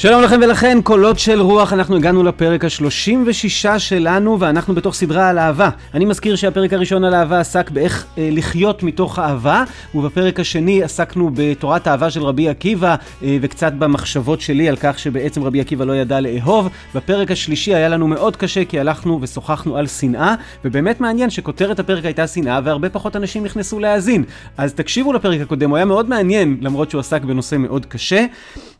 שלום 0.00 0.22
לכם 0.22 0.40
ולכן, 0.42 0.78
קולות 0.82 1.18
של 1.18 1.40
רוח, 1.40 1.72
אנחנו 1.72 1.96
הגענו 1.96 2.22
לפרק 2.22 2.64
ה-36 2.64 3.78
שלנו 3.78 4.40
ואנחנו 4.40 4.74
בתוך 4.74 4.94
סדרה 4.94 5.28
על 5.28 5.38
אהבה. 5.38 5.70
אני 5.94 6.04
מזכיר 6.04 6.36
שהפרק 6.36 6.72
הראשון 6.72 7.04
על 7.04 7.14
אהבה 7.14 7.40
עסק 7.40 7.70
באיך 7.70 8.06
אה, 8.18 8.28
לחיות 8.32 8.82
מתוך 8.82 9.18
אהבה, 9.18 9.64
ובפרק 9.94 10.40
השני 10.40 10.82
עסקנו 10.82 11.30
בתורת 11.34 11.86
האהבה 11.86 12.10
של 12.10 12.22
רבי 12.22 12.48
עקיבא 12.48 12.94
אה, 13.22 13.36
וקצת 13.40 13.72
במחשבות 13.72 14.40
שלי 14.40 14.68
על 14.68 14.76
כך 14.80 14.98
שבעצם 14.98 15.42
רבי 15.42 15.60
עקיבא 15.60 15.84
לא 15.84 15.92
ידע 15.92 16.20
לאהוב. 16.20 16.68
בפרק 16.94 17.30
השלישי 17.30 17.74
היה 17.74 17.88
לנו 17.88 18.08
מאוד 18.08 18.36
קשה 18.36 18.64
כי 18.64 18.80
הלכנו 18.80 19.18
ושוחחנו 19.22 19.76
על 19.76 19.86
שנאה, 19.86 20.34
ובאמת 20.64 21.00
מעניין 21.00 21.30
שכותרת 21.30 21.78
הפרק 21.78 22.04
הייתה 22.04 22.26
שנאה 22.26 22.60
והרבה 22.64 22.88
פחות 22.88 23.16
אנשים 23.16 23.44
נכנסו 23.44 23.78
להאזין. 23.78 24.24
אז 24.58 24.74
תקשיבו 24.74 25.12
לפרק 25.12 25.40
הקודם, 25.40 25.70
הוא 25.70 25.76
היה 25.76 25.84
מאוד 25.84 26.08
מעניין 26.08 26.56
למרות 26.60 26.90
שהוא 26.90 27.00
עסק 27.00 27.22
בנושא 27.22 27.56
מאוד 27.56 27.86
קשה. 27.86 28.26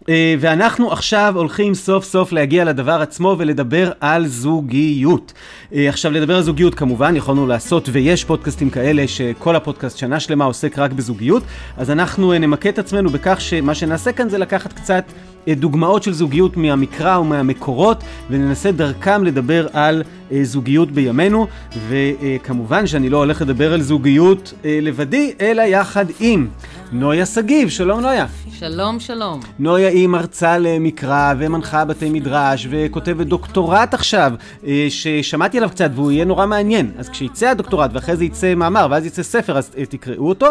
אה, 0.09 0.35
ואנחנו 0.41 0.93
עכשיו 0.93 1.33
הולכים 1.37 1.75
סוף 1.75 2.05
סוף 2.05 2.33
להגיע 2.33 2.65
לדבר 2.65 3.03
עצמו 3.03 3.37
ולדבר 3.39 3.91
על 4.01 4.27
זוגיות. 4.27 5.33
אה, 5.75 5.89
עכשיו, 5.89 6.13
לדבר 6.13 6.37
על 6.37 6.43
זוגיות 6.43 6.75
כמובן, 6.75 7.17
יכולנו 7.17 7.47
לעשות, 7.47 7.89
ויש 7.93 8.25
פודקאסטים 8.25 8.71
כאלה 8.71 9.09
שכל 9.09 9.57
הפודקאסט 9.57 9.99
שנה 9.99 10.21
שלמה 10.21 10.45
עוסק 10.45 10.79
רק 10.79 10.93
בזוגיות, 10.93 11.43
אז 11.77 11.91
אנחנו 11.91 12.33
אה, 12.33 12.39
נמקד 12.39 12.69
את 12.71 12.79
עצמנו 12.79 13.11
בכך 13.11 13.41
שמה 13.41 13.75
שנעשה 13.75 14.13
כאן 14.13 14.29
זה 14.29 14.39
לקחת 14.39 14.73
קצת 14.73 15.05
דוגמאות 15.49 16.03
של 16.03 16.13
זוגיות 16.13 16.57
מהמקרא 16.57 17.19
ומהמקורות, 17.19 18.05
וננסה 18.31 18.73
דרכם 18.73 19.25
לדבר 19.25 19.67
על 19.73 20.03
זוגיות 20.43 20.91
בימינו, 20.91 21.47
וכמובן 21.89 22.87
שאני 22.87 23.09
לא 23.09 23.17
הולך 23.17 23.43
לדבר 23.43 23.73
על 23.73 23.81
זוגיות 23.81 24.55
לבדי, 24.65 25.33
אלא 25.41 25.63
יחד 25.63 26.05
עם 26.21 26.49
נויה 26.93 27.27
שגיב. 27.27 27.69
שלום 27.69 28.01
נויה. 28.01 28.27
שלום, 28.59 29.01
שלום. 29.01 29.41
נויה 29.59 29.89
היא 29.89 30.09
מרצה 30.09 30.59
למקרא 30.59 31.35
ומנחה 31.39 31.85
בתי 31.85 32.11
מדרש 32.11 32.67
וכותבת 32.71 33.27
דוקטורט 33.27 33.95
עכשיו, 33.95 34.33
אה, 34.67 34.87
ששמעתי 34.91 35.59
עליו 35.59 35.71
קצת 35.71 35.91
והוא 35.95 36.11
יהיה 36.13 36.25
נורא 36.25 36.47
מעניין. 36.47 36.91
אז 36.99 37.09
כשיצא 37.09 37.49
הדוקטורט 37.49 37.91
ואחרי 37.95 38.17
זה 38.17 38.25
יצא 38.25 38.55
מאמר 38.55 38.87
ואז 38.91 39.07
יצא 39.07 39.23
ספר, 39.23 39.59
אז 39.59 39.71
אה, 39.79 39.87
תקראו 39.87 40.29
אותו. 40.29 40.47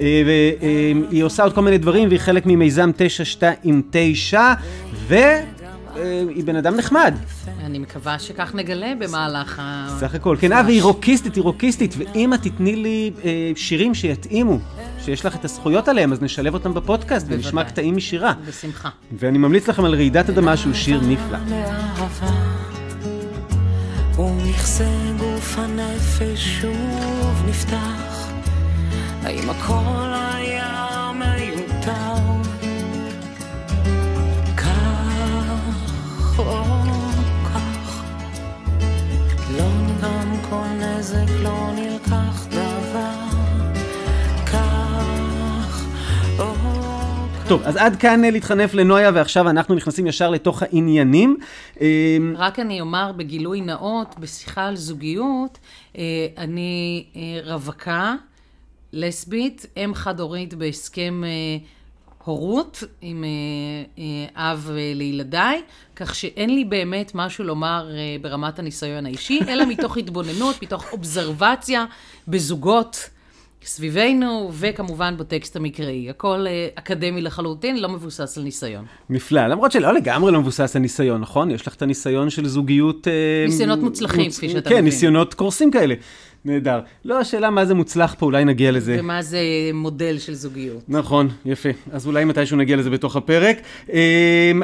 אה, 0.00 0.22
והיא 0.26 1.24
עושה 1.24 1.42
עוד 1.42 1.52
כל 1.54 1.62
מיני 1.62 1.78
דברים 1.78 2.08
והיא 2.08 2.20
חלק 2.20 2.46
ממיזם 2.46 2.90
929, 2.96 4.52
ו... 5.08 5.14
היא 6.34 6.44
בן 6.44 6.56
אדם 6.56 6.76
נחמד. 6.76 7.14
אני 7.64 7.78
מקווה 7.78 8.18
שכך 8.18 8.54
נגלה 8.54 8.92
במהלך 8.98 9.58
ה... 9.58 9.96
סך 10.00 10.14
הכל, 10.14 10.36
כן, 10.40 10.52
אה, 10.52 10.62
והיא 10.66 10.82
רוקיסטית, 10.82 11.34
היא 11.34 11.42
רוקיסטית, 11.42 11.94
ואם 11.98 12.34
את 12.34 12.42
תתני 12.42 12.76
לי 12.76 13.10
אה, 13.24 13.52
שירים 13.56 13.94
שיתאימו, 13.94 14.58
שיש 15.04 15.26
לך 15.26 15.36
את 15.36 15.44
הזכויות 15.44 15.88
עליהם, 15.88 16.12
אז 16.12 16.22
נשלב 16.22 16.54
אותם 16.54 16.74
בפודקאסט 16.74 17.26
ונשמע 17.30 17.64
קטעים 17.64 17.96
משירה. 17.96 18.32
בשמחה. 18.48 18.88
ואני 19.12 19.38
ממליץ 19.38 19.68
לכם 19.68 19.84
על 19.84 19.94
רעידת 19.94 20.28
אדמה 20.28 20.56
שהוא 20.56 20.74
שיר 20.74 21.00
נפלא. 21.00 21.38
ומכסה 24.18 24.84
גוף 25.18 25.58
הנפש 25.58 26.60
שוב 26.60 27.44
נפתח, 27.48 28.30
האם 29.22 29.50
הכל 29.50 30.12
היה 30.34 31.10
מיותר? 31.14 32.14
כך 34.56 36.38
או 36.38 36.64
כך, 37.44 38.02
לא 39.58 39.64
נגרם 39.82 40.36
כל 40.50 40.66
נזק, 40.78 41.30
לא 41.42 41.70
נלקח 41.74 41.89
טוב, 47.50 47.62
אז 47.62 47.76
עד 47.76 47.96
כאן 47.96 48.24
אה, 48.24 48.30
להתחנף 48.30 48.74
לנויה, 48.74 49.10
ועכשיו 49.14 49.48
אנחנו 49.50 49.74
נכנסים 49.74 50.06
ישר 50.06 50.30
לתוך 50.30 50.62
העניינים. 50.62 51.36
אה, 51.80 51.86
רק 52.36 52.58
אני 52.58 52.80
אומר 52.80 53.12
בגילוי 53.16 53.60
נאות, 53.60 54.14
בשיחה 54.18 54.66
על 54.66 54.76
זוגיות, 54.76 55.58
אה, 55.98 56.02
אני 56.38 57.04
רווקה, 57.44 58.14
לסבית, 58.92 59.66
אם 59.76 59.94
חד-הורית 59.94 60.54
בהסכם 60.54 61.22
הורות 62.24 62.82
עם 63.00 63.24
אב 64.36 64.70
לילדיי, 64.94 65.62
כך 65.96 66.14
שאין 66.14 66.54
לי 66.54 66.64
באמת 66.64 67.12
משהו 67.14 67.44
לומר 67.44 67.90
ברמת 68.20 68.58
הניסיון 68.58 69.06
האישי, 69.06 69.40
אלא 69.48 69.66
מתוך 69.66 69.96
התבוננות, 69.96 70.62
מתוך 70.62 70.92
אובזרבציה 70.92 71.84
בזוגות. 72.28 73.10
סביבנו, 73.64 74.50
וכמובן 74.54 75.14
בטקסט 75.16 75.56
המקראי. 75.56 76.10
הכל 76.10 76.46
אה, 76.46 76.68
אקדמי 76.74 77.20
לחלוטין, 77.20 77.80
לא 77.80 77.88
מבוסס 77.88 78.38
על 78.38 78.44
ניסיון. 78.44 78.84
נפלא, 79.10 79.46
למרות 79.46 79.72
שלא 79.72 79.94
לגמרי 79.94 80.32
לא 80.32 80.40
מבוסס 80.40 80.76
על 80.76 80.82
ניסיון, 80.82 81.20
נכון? 81.20 81.50
יש 81.50 81.66
לך 81.66 81.74
את 81.74 81.82
הניסיון 81.82 82.30
של 82.30 82.48
זוגיות... 82.48 83.08
אה, 83.08 83.12
ניסיונות 83.46 83.78
מוצלחים, 83.78 84.24
מוצ... 84.24 84.36
כפי 84.36 84.48
שאתה 84.48 84.60
כן, 84.60 84.74
מבין. 84.74 84.78
כן, 84.78 84.84
ניסיונות 84.84 85.34
קורסים 85.34 85.70
כאלה. 85.70 85.94
נהדר. 86.44 86.80
לא, 87.04 87.20
השאלה 87.20 87.50
מה 87.50 87.64
זה 87.64 87.74
מוצלח 87.74 88.14
פה, 88.18 88.26
אולי 88.26 88.44
נגיע 88.44 88.70
לזה. 88.70 88.96
ומה 89.00 89.22
זה 89.22 89.38
מודל 89.74 90.18
של 90.18 90.34
זוגיות. 90.34 90.82
נכון, 90.88 91.28
יפה. 91.44 91.68
אז 91.92 92.06
אולי 92.06 92.24
מתישהו 92.24 92.56
נגיע 92.56 92.76
לזה 92.76 92.90
בתוך 92.90 93.16
הפרק. 93.16 93.58
Um, 93.86 93.92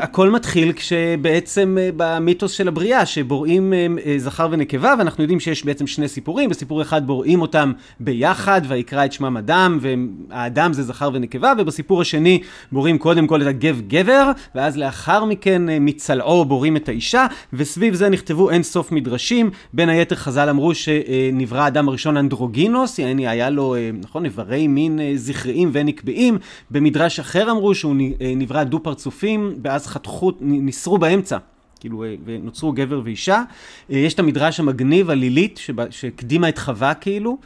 הכל 0.01 0.31
מתחיל 0.31 0.73
כשבעצם 0.73 1.77
uh, 1.79 1.95
במיתוס 1.97 2.53
של 2.53 2.69
הבריאה, 2.69 3.07
שבוראים 3.07 3.73
um, 3.73 3.99
uh, 3.99 4.03
זכר 4.17 4.49
ונקבה, 4.51 4.95
ואנחנו 4.99 5.25
יודעים 5.25 5.41
שיש 5.41 5.65
בעצם 5.65 5.87
שני 5.87 6.09
סיפורים. 6.09 6.51
בסיפור 6.51 6.83
אחד 6.83 7.07
בוראים 7.07 7.43
אותם 7.43 7.73
ביחד, 8.01 8.61
ויקרא 8.69 9.05
את 9.05 9.13
שמם 9.13 9.37
אדם, 9.37 9.79
והאדם 9.81 10.73
זה 10.73 10.83
זכר 10.83 11.11
ונקבה, 11.15 11.53
ובסיפור 11.59 12.01
השני 12.01 12.43
בוראים 12.73 12.99
קודם 12.99 13.27
כל 13.27 13.43
את 13.43 13.47
הגב 13.47 13.81
גבר, 13.89 14.31
ואז 14.55 14.77
לאחר 14.77 15.25
מכן 15.25 15.63
מצלעו 15.81 16.45
בוראים 16.45 16.77
את 16.77 16.89
האישה, 16.89 17.27
וסביב 17.53 17.95
זה 17.95 18.09
נכתבו 18.09 18.51
אין 18.51 18.63
סוף 18.63 18.93
מדרשים. 18.93 19.51
בין 19.73 19.89
היתר 19.89 20.17
חז"ל 20.17 20.49
אמרו 20.49 20.75
שנברא 20.75 21.66
האדם 21.67 21.89
הראשון 21.89 22.17
אנדרוגינוס, 22.17 22.99
יעני 22.99 23.29
היה 23.29 23.51
לו, 23.51 23.75
אה, 23.75 23.91
נכון, 24.03 24.25
איברי 24.25 24.69
מין 24.69 25.01
אה, 25.01 25.13
זכריים 25.15 25.71
ונקביים. 25.73 26.39
במדרש 26.71 27.21
אחר 27.21 27.51
אמרו 27.51 27.75
שהוא 27.75 27.97
אה, 28.21 28.33
נברא 28.37 28.65
דו 28.65 28.83
פרצופים, 28.83 29.55
ואז 29.63 29.87
חתכו, 29.87 30.33
ניסרו 30.41 30.99
באמצע. 30.99 31.39
כאילו, 31.81 32.05
ונוצרו 32.25 32.73
גבר 32.73 33.01
ואישה. 33.05 33.43
יש 33.89 34.15
את 34.15 34.19
המדרש 34.19 34.61
המגניב, 34.61 35.11
הלילית, 35.11 35.61
שהקדימה 35.91 36.49
את 36.49 36.59
חווה 36.59 36.95
כאילו, 36.95 37.39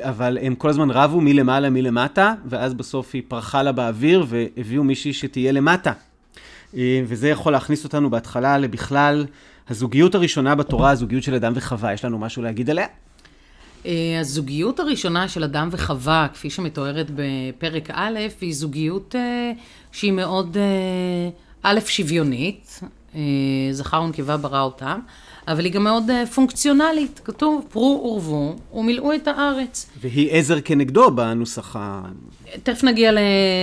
אבל 0.00 0.38
הם 0.42 0.54
כל 0.54 0.68
הזמן 0.68 0.90
רבו 0.90 1.20
מלמעלה 1.20 1.70
מלמטה, 1.70 2.34
ואז 2.46 2.74
בסוף 2.74 3.10
היא 3.12 3.22
פרחה 3.28 3.62
לה 3.62 3.72
באוויר, 3.72 4.26
והביאו 4.28 4.84
מישהי 4.84 5.12
שתהיה 5.12 5.52
למטה. 5.52 5.92
וזה 7.06 7.28
יכול 7.28 7.52
להכניס 7.52 7.84
אותנו 7.84 8.10
בהתחלה 8.10 8.58
לבכלל 8.58 9.26
הזוגיות 9.68 10.14
הראשונה 10.14 10.54
בתורה, 10.54 10.90
הזוגיות 10.90 11.22
של 11.22 11.34
אדם 11.34 11.52
וחווה. 11.56 11.92
יש 11.92 12.04
לנו 12.04 12.18
משהו 12.18 12.42
להגיד 12.42 12.70
עליה? 12.70 12.86
אה, 13.86 14.20
הזוגיות 14.20 14.80
הראשונה 14.80 15.28
של 15.28 15.44
אדם 15.44 15.68
וחווה, 15.72 16.26
כפי 16.34 16.50
שמתוארת 16.50 17.06
בפרק 17.14 17.90
א', 17.92 18.18
היא 18.40 18.54
זוגיות 18.54 19.14
אה, 19.14 19.52
שהיא 19.92 20.12
מאוד, 20.12 20.56
אה, 20.56 21.30
א', 21.62 21.80
שוויונית, 21.86 22.80
זכר 23.72 24.02
ונקבה 24.02 24.36
ברא 24.36 24.62
אותם, 24.62 25.00
אבל 25.48 25.64
היא 25.64 25.72
גם 25.72 25.84
מאוד 25.84 26.04
פונקציונלית. 26.34 27.20
כתוב, 27.24 27.66
פרו 27.70 28.10
ורבו 28.12 28.56
ומילאו 28.74 29.14
את 29.14 29.28
הארץ. 29.28 29.90
והיא 30.00 30.28
עזר 30.32 30.60
כנגדו 30.60 31.10
בנוסח 31.10 31.76
ה... 31.76 32.02
תכף 32.62 32.84
נגיע 32.84 33.10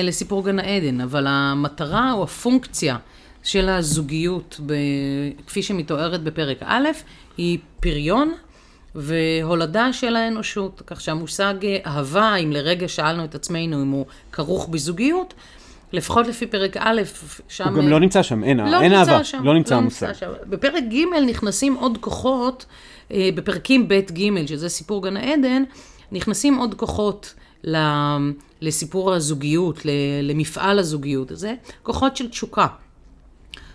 לסיפור 0.04 0.46
גן 0.46 0.60
העדן, 0.60 1.02
אבל 1.02 1.28
המטרה 1.28 2.12
או 2.12 2.24
הפונקציה 2.24 2.98
של 3.44 3.70
הזוגיות, 3.70 4.60
כפי 5.48 5.64
שמתוארת 5.64 6.24
בפרק 6.24 6.58
א', 6.62 6.88
היא 7.38 7.58
פריון. 7.80 8.34
והולדה 8.96 9.94
של 9.94 10.16
האנושות, 10.16 10.82
כך 10.88 11.02
שהמושג 11.02 11.54
אהבה, 11.86 12.36
אם 12.36 12.52
לרגע 12.52 12.88
שאלנו 12.88 13.24
את 13.24 13.36
עצמנו 13.36 13.82
אם 13.82 13.92
הוא 13.92 14.06
כרוך 14.32 14.68
בזוגיות, 14.68 15.34
לפחות 15.94 16.28
לפי 16.28 16.48
פרק 16.48 16.78
א', 16.80 17.02
שם... 17.48 17.68
הוא 17.68 17.78
גם 17.78 17.88
לא 17.88 18.00
נמצא 18.00 18.24
שם, 18.24 18.44
אין, 18.44 18.60
לא 18.60 18.82
אין 18.82 18.94
אהבה, 18.94 19.24
שם, 19.24 19.44
לא 19.44 19.54
נמצא 19.54 19.76
לא 19.76 19.80
המושג. 19.80 20.14
בפרק 20.50 20.84
ג' 20.84 21.30
נכנסים 21.30 21.76
עוד 21.76 21.98
כוחות, 21.98 22.66
אה, 23.12 23.30
בפרקים 23.36 23.88
ב' 23.88 23.94
ג', 23.94 24.46
שזה 24.46 24.70
סיפור 24.70 25.04
גן 25.04 25.18
העדן, 25.18 25.64
נכנסים 26.12 26.58
עוד 26.58 26.74
כוחות 26.74 27.34
לסיפור 28.62 29.14
הזוגיות, 29.14 29.82
למפעל 30.24 30.80
הזוגיות 30.80 31.32
הזה, 31.32 31.54
כוחות 31.84 32.18
של 32.18 32.30
תשוקה, 32.30 32.68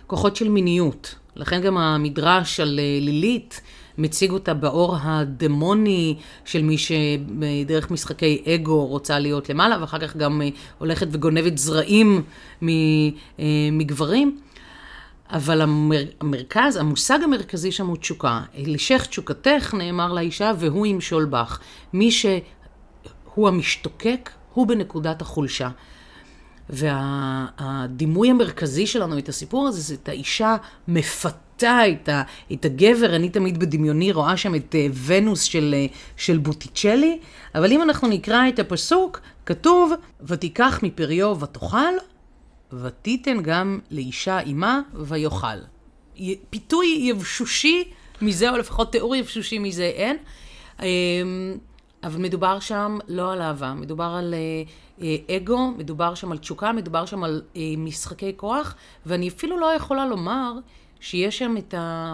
כוחות 0.07 0.35
של 0.35 0.49
מיניות. 0.49 1.15
לכן 1.35 1.61
גם 1.61 1.77
המדרש 1.77 2.59
על 2.59 2.79
אה, 2.79 2.99
לילית, 3.01 3.61
מציג 3.97 4.31
אותה 4.31 4.53
באור 4.53 4.97
הדמוני 5.01 6.15
של 6.45 6.63
מי 6.63 6.77
שדרך 6.77 7.91
משחקי 7.91 8.43
אגו 8.55 8.85
רוצה 8.85 9.19
להיות 9.19 9.49
למעלה, 9.49 9.81
ואחר 9.81 9.99
כך 9.99 10.17
גם 10.17 10.41
אה, 10.41 10.49
הולכת 10.77 11.07
וגונבת 11.11 11.57
זרעים 11.57 12.21
אה, 12.63 12.67
מגברים. 13.71 14.39
אבל 15.29 15.61
המר, 15.61 16.03
המרכז, 16.21 16.75
המושג 16.75 17.19
המרכזי 17.23 17.71
שם 17.71 17.87
הוא 17.87 17.97
תשוקה. 17.97 18.41
לשך 18.57 19.05
תשוקתך, 19.09 19.73
נאמר 19.73 20.13
לאישה, 20.13 20.51
והוא 20.59 20.85
ימשול 20.85 21.25
בך. 21.25 21.59
מי 21.93 22.11
שהוא 22.11 23.47
המשתוקק, 23.47 24.29
הוא 24.53 24.67
בנקודת 24.67 25.21
החולשה. 25.21 25.69
והדימוי 26.69 28.29
המרכזי 28.29 28.87
שלנו 28.87 29.17
את 29.17 29.29
הסיפור 29.29 29.67
הזה, 29.67 29.81
זה 29.81 29.93
את 29.93 30.09
האישה 30.09 30.55
מפתה 30.87 31.46
את, 31.63 32.09
ה, 32.09 32.21
את 32.53 32.65
הגבר, 32.65 33.15
אני 33.15 33.29
תמיד 33.29 33.59
בדמיוני 33.59 34.11
רואה 34.11 34.37
שם 34.37 34.55
את 34.55 34.75
uh, 34.75 34.93
ונוס 35.05 35.41
של, 35.41 35.75
uh, 35.91 35.95
של 36.17 36.37
בוטיצ'לי, 36.37 37.19
אבל 37.55 37.71
אם 37.71 37.81
אנחנו 37.81 38.07
נקרא 38.07 38.49
את 38.49 38.59
הפסוק, 38.59 39.19
כתוב, 39.45 39.93
ותיקח 40.21 40.79
מפריו 40.83 41.39
ותאכל, 41.39 41.93
ותיתן 42.73 43.41
גם 43.41 43.79
לאישה 43.91 44.39
אימה 44.39 44.81
ויאכל. 44.93 45.57
פיתוי 46.49 46.97
יבשושי 47.01 47.83
מזה, 48.21 48.49
או 48.49 48.57
לפחות 48.57 48.91
תיאור 48.91 49.15
יבשושי 49.15 49.59
מזה 49.59 49.83
אין. 49.83 50.17
אמ, 50.81 51.57
אבל 52.03 52.21
מדובר 52.21 52.59
שם 52.59 52.97
לא 53.07 53.33
על 53.33 53.41
אהבה, 53.41 53.73
מדובר 53.73 54.03
על 54.17 54.33
אה, 54.33 54.63
אה, 55.01 55.37
אגו, 55.37 55.71
מדובר 55.77 56.15
שם 56.15 56.31
על 56.31 56.37
תשוקה, 56.37 56.71
מדובר 56.71 57.05
שם 57.05 57.23
על 57.23 57.41
אה, 57.55 57.61
משחקי 57.77 58.33
כוח, 58.35 58.75
ואני 59.05 59.27
אפילו 59.27 59.59
לא 59.59 59.73
יכולה 59.75 60.05
לומר 60.05 60.53
שיש 60.99 61.37
שם 61.37 61.55
את 61.57 61.73
ה... 61.73 62.13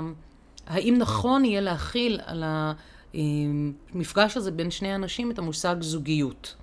האם 0.67 0.95
נכון 0.97 1.45
יהיה 1.45 1.61
להכיל 1.61 2.19
על 2.25 2.43
המפגש 3.13 4.37
הזה 4.37 4.51
בין 4.51 4.71
שני 4.71 4.95
אנשים 4.95 5.31
את 5.31 5.39
המושג 5.39 5.75
זוגיות. 5.79 6.55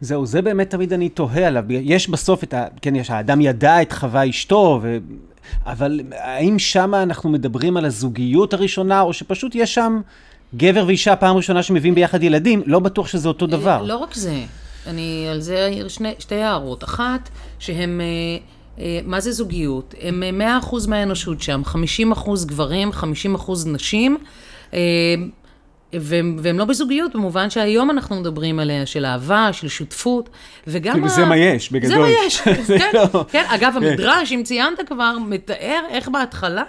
זהו, 0.00 0.26
זה 0.26 0.42
באמת 0.42 0.70
תמיד 0.70 0.92
אני 0.92 1.08
תוהה 1.08 1.46
עליו. 1.46 1.64
יש 1.68 2.08
בסוף 2.08 2.44
את 2.44 2.54
ה... 2.54 2.66
כן, 2.82 2.96
יש, 2.96 3.10
האדם 3.10 3.40
ידע 3.40 3.82
את 3.82 3.92
חווה 3.92 4.28
אשתו, 4.28 4.80
ו... 4.82 4.98
אבל 5.66 6.00
האם 6.12 6.58
שם 6.58 6.94
אנחנו 6.94 7.30
מדברים 7.30 7.76
על 7.76 7.84
הזוגיות 7.84 8.54
הראשונה, 8.54 9.00
או 9.00 9.12
שפשוט 9.12 9.54
יש 9.54 9.74
שם 9.74 10.00
גבר 10.54 10.84
ואישה 10.86 11.16
פעם 11.16 11.36
ראשונה 11.36 11.62
שמביאים 11.62 11.94
ביחד 11.94 12.22
ילדים? 12.22 12.62
לא 12.66 12.78
בטוח 12.78 13.08
שזה 13.08 13.28
אותו 13.28 13.46
דבר. 13.46 13.82
לא 13.82 13.96
רק 13.96 14.14
זה. 14.14 14.44
אני 14.86 15.26
על 15.30 15.40
זה 15.40 15.70
שני, 15.88 16.14
שתי 16.18 16.34
הערות. 16.34 16.84
אחת, 16.84 17.28
שהם... 17.58 18.00
אה, 18.00 18.06
אה, 18.06 18.55
מה 19.04 19.20
זה 19.20 19.32
זוגיות? 19.32 19.94
הם 20.00 20.22
100% 20.38 20.42
אה, 20.42 20.78
מהאנושות 20.88 21.42
שם, 21.42 21.62
50% 22.14 22.46
גברים, 22.46 22.90
50% 23.36 23.52
נשים. 23.66 24.16
והם, 25.92 26.36
והם 26.42 26.58
לא 26.58 26.64
בזוגיות, 26.64 27.14
במובן 27.14 27.50
שהיום 27.50 27.90
אנחנו 27.90 28.20
מדברים 28.20 28.58
עליה, 28.58 28.86
של 28.86 29.04
אהבה, 29.04 29.48
של 29.52 29.68
שותפות, 29.68 30.30
וגם... 30.66 31.04
ה... 31.04 31.08
זה 31.08 31.24
מה 31.24 31.36
יש, 31.36 31.72
בגדול. 31.72 31.90
זה 31.90 31.98
מה 31.98 32.08
יש, 32.26 32.40
כן, 32.78 32.90
לא... 32.94 33.24
כן. 33.30 33.44
אגב, 33.48 33.72
כן. 33.80 33.86
המדרש, 33.86 34.32
אם 34.32 34.42
ציינת 34.44 34.80
כבר, 34.86 35.16
מתאר 35.26 35.80
איך 35.90 36.08
בהתחלה 36.08 36.64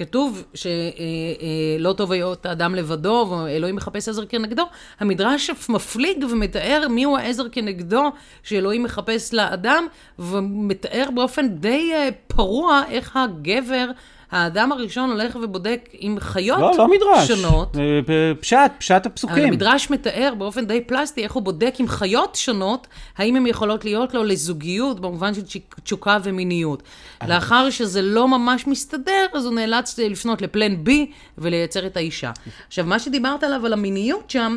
כתוב 0.00 0.44
שלא 0.54 1.92
טוב 1.92 2.12
היות 2.12 2.46
האדם 2.46 2.74
לבדו, 2.74 3.26
ואלוהים 3.30 3.76
מחפש 3.76 4.08
עזר 4.08 4.26
כנגדו. 4.26 4.62
המדרש 5.00 5.50
מפליג 5.68 6.24
ומתאר 6.30 6.86
מיהו 6.90 7.16
העזר 7.16 7.48
כנגדו 7.52 8.10
שאלוהים 8.42 8.82
מחפש 8.82 9.34
לאדם, 9.34 9.86
ומתאר 10.18 11.08
באופן 11.14 11.48
די 11.48 11.90
אה, 11.94 12.08
פרוע 12.26 12.82
איך 12.90 13.16
הגבר... 13.16 13.90
האדם 14.30 14.72
הראשון 14.72 15.10
הולך 15.10 15.38
ובודק 15.42 15.88
עם 15.92 16.16
חיות 16.20 16.60
לא, 16.60 16.72
לא 16.78 16.88
מדרש. 16.88 17.28
שונות. 17.28 17.76
פשט, 18.40 18.72
פשט 18.78 19.06
הפסוקים. 19.06 19.44
המדרש 19.44 19.90
מתאר 19.90 20.32
באופן 20.38 20.66
די 20.66 20.80
פלסטי 20.80 21.22
איך 21.22 21.32
הוא 21.32 21.42
בודק 21.42 21.74
עם 21.78 21.88
חיות 21.88 22.34
שונות, 22.34 22.86
האם 23.18 23.36
הן 23.36 23.46
יכולות 23.46 23.84
להיות 23.84 24.14
לו 24.14 24.24
לזוגיות 24.24 25.00
במובן 25.00 25.34
של 25.34 25.42
תשוקה 25.84 26.18
ומיניות. 26.22 26.82
לאחר 27.28 27.70
שזה 27.70 28.02
לא 28.02 28.28
ממש 28.28 28.66
מסתדר, 28.66 29.26
אז 29.34 29.44
הוא 29.44 29.54
נאלץ 29.54 29.98
לפנות 29.98 30.42
לפלן 30.42 30.74
B 30.86 30.90
ולייצר 31.38 31.86
את 31.86 31.96
האישה. 31.96 32.30
עכשיו, 32.68 32.84
מה 32.84 32.98
שדיברת 32.98 33.44
עליו, 33.44 33.66
על 33.66 33.72
המיניות 33.72 34.30
שם, 34.30 34.56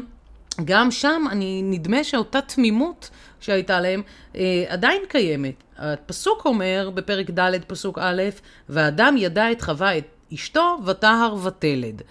גם 0.66 0.92
שם, 0.92 1.26
אני, 1.32 1.62
נדמה 1.64 2.04
שאותה 2.04 2.42
תמימות 2.42 3.10
שהייתה 3.40 3.80
להם, 3.80 4.02
אה, 4.36 4.66
עדיין 4.68 5.02
קיימת. 5.08 5.64
הפסוק 5.78 6.46
אומר, 6.46 6.90
בפרק 6.94 7.30
ד', 7.30 7.64
פסוק 7.68 8.00
א', 8.02 8.22
והאדם 8.70 9.16
ידע 9.18 9.52
את 9.52 9.62
חווה 9.62 9.98
את 9.98 10.06
אשתו, 10.34 10.78
וטהר 10.86 11.36
ותלד. 11.44 12.02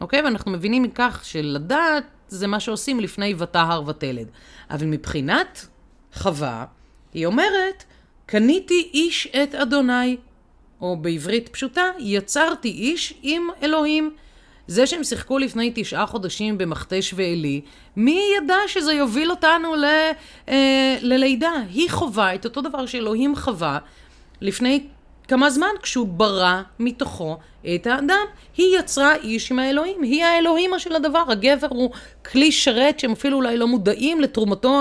אוקיי? 0.00 0.22
ואנחנו 0.22 0.50
מבינים 0.50 0.82
מכך 0.82 1.20
שלדעת 1.22 2.04
זה 2.28 2.46
מה 2.46 2.60
שעושים 2.60 3.00
לפני 3.00 3.34
וטהר 3.38 3.82
ותלד. 3.86 4.26
אבל 4.70 4.86
מבחינת 4.86 5.66
חווה, 6.14 6.64
היא 7.14 7.26
אומרת, 7.26 7.84
קניתי 8.26 8.90
איש 8.94 9.26
את 9.42 9.54
אדוני, 9.54 10.16
או 10.80 10.96
בעברית 10.96 11.48
פשוטה, 11.48 11.82
יצרתי 11.98 12.68
איש 12.68 13.14
עם 13.22 13.48
אלוהים. 13.62 14.16
זה 14.68 14.86
שהם 14.86 15.04
שיחקו 15.04 15.38
לפני 15.38 15.72
תשעה 15.74 16.06
חודשים 16.06 16.58
במכתש 16.58 17.14
ועלי, 17.16 17.60
מי 17.96 18.20
ידע 18.36 18.56
שזה 18.66 18.92
יוביל 18.92 19.30
אותנו 19.30 19.74
ל, 19.74 19.84
אה, 20.48 20.96
ללידה? 21.00 21.52
היא 21.74 21.90
חווה 21.90 22.34
את 22.34 22.44
אותו 22.44 22.60
דבר 22.60 22.86
שאלוהים 22.86 23.36
חווה 23.36 23.78
לפני 24.40 24.86
כמה 25.28 25.50
זמן 25.50 25.68
כשהוא 25.82 26.08
ברא 26.08 26.62
מתוכו 26.78 27.38
את 27.74 27.86
האדם. 27.86 28.26
היא 28.56 28.78
יצרה 28.78 29.14
איש 29.14 29.50
עם 29.50 29.58
האלוהים, 29.58 30.02
היא 30.02 30.24
האלוהימה 30.24 30.78
של 30.78 30.96
הדבר. 30.96 31.24
הגבר 31.28 31.66
הוא 31.70 31.90
כלי 32.32 32.52
שרת 32.52 33.00
שהם 33.00 33.12
אפילו 33.12 33.36
אולי 33.36 33.56
לא 33.56 33.66
מודעים 33.66 34.20
לתרומתו 34.20 34.80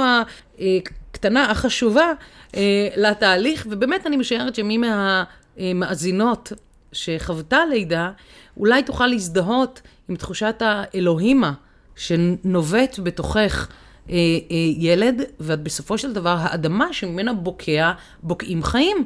הקטנה, 1.12 1.52
החשובה, 1.52 2.12
אה, 2.56 2.88
לתהליך, 2.98 3.68
ובאמת 3.70 4.08
אני 4.08 4.18
משערת 4.18 4.56
שמי 4.56 4.78
מהמאזינות 4.78 6.52
שחוותה 6.92 7.66
לידה, 7.66 8.12
אולי 8.60 8.84
תוכל 8.84 9.08
להזדהות 9.08 9.82
עם 10.10 10.16
תחושת 10.16 10.62
האלוהימה 10.62 11.54
שנובט 11.96 13.00
בתוכך 13.04 13.68
אה, 14.10 14.16
אה, 14.16 14.56
ילד, 14.78 15.22
ובסופו 15.40 15.98
של 15.98 16.14
דבר 16.14 16.38
האדמה 16.40 16.94
שממנה 16.94 17.34
בוקע, 17.34 17.92
בוקעים 18.24 18.64
חיים. 18.64 18.98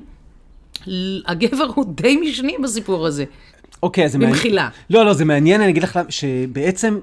הגבר 1.25 1.65
הוא 1.75 1.85
די 1.95 2.15
משני 2.15 2.55
בסיפור 2.63 3.07
הזה. 3.07 3.25
אוקיי, 3.83 4.05
אז 4.05 4.11
זה 4.11 4.17
מעניין. 4.17 4.35
במחילה. 4.35 4.69
לא, 4.89 5.05
לא, 5.05 5.13
זה 5.13 5.25
מעניין, 5.25 5.61
אני 5.61 5.71
אגיד 5.71 5.83
לך 5.83 5.99
שבעצם 6.09 6.99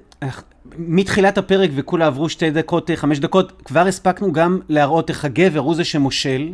מתחילת 0.79 1.39
הפרק 1.39 1.71
וכולה 1.75 2.07
עברו 2.07 2.29
שתי 2.29 2.51
דקות, 2.51 2.91
חמש 2.95 3.19
דקות, 3.19 3.63
כבר 3.65 3.87
הספקנו 3.87 4.33
גם 4.33 4.59
להראות 4.69 5.11
איך 5.11 5.25
הגבר 5.25 5.61
הוא 5.61 5.75
זה 5.75 5.85
שמושל, 5.85 6.49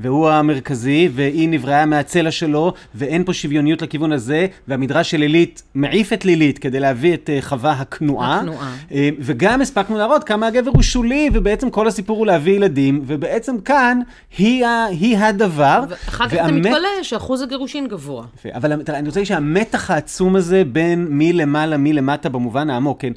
והוא 0.00 0.30
המרכזי, 0.30 1.08
והיא 1.12 1.48
נבראה 1.48 1.86
מהצלע 1.86 2.30
שלו, 2.30 2.72
ואין 2.94 3.24
פה 3.24 3.32
שוויוניות 3.32 3.82
לכיוון 3.82 4.12
הזה, 4.12 4.46
והמדרש 4.68 5.10
של 5.10 5.16
לילית 5.16 5.62
מעיף 5.74 6.12
את 6.12 6.24
לילית 6.24 6.58
כדי 6.58 6.80
להביא 6.80 7.14
את 7.14 7.30
אה, 7.30 7.38
חווה 7.40 7.72
הכנועה. 7.72 8.38
הכנועה. 8.38 8.76
אה, 8.92 9.08
וגם 9.18 9.60
הספקנו 9.60 9.98
להראות 9.98 10.24
כמה 10.24 10.46
הגבר 10.46 10.70
הוא 10.74 10.82
שולי, 10.82 11.30
ובעצם 11.32 11.70
כל 11.70 11.88
הסיפור 11.88 12.18
הוא 12.18 12.26
להביא 12.26 12.52
ילדים, 12.52 13.02
ובעצם 13.06 13.60
כאן 13.60 14.00
היא, 14.38 14.66
ה, 14.66 14.84
היא 14.84 15.18
הדבר. 15.18 15.84
ואחר 15.88 16.28
כך 16.28 16.34
והמת... 16.36 16.66
אתה 16.66 16.68
מתפלא 16.70 17.02
שאחוז 17.02 17.42
הגירושין 17.42 17.88
גבוה. 17.88 18.24
אבל 18.54 18.82
תראה, 18.82 18.98
אני 18.98 19.08
רוצה 19.08 19.20
להגיד 19.20 19.28
שהמתח 19.28 19.90
העצום 19.90 20.36
הזה 20.36 20.62
בין 20.64 21.06
מי 21.10 21.32
למעלה, 21.32 21.76
מי 21.76 21.92
למטה, 21.92 22.28
במובן 22.28 22.70
העמוק, 22.70 23.00
כן, 23.00 23.12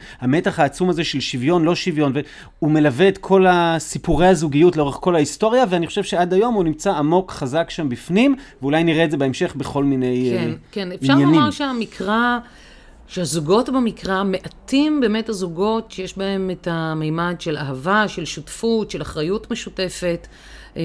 המתח 0.48 0.60
העצום 0.60 0.90
הזה 0.90 1.04
של 1.04 1.20
שוויון, 1.20 1.64
לא 1.64 1.76
שוויון, 1.76 2.14
והוא 2.16 2.72
מלווה 2.72 3.08
את 3.08 3.18
כל 3.18 3.46
הסיפורי 3.50 4.28
הזוגיות 4.28 4.78
לאורך 4.78 4.96
כל 4.96 5.16
ההיסטוריה, 5.16 5.66
ואני 5.70 5.88
חושב 5.88 6.04
שעד 6.04 6.34
היום 6.34 6.54
הוא 6.54 6.64
נמצא 6.64 6.92
עמוק, 6.92 7.32
חזק 7.32 7.70
שם 7.70 7.90
בפנים, 7.90 8.36
ואולי 8.62 8.84
נראה 8.84 9.04
את 9.04 9.12
זה 9.12 9.18
בהמשך 9.18 9.56
בכל 9.56 9.84
מיני 9.84 10.06
כן, 10.06 10.36
עניינים. 10.36 10.58
כן, 10.72 10.90
כן, 10.90 10.92
אפשר 10.92 11.16
לומר 11.16 11.52
שהמקרא... 11.52 12.38
שהזוגות 13.08 13.70
במקרא, 13.70 14.24
מעטים 14.24 15.02
באמת 15.02 15.30
הזוגות 15.30 15.92
שיש 15.92 16.18
בהם 16.18 16.52
את 16.52 16.68
המימד 16.72 17.36
של 17.40 17.58
אהבה, 17.58 18.08
של 18.08 18.26
שותפות, 18.26 18.92
של 18.92 19.02
אחריות 19.02 19.52
משותפת. 19.52 20.28
Uh, 20.74 20.78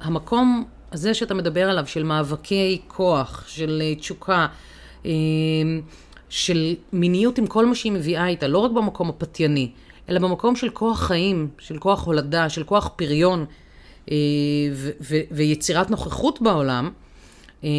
המקום 0.00 0.64
הזה 0.92 1.14
שאתה 1.14 1.34
מדבר 1.34 1.70
עליו, 1.70 1.86
של 1.86 2.02
מאבקי 2.02 2.80
כוח, 2.88 3.44
של 3.48 3.82
uh, 3.82 4.00
תשוקה, 4.00 4.46
uh, 5.02 5.06
של 6.28 6.74
מיניות 6.92 7.38
עם 7.38 7.46
כל 7.46 7.66
מה 7.66 7.74
שהיא 7.74 7.92
מביאה 7.92 8.26
איתה, 8.26 8.48
לא 8.48 8.58
רק 8.58 8.70
במקום 8.70 9.08
הפתייני, 9.08 9.70
אלא 10.08 10.18
במקום 10.18 10.56
של 10.56 10.68
כוח 10.68 11.00
חיים, 11.00 11.48
של 11.58 11.78
כוח 11.78 12.04
הולדה, 12.04 12.48
של 12.48 12.64
כוח 12.64 12.90
פריון 12.96 13.44
אה, 14.10 14.16
ויצירת 15.30 15.90
נוכחות 15.90 16.42
בעולם. 16.42 16.90
אה, 17.64 17.70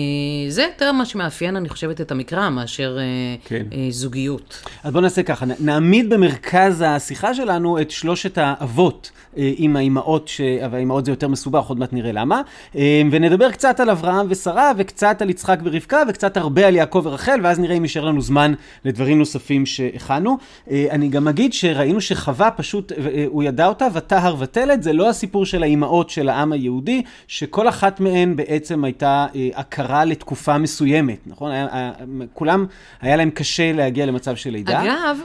זה 0.50 0.64
יותר 0.64 0.92
מה 0.92 1.06
שמאפיין, 1.06 1.56
אני 1.56 1.70
חושבת, 1.70 2.02
את 2.02 2.12
המקרא, 2.12 2.50
מאשר 2.50 2.98
אה, 3.00 3.04
כן. 3.46 3.64
זוגיות. 3.90 4.64
אז 4.84 4.92
בואו 4.92 5.04
נעשה 5.04 5.24
ככה, 5.24 5.46
נעמיד 5.60 6.10
במרכז 6.10 6.84
השיחה 6.88 7.34
שלנו 7.34 7.82
את 7.82 7.92
שלושת 7.92 8.38
האבות 8.38 9.12
אה, 9.38 9.52
עם 9.58 9.76
האימהות, 9.76 10.28
ש... 10.28 10.42
אבל 10.42 10.76
האימהות 10.76 11.06
זה 11.06 11.12
יותר 11.12 11.28
מסובך, 11.28 11.66
עוד 11.66 11.80
מעט 11.80 11.94
נראה 11.94 12.12
למה. 12.12 12.42
אה, 12.76 13.02
ונדבר 13.12 13.52
קצת 13.52 13.80
על 13.80 13.90
אברהם 13.90 14.26
ושרה, 14.30 14.72
וקצת 14.78 15.22
על 15.22 15.30
יצחק 15.30 15.60
ורבקה, 15.64 16.04
וקצת 16.10 16.38
הרבה 16.38 16.68
על 16.68 16.76
יעקב 16.76 17.02
ורחל, 17.04 17.40
ואז 17.44 17.60
נראה 17.60 17.76
אם 17.76 17.84
יישאר 17.84 18.06
לנו 18.06 18.22
זמן 18.22 18.54
לדברים 18.86 19.18
נוספים 19.18 19.66
שהכנו. 19.66 20.38
אה, 20.72 20.88
אני 20.92 21.08
גם 21.08 21.28
אגיד 21.28 21.54
שראינו 21.54 22.02
שחווה 22.02 22.52
פשוט, 22.52 22.92
הוא 23.28 23.44
ידע 23.44 23.68
אותה, 23.68 23.88
וטהר 23.94 24.36
ותלת, 24.40 24.84
זה 24.84 24.94
לא 24.94 25.10
הסיפור 25.10 25.46
של 25.46 25.64
האימהות 25.64 26.10
של 26.10 26.30
העם 26.30 26.52
היהודי, 26.52 27.02
שכל 27.28 27.70
אחת 27.70 28.00
מהן 28.00 28.36
בעצם 28.36 28.84
הייתה 28.84 29.26
הכרה 29.68 30.06
לתקופה 30.06 30.58
מסוימת, 30.58 31.18
נכון? 31.26 31.52
היה, 31.52 31.68
היה, 31.72 31.92
כולם, 32.34 32.66
היה 33.02 33.16
להם 33.16 33.30
קשה 33.30 33.72
להגיע 33.74 34.06
למצב 34.06 34.36
של 34.36 34.50
לידה. 34.50 34.82
אגב, 34.84 35.18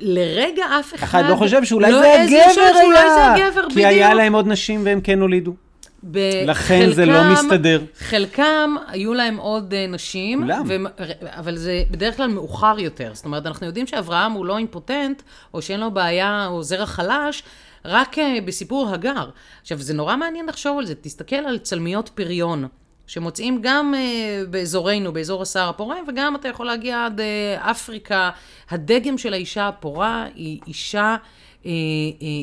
לרגע 0.00 0.64
אף 0.80 0.94
אחד... 0.94 1.04
אחד 1.04 1.30
לא 1.30 1.36
חושב 1.36 1.64
שאולי 1.64 1.92
לא 1.92 2.00
זה 2.00 2.22
הגבר 2.22 2.36
לחשוב 2.46 2.64
שאולי 2.82 2.98
היה, 2.98 3.14
זה 3.14 3.46
הגבר, 3.46 3.70
כי 3.70 3.86
היה 3.86 4.06
בדיוק. 4.06 4.20
להם 4.20 4.32
עוד 4.34 4.46
נשים 4.48 4.80
והם 4.84 5.00
כן 5.00 5.20
הולידו. 5.20 5.54
בחלקם, 6.04 6.46
לכן 6.50 6.90
זה 6.92 7.06
לא 7.06 7.32
מסתדר. 7.32 7.80
חלקם, 7.98 8.74
היו 8.88 9.14
להם 9.14 9.36
עוד 9.36 9.74
אה, 9.74 9.86
נשים. 9.86 10.40
כולם. 10.42 10.62
והם- 10.66 10.86
אבל 11.24 11.56
זה 11.56 11.82
בדרך 11.90 12.16
כלל 12.16 12.26
מאוחר 12.26 12.74
יותר. 12.78 13.10
זאת 13.14 13.24
אומרת, 13.24 13.46
אנחנו 13.46 13.66
יודעים 13.66 13.86
שאברהם 13.86 14.32
הוא 14.32 14.46
לא 14.46 14.58
אימפוטנט, 14.58 15.22
או 15.54 15.62
שאין 15.62 15.80
לו 15.80 15.90
בעיה, 15.90 16.46
או 16.46 16.62
זרע 16.62 16.86
חלש, 16.86 17.42
רק 17.84 18.18
אה, 18.18 18.38
בסיפור 18.44 18.88
הגר. 18.94 19.28
עכשיו, 19.62 19.78
זה 19.78 19.94
נורא 19.94 20.16
מעניין 20.16 20.46
לחשוב 20.46 20.78
על 20.78 20.86
זה. 20.86 20.94
תסתכל 21.00 21.36
על 21.36 21.58
צלמיות 21.58 22.08
פריון. 22.08 22.66
שמוצאים 23.10 23.58
גם 23.62 23.94
אה, 23.94 24.42
באזורנו, 24.50 25.12
באזור 25.12 25.42
הסהר 25.42 25.68
הפורה, 25.68 25.96
וגם 26.08 26.36
אתה 26.36 26.48
יכול 26.48 26.66
להגיע 26.66 27.06
עד 27.06 27.20
אה, 27.20 27.70
אפריקה. 27.70 28.30
הדגם 28.70 29.18
של 29.18 29.32
האישה 29.32 29.68
הפורה 29.68 30.26
היא 30.34 30.60
אישה 30.66 31.16
אה, 31.66 31.70
אה, 31.70 31.70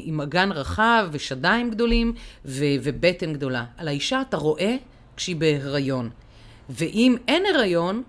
עם 0.03 0.21
אגן 0.21 0.51
רחב 0.51 1.07
ושדיים 1.11 1.69
גדולים 1.69 2.13
ו- 2.45 2.63
ובטן 2.83 3.33
גדולה. 3.33 3.65
על 3.77 3.87
האישה 3.87 4.21
אתה 4.21 4.37
רואה 4.37 4.75
כשהיא 5.17 5.35
בהיריון. 5.35 6.09
ואם 6.69 7.15
אין 7.27 7.43
הריון, 7.55 8.03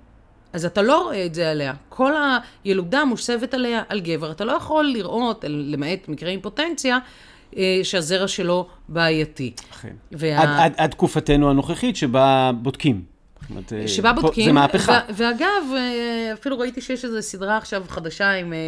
אז 0.53 0.65
אתה 0.65 0.83
לא 0.83 1.03
רואה 1.03 1.27
את 1.27 1.35
זה 1.35 1.51
עליה. 1.51 1.75
כל 1.89 2.13
הילודה 2.65 3.05
מוסבת 3.05 3.55
עליה 3.55 3.83
על 3.89 4.01
גבר. 4.01 4.31
אתה 4.31 4.45
לא 4.45 4.53
יכול 4.53 4.85
לראות, 4.85 5.45
למעט 5.49 6.09
מקרי 6.09 6.31
אימפוטנציה, 6.31 6.99
שהזרע 7.83 8.29
שלו 8.29 8.67
בעייתי. 8.89 9.53
אכן. 9.73 9.95
וה- 10.13 10.39
עד, 10.43 10.49
עד, 10.59 10.75
עד 10.77 10.91
תקופתנו 10.91 11.51
הנוכחית 11.51 11.97
שבה 11.97 12.51
בודקים. 12.63 13.03
אומרת, 13.51 13.73
אה, 13.73 13.89
שבה 13.89 14.13
פה- 14.15 14.21
בודקים. 14.21 14.45
זה 14.45 14.53
מהפכה. 14.53 15.01
ואגב, 15.15 15.47
אה, 15.77 16.33
אפילו 16.33 16.59
ראיתי 16.59 16.81
שיש 16.81 17.05
איזו 17.05 17.23
סדרה 17.23 17.57
עכשיו 17.57 17.85
חדשה 17.89 18.31
עם 18.31 18.53
אה, 18.53 18.59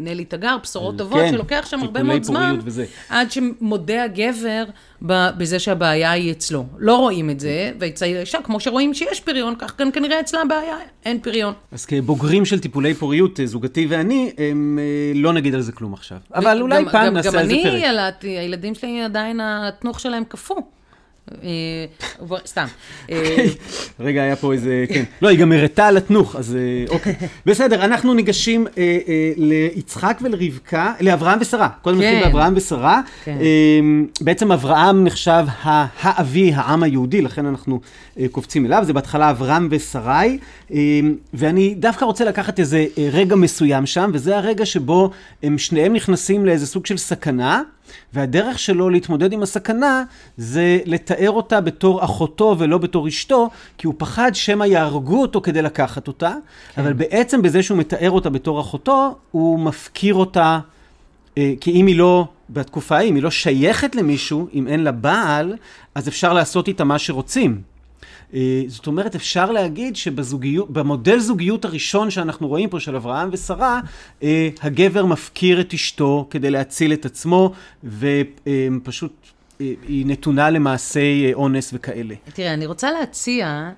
נלי 0.00 0.24
תגר, 0.24 0.56
בשורות 0.62 0.98
טובות, 0.98 1.18
כן, 1.20 1.30
שלוקח 1.32 1.66
שם 1.70 1.80
הרבה 1.82 2.02
מאוד 2.02 2.22
זמן, 2.22 2.58
וזה. 2.64 2.84
עד 3.08 3.32
שמודה 3.32 4.04
הגבר 4.04 4.64
בזה 5.10 5.58
שהבעיה 5.58 6.10
היא 6.12 6.30
אצלו. 6.32 6.64
לא 6.78 6.96
רואים 6.96 7.30
את 7.30 7.40
זה, 7.40 7.72
ואצל 7.80 8.04
האישה, 8.04 8.38
כמו 8.44 8.60
שרואים 8.60 8.94
שיש 8.94 9.20
פריון, 9.20 9.54
כך 9.58 9.80
גם 9.80 9.90
כנראה 9.90 10.20
אצלה 10.20 10.40
הבעיה, 10.42 10.76
אין 11.04 11.18
פריון. 11.20 11.54
אז 11.72 11.86
כבוגרים 11.86 12.44
של 12.44 12.58
טיפולי 12.60 12.94
פוריות, 12.94 13.40
אה, 13.40 13.46
זוגתי 13.46 13.86
ואני, 13.90 14.32
הם, 14.38 14.78
אה, 14.82 14.84
לא 15.20 15.32
נגיד 15.32 15.54
על 15.54 15.60
זה 15.60 15.72
כלום 15.72 15.94
עכשיו. 15.94 16.18
אבל 16.34 16.62
אולי 16.62 16.76
גם- 16.84 16.90
פעם 16.92 17.06
גם- 17.06 17.14
נעשה 17.14 17.30
גם 17.30 17.38
על 17.38 17.46
זה 17.46 17.52
אני 17.52 17.62
פרק. 17.62 17.82
ילדתי, 17.82 18.28
הילדים 18.28 18.74
שלי 18.74 19.02
עדיין, 19.02 19.40
התנוך 19.42 20.00
שלהם 20.00 20.24
קפוא. 20.28 20.56
אה, 21.42 22.36
סתם. 22.46 22.66
אה, 23.10 23.44
רגע, 24.00 24.22
היה 24.22 24.36
פה 24.36 24.52
איזה, 24.52 24.84
כן. 24.88 25.04
לא, 25.22 25.28
היא 25.28 25.38
גם 25.38 25.52
הראתה 25.52 25.86
על 25.86 25.96
התנוך, 25.96 26.36
אז 26.36 26.56
אה, 26.56 26.94
אוקיי. 26.94 27.14
בסדר, 27.46 27.84
אנחנו 27.84 28.14
ניגשים 28.14 28.66
ליצחק 29.36 30.18
ולרבקה, 30.22 30.92
לאברהם 31.00 31.38
ושרה. 31.40 31.68
קודם 31.82 31.96
נתחיל 31.98 32.18
כן. 32.18 32.24
באברהם 32.24 32.52
ושרה. 32.56 33.00
כן. 33.24 33.38
אה, 33.40 33.80
בעצם 34.20 34.52
אברהם 34.52 35.04
נחשב 35.04 35.46
האבי, 35.62 36.52
העם 36.54 36.82
היהודי, 36.82 37.22
לכן 37.22 37.46
אנחנו 37.46 37.80
קופצים 38.30 38.66
אליו. 38.66 38.82
זה 38.86 38.92
בהתחלה 38.92 39.30
אברהם 39.30 39.68
ושרי. 39.70 40.38
אה, 40.72 41.00
ואני 41.34 41.74
דווקא 41.74 42.04
רוצה 42.04 42.24
לקחת 42.24 42.58
איזה 42.58 42.86
רגע 43.12 43.36
מסוים 43.36 43.86
שם, 43.86 44.10
וזה 44.14 44.36
הרגע 44.36 44.66
שבו 44.66 45.10
הם 45.42 45.58
שניהם 45.58 45.92
נכנסים 45.92 46.46
לאיזה 46.46 46.66
סוג 46.66 46.86
של 46.86 46.96
סכנה. 46.96 47.62
והדרך 48.12 48.58
שלו 48.58 48.90
להתמודד 48.90 49.32
עם 49.32 49.42
הסכנה 49.42 50.04
זה 50.36 50.78
לתאר 50.84 51.30
אותה 51.30 51.60
בתור 51.60 52.04
אחותו 52.04 52.56
ולא 52.58 52.78
בתור 52.78 53.08
אשתו, 53.08 53.50
כי 53.78 53.86
הוא 53.86 53.94
פחד 53.98 54.34
שמא 54.34 54.64
יהרגו 54.64 55.22
אותו 55.22 55.40
כדי 55.40 55.62
לקחת 55.62 56.08
אותה, 56.08 56.34
כן. 56.74 56.82
אבל 56.82 56.92
בעצם 56.92 57.42
בזה 57.42 57.62
שהוא 57.62 57.78
מתאר 57.78 58.10
אותה 58.10 58.30
בתור 58.30 58.60
אחותו, 58.60 59.14
הוא 59.30 59.58
מפקיר 59.58 60.14
אותה, 60.14 60.58
אה, 61.38 61.52
כי 61.60 61.70
אם 61.70 61.86
היא 61.86 61.96
לא, 61.96 62.28
בתקופה 62.50 62.96
ההיא, 62.96 63.10
אם 63.10 63.14
היא 63.14 63.22
לא 63.22 63.30
שייכת 63.30 63.94
למישהו, 63.94 64.48
אם 64.54 64.68
אין 64.68 64.84
לה 64.84 64.92
בעל, 64.92 65.56
אז 65.94 66.08
אפשר 66.08 66.32
לעשות 66.32 66.68
איתה 66.68 66.84
מה 66.84 66.98
שרוצים. 66.98 67.75
אה, 68.34 68.62
זאת 68.68 68.86
אומרת, 68.86 69.14
אפשר 69.14 69.52
להגיד 69.52 69.96
שבמודל 69.96 71.18
זוגיות 71.18 71.64
הראשון 71.64 72.10
שאנחנו 72.10 72.48
רואים 72.48 72.68
פה 72.68 72.80
של 72.80 72.96
אברהם 72.96 73.28
ושרה, 73.32 73.80
אה, 74.22 74.48
הגבר 74.62 75.06
מפקיר 75.06 75.60
את 75.60 75.74
אשתו 75.74 76.26
כדי 76.30 76.50
להציל 76.50 76.92
את 76.92 77.04
עצמו, 77.04 77.52
ופשוט 77.84 79.12
אה, 79.60 79.72
היא 79.88 80.06
נתונה 80.06 80.50
למעשי 80.50 81.30
אונס 81.34 81.70
וכאלה. 81.74 82.14
תראה, 82.34 82.54
אני 82.54 82.66
רוצה 82.66 82.90
להציע 82.90 83.70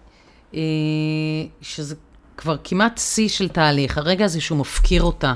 שזה 1.60 1.94
כבר 2.36 2.56
כמעט 2.64 2.98
שיא 2.98 3.28
של 3.28 3.48
תהליך, 3.48 3.98
הרגע 3.98 4.24
הזה 4.24 4.40
שהוא 4.40 4.58
מפקיר 4.58 5.02
אותה. 5.02 5.34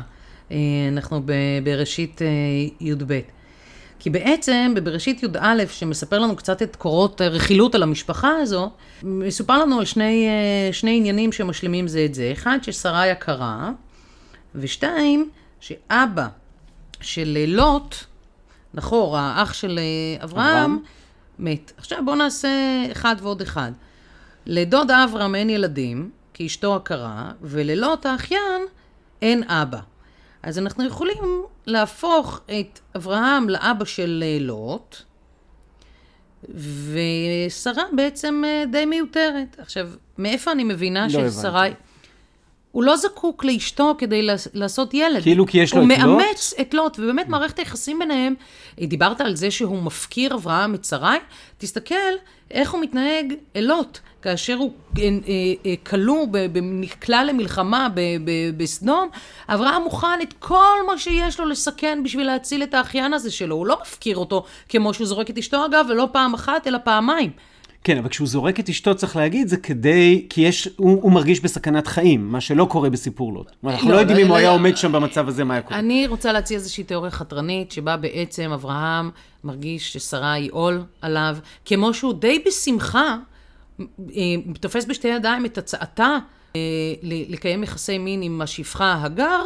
אנחנו 0.88 1.22
בראשית 1.64 2.20
י"ב. 2.80 3.20
כי 4.02 4.10
בעצם 4.10 4.72
בבראשית 4.76 5.22
י"א, 5.22 5.62
שמספר 5.68 6.18
לנו 6.18 6.36
קצת 6.36 6.62
את 6.62 6.76
קורות 6.76 7.20
הרכילות 7.20 7.74
על 7.74 7.82
המשפחה 7.82 8.30
הזו, 8.40 8.70
מסופר 9.02 9.58
לנו 9.58 9.78
על 9.78 9.84
שני, 9.84 10.26
אה, 10.28 10.72
שני 10.72 10.96
עניינים 10.96 11.32
שמשלימים 11.32 11.88
זה 11.88 12.04
את 12.04 12.14
זה. 12.14 12.30
אחד, 12.32 12.58
ששרה 12.62 13.06
יקרה, 13.06 13.70
ושתיים, 14.54 15.30
שאבא 15.60 16.26
של 17.00 17.44
לוט, 17.48 17.94
נחור, 18.74 19.18
האח 19.18 19.52
של 19.52 19.78
אה, 19.78 20.24
אברהם, 20.24 20.48
אברהם. 20.48 20.78
מת. 21.38 21.72
עכשיו 21.76 21.98
בואו 22.04 22.16
נעשה 22.16 22.48
אחד 22.92 23.16
ועוד 23.22 23.40
אחד. 23.40 23.72
לדוד 24.46 24.90
אברהם 24.90 25.34
אין 25.34 25.50
ילדים, 25.50 26.10
כי 26.34 26.46
אשתו 26.46 26.74
עקרה, 26.74 27.30
וללוט 27.42 28.06
האחיין 28.06 28.62
אין 29.22 29.42
אבא. 29.42 29.80
אז 30.42 30.58
אנחנו 30.58 30.86
יכולים 30.86 31.44
להפוך 31.66 32.40
את 32.46 32.80
אברהם 32.96 33.48
לאבא 33.48 33.84
של 33.84 34.24
אה, 34.26 34.38
לוט, 34.40 34.96
ושרה 36.54 37.82
בעצם 37.92 38.42
אה, 38.46 38.64
די 38.72 38.84
מיותרת. 38.84 39.56
עכשיו, 39.58 39.88
מאיפה 40.18 40.52
אני 40.52 40.64
מבינה 40.64 41.06
לא 41.10 41.30
ששרה... 41.30 41.66
הבנתי. 41.66 41.91
הוא 42.72 42.84
לא 42.84 42.96
זקוק 42.96 43.44
לאשתו 43.44 43.94
כדי 43.98 44.22
לעש- 44.22 44.48
לעשות 44.54 44.94
ילד. 44.94 45.22
כאילו 45.22 45.46
כי 45.46 45.58
יש 45.58 45.74
לו 45.74 45.80
הוא 45.82 45.88
את 45.92 45.98
לוט? 45.98 46.08
מאמץ 46.08 46.54
את 46.60 46.74
לוט, 46.74 46.98
ובאמת 46.98 47.28
מערכת 47.28 47.58
היחסים 47.58 47.98
ביניהם, 47.98 48.34
דיברת 48.80 49.20
על 49.20 49.36
זה 49.36 49.50
שהוא 49.50 49.82
מפקיר 49.82 50.34
אברהם 50.34 50.74
שרי, 50.88 51.16
תסתכל 51.58 51.94
איך 52.50 52.70
הוא 52.70 52.80
מתנהג 52.80 53.34
אל 53.56 53.64
לוט, 53.64 53.98
כאשר 54.22 54.54
הוא 54.56 54.72
אה, 54.98 55.02
אה, 55.02 55.08
אה, 55.66 55.74
כלוא, 55.86 56.26
נקלע 56.62 57.24
למלחמה 57.24 57.88
בסדום, 58.56 59.08
אברהם 59.48 59.82
מוכן 59.82 60.18
את 60.22 60.34
כל 60.38 60.56
מה 60.86 60.98
שיש 60.98 61.40
לו 61.40 61.46
לסכן 61.46 62.00
בשביל 62.04 62.26
להציל 62.26 62.62
את 62.62 62.74
האחיין 62.74 63.14
הזה 63.14 63.30
שלו, 63.30 63.56
הוא 63.56 63.66
לא 63.66 63.78
מפקיר 63.82 64.16
אותו 64.16 64.44
כמו 64.68 64.94
שהוא 64.94 65.06
זורק 65.06 65.30
את 65.30 65.38
אשתו 65.38 65.66
אגב, 65.66 65.86
ולא 65.88 66.08
פעם 66.12 66.34
אחת, 66.34 66.66
אלא 66.66 66.78
פעמיים. 66.84 67.30
כן, 67.84 67.98
אבל 67.98 68.08
כשהוא 68.08 68.28
זורק 68.28 68.60
את 68.60 68.68
אשתו, 68.68 68.94
צריך 68.94 69.16
להגיד, 69.16 69.48
זה 69.48 69.56
כדי, 69.56 70.26
כי 70.28 70.40
יש, 70.40 70.68
הוא, 70.76 71.02
הוא 71.02 71.12
מרגיש 71.12 71.40
בסכנת 71.40 71.86
חיים, 71.86 72.28
מה 72.28 72.40
שלא 72.40 72.64
קורה 72.64 72.90
בסיפור 72.90 73.32
לוט. 73.32 73.50
אנחנו 73.64 73.88
לא, 73.88 73.94
לא, 73.94 74.00
יודעים 74.00 74.18
לא, 74.18 74.22
אם 74.22 74.28
הוא 74.28 74.34
לא, 74.34 74.38
היה 74.38 74.48
לא. 74.48 74.54
עומד 74.54 74.76
שם 74.76 74.92
במצב 74.92 75.28
הזה, 75.28 75.44
מה 75.44 75.54
היה 75.54 75.62
קורה. 75.62 75.78
אני 75.78 76.06
רוצה 76.06 76.32
להציע 76.32 76.56
איזושהי 76.56 76.84
תיאוריה 76.84 77.10
חתרנית, 77.10 77.72
שבה 77.72 77.96
בעצם 77.96 78.50
אברהם 78.52 79.10
מרגיש 79.44 79.92
ששרה 79.92 80.32
היא 80.32 80.50
עול 80.52 80.84
עליו, 81.00 81.36
כמו 81.64 81.94
שהוא 81.94 82.14
די 82.14 82.42
בשמחה 82.46 83.16
אה, 83.80 83.86
תופס 84.60 84.84
בשתי 84.84 85.08
ידיים 85.08 85.46
את 85.46 85.58
הצעתה 85.58 86.18
אה, 86.56 86.60
לקיים 87.02 87.62
יחסי 87.62 87.98
מין 87.98 88.22
עם 88.22 88.40
השפחה 88.40 89.02
הגר, 89.02 89.40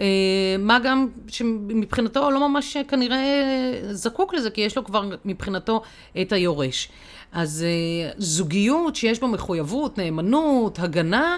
אה, 0.00 0.06
מה 0.58 0.78
גם 0.78 1.08
שמבחינתו 1.28 2.30
לא 2.30 2.48
ממש 2.48 2.76
כנראה 2.88 3.24
זקוק 3.92 4.34
לזה, 4.34 4.50
כי 4.50 4.60
יש 4.60 4.76
לו 4.76 4.84
כבר 4.84 5.10
מבחינתו 5.24 5.82
את 6.20 6.32
היורש. 6.32 6.88
אז 7.36 7.64
אה, 7.66 8.10
זוגיות 8.18 8.96
שיש 8.96 9.20
בה 9.20 9.26
מחויבות, 9.26 9.98
נאמנות, 9.98 10.78
הגנה, 10.78 11.36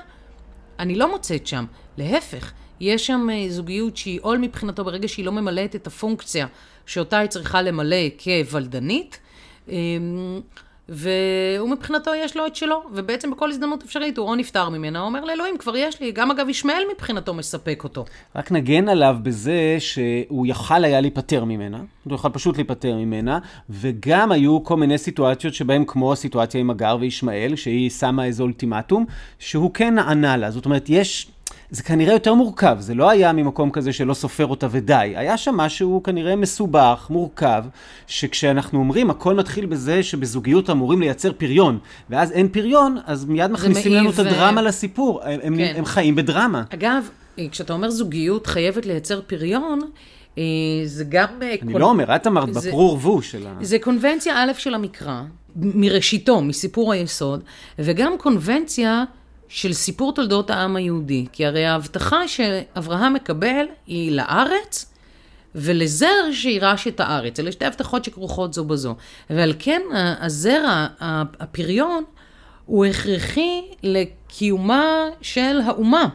אני 0.79 0.95
לא 0.95 1.11
מוצאת 1.11 1.47
שם. 1.47 1.65
להפך, 1.97 2.53
יש 2.81 3.07
שם 3.07 3.27
אה, 3.33 3.47
זוגיות 3.49 3.97
שהיא 3.97 4.21
עול 4.23 4.39
מבחינתו 4.39 4.85
ברגע 4.85 5.09
שהיא 5.09 5.25
לא 5.25 5.33
ממלאת 5.33 5.77
את 5.77 5.87
הפונקציה 5.87 6.47
שאותה 6.87 7.19
היא 7.19 7.29
צריכה 7.29 7.63
למלא 7.63 7.97
כוולדנית. 8.25 9.19
והוא 10.89 11.71
מבחינתו 11.71 12.11
יש 12.15 12.37
לו 12.37 12.47
את 12.47 12.57
שלו, 12.57 12.83
ובעצם 12.93 13.31
בכל 13.31 13.51
הזדמנות 13.51 13.83
אפשרית 13.83 14.19
הוא 14.19 14.29
או 14.29 14.35
נפטר 14.35 14.69
ממנה, 14.69 15.01
או 15.01 15.05
אומר 15.07 15.25
לאלוהים, 15.25 15.59
כבר 15.59 15.77
יש 15.77 16.01
לי. 16.01 16.13
גם 16.13 16.31
אגב, 16.31 16.49
ישמעאל 16.49 16.83
מבחינתו 16.95 17.35
מספק 17.35 17.81
אותו. 17.85 18.05
רק 18.37 18.53
נגן 18.53 18.89
עליו 18.89 19.17
בזה 19.23 19.77
שהוא 19.79 20.47
יכל 20.47 20.85
היה 20.85 21.01
להיפטר 21.01 21.45
ממנה, 21.45 21.79
הוא 22.05 22.15
יכל 22.15 22.29
פשוט 22.29 22.57
להיפטר 22.57 22.97
ממנה, 22.97 23.39
וגם 23.71 24.33
היו 24.33 24.65
כל 24.65 24.77
מיני 24.77 24.99
סיטואציות 24.99 25.55
שבהן, 25.55 25.85
כמו 25.87 26.13
הסיטואציה 26.13 26.61
עם 26.61 26.71
הגר 26.71 26.97
וישמעאל, 27.01 27.57
שהיא 27.57 27.91
שמה 27.91 28.25
איזה 28.25 28.43
אולטימטום, 28.43 29.05
שהוא 29.39 29.71
כן 29.75 29.95
נענה 29.95 30.37
לה. 30.37 30.51
זאת 30.51 30.65
אומרת, 30.65 30.87
יש, 30.89 31.31
זה 31.71 31.83
כנראה 31.83 32.13
יותר 32.13 32.35
מורכב, 32.35 32.77
זה 32.81 32.95
לא 32.95 33.11
היה 33.11 33.33
ממקום 33.33 33.71
כזה 33.71 33.93
שלא 33.93 34.15
סופר 34.15 34.47
אותה 34.47 34.67
ודי. 34.71 35.13
היה 35.17 35.37
שם 35.37 35.55
משהו 35.55 36.03
כנראה 36.05 36.37
מסובך, 36.37 37.07
מורכב, 37.11 37.65
שכשאנחנו 38.07 38.79
אומרים, 38.79 39.11
הכל 39.11 39.35
מתחיל 39.35 39.67
בזה 39.67 40.03
שבזוגיות 40.03 40.71
אמורים 40.71 41.01
לייצר 41.01 41.33
פריון, 41.33 41.79
ואז 42.11 42.33
אין 42.33 42.49
פריון, 42.49 42.99
אז 43.07 43.25
מיד 43.25 43.51
מכניסים 43.51 43.93
לנו 43.93 44.11
את 44.11 44.19
הדרמה 44.19 44.63
לסיפור. 44.63 45.21
הם, 45.23 45.57
כן. 45.57 45.75
הם, 45.77 45.85
חיים 45.85 46.15
בדרמה. 46.15 46.63
אגב, 46.75 47.09
כשאתה 47.51 47.73
אומר 47.73 47.91
זוגיות 47.91 48.47
חייבת 48.47 48.87
לייצר 48.87 49.21
פריון, 49.27 49.81
אה, 50.39 50.43
זה 50.85 51.05
גם... 51.09 51.29
אה, 51.43 51.57
אני 51.63 51.73
קונ... 51.73 51.81
לא 51.81 51.87
אומר, 51.87 52.17
את 52.17 52.27
אמרת 52.27 52.49
בפרו 52.49 52.79
ורבו 52.79 53.23
של 53.23 53.47
ה... 53.47 53.55
זה 53.61 53.79
קונבנציה 53.79 54.45
א' 54.45 54.53
של 54.59 54.75
המקרא, 54.75 55.23
מראשיתו, 55.57 56.41
מסיפור 56.41 56.93
היסוד, 56.93 57.41
וגם 57.79 58.13
קונבנציה 58.19 59.05
של 59.49 59.73
סיפור 59.73 60.13
תולדות 60.13 60.51
העם 60.51 60.77
היהודי. 60.77 61.27
כי 61.33 61.47
הרי 61.47 61.67
ההבטחה 61.67 62.29
שאברהם 62.29 63.15
מקבל 63.15 63.65
היא 63.87 64.13
לארץ, 64.13 64.93
ולזר 65.55 66.33
שירש 66.33 66.89
את 66.89 67.01
הארץ. 67.01 67.41
אלה 67.41 67.53
שתי 67.53 67.65
הבטחות 67.65 68.05
שכרוכות 68.05 68.55
זו 68.55 68.65
בזו. 68.65 68.95
ועל 69.31 69.53
כן 69.59 69.83
הזרע, 70.21 70.87
הפריון, 71.01 72.05
הוא 72.67 72.87
הכרחי 72.87 73.63
לקיומה 73.83 75.07
של 75.23 75.61
האומה. 75.67 76.09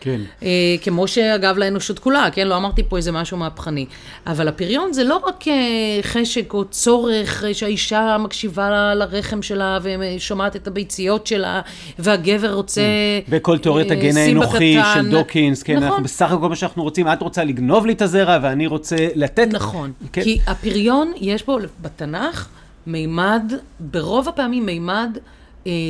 כן. 0.00 0.20
אה, 0.42 0.48
כמו 0.82 1.08
שאגב 1.08 1.58
לאנושות 1.58 1.98
כולה, 1.98 2.28
כן? 2.32 2.48
לא 2.48 2.56
אמרתי 2.56 2.82
פה 2.88 2.96
איזה 2.96 3.12
משהו 3.12 3.36
מהפכני. 3.36 3.86
אבל 4.26 4.48
הפריון 4.48 4.92
זה 4.92 5.04
לא 5.04 5.16
רק 5.26 5.48
אה, 5.48 5.54
חשק 6.02 6.54
או 6.54 6.64
צורך 6.64 7.44
אה, 7.44 7.54
שהאישה 7.54 8.16
מקשיבה 8.18 8.94
לרחם 8.94 9.42
שלה 9.42 9.78
ושומעת 9.82 10.56
את 10.56 10.66
הביציות 10.66 11.26
שלה, 11.26 11.60
והגבר 11.98 12.54
רוצה... 12.54 12.80
כן. 13.26 13.36
וכל 13.36 13.58
תיאוריית 13.58 13.90
הגן 13.90 14.16
האנוכי 14.16 14.78
של 14.94 15.10
דוקינס, 15.10 15.62
כן, 15.62 15.76
נכון. 15.76 15.86
אנחנו 15.86 16.04
בסך 16.04 16.32
הכל 16.32 16.48
מה 16.48 16.56
שאנחנו 16.56 16.82
רוצים, 16.82 17.08
את 17.08 17.22
רוצה 17.22 17.44
לגנוב 17.44 17.86
לי 17.86 17.92
את 17.92 18.02
הזרע 18.02 18.38
ואני 18.42 18.66
רוצה 18.66 18.96
לתת... 19.14 19.48
נכון. 19.52 19.92
כן. 20.12 20.22
כי 20.22 20.38
הפריון, 20.46 21.12
יש 21.20 21.42
פה 21.42 21.58
בתנ"ך 21.80 22.48
מימד, 22.86 23.52
ברוב 23.80 24.28
הפעמים 24.28 24.66
מימד 24.66 25.10
אה, 25.16 25.20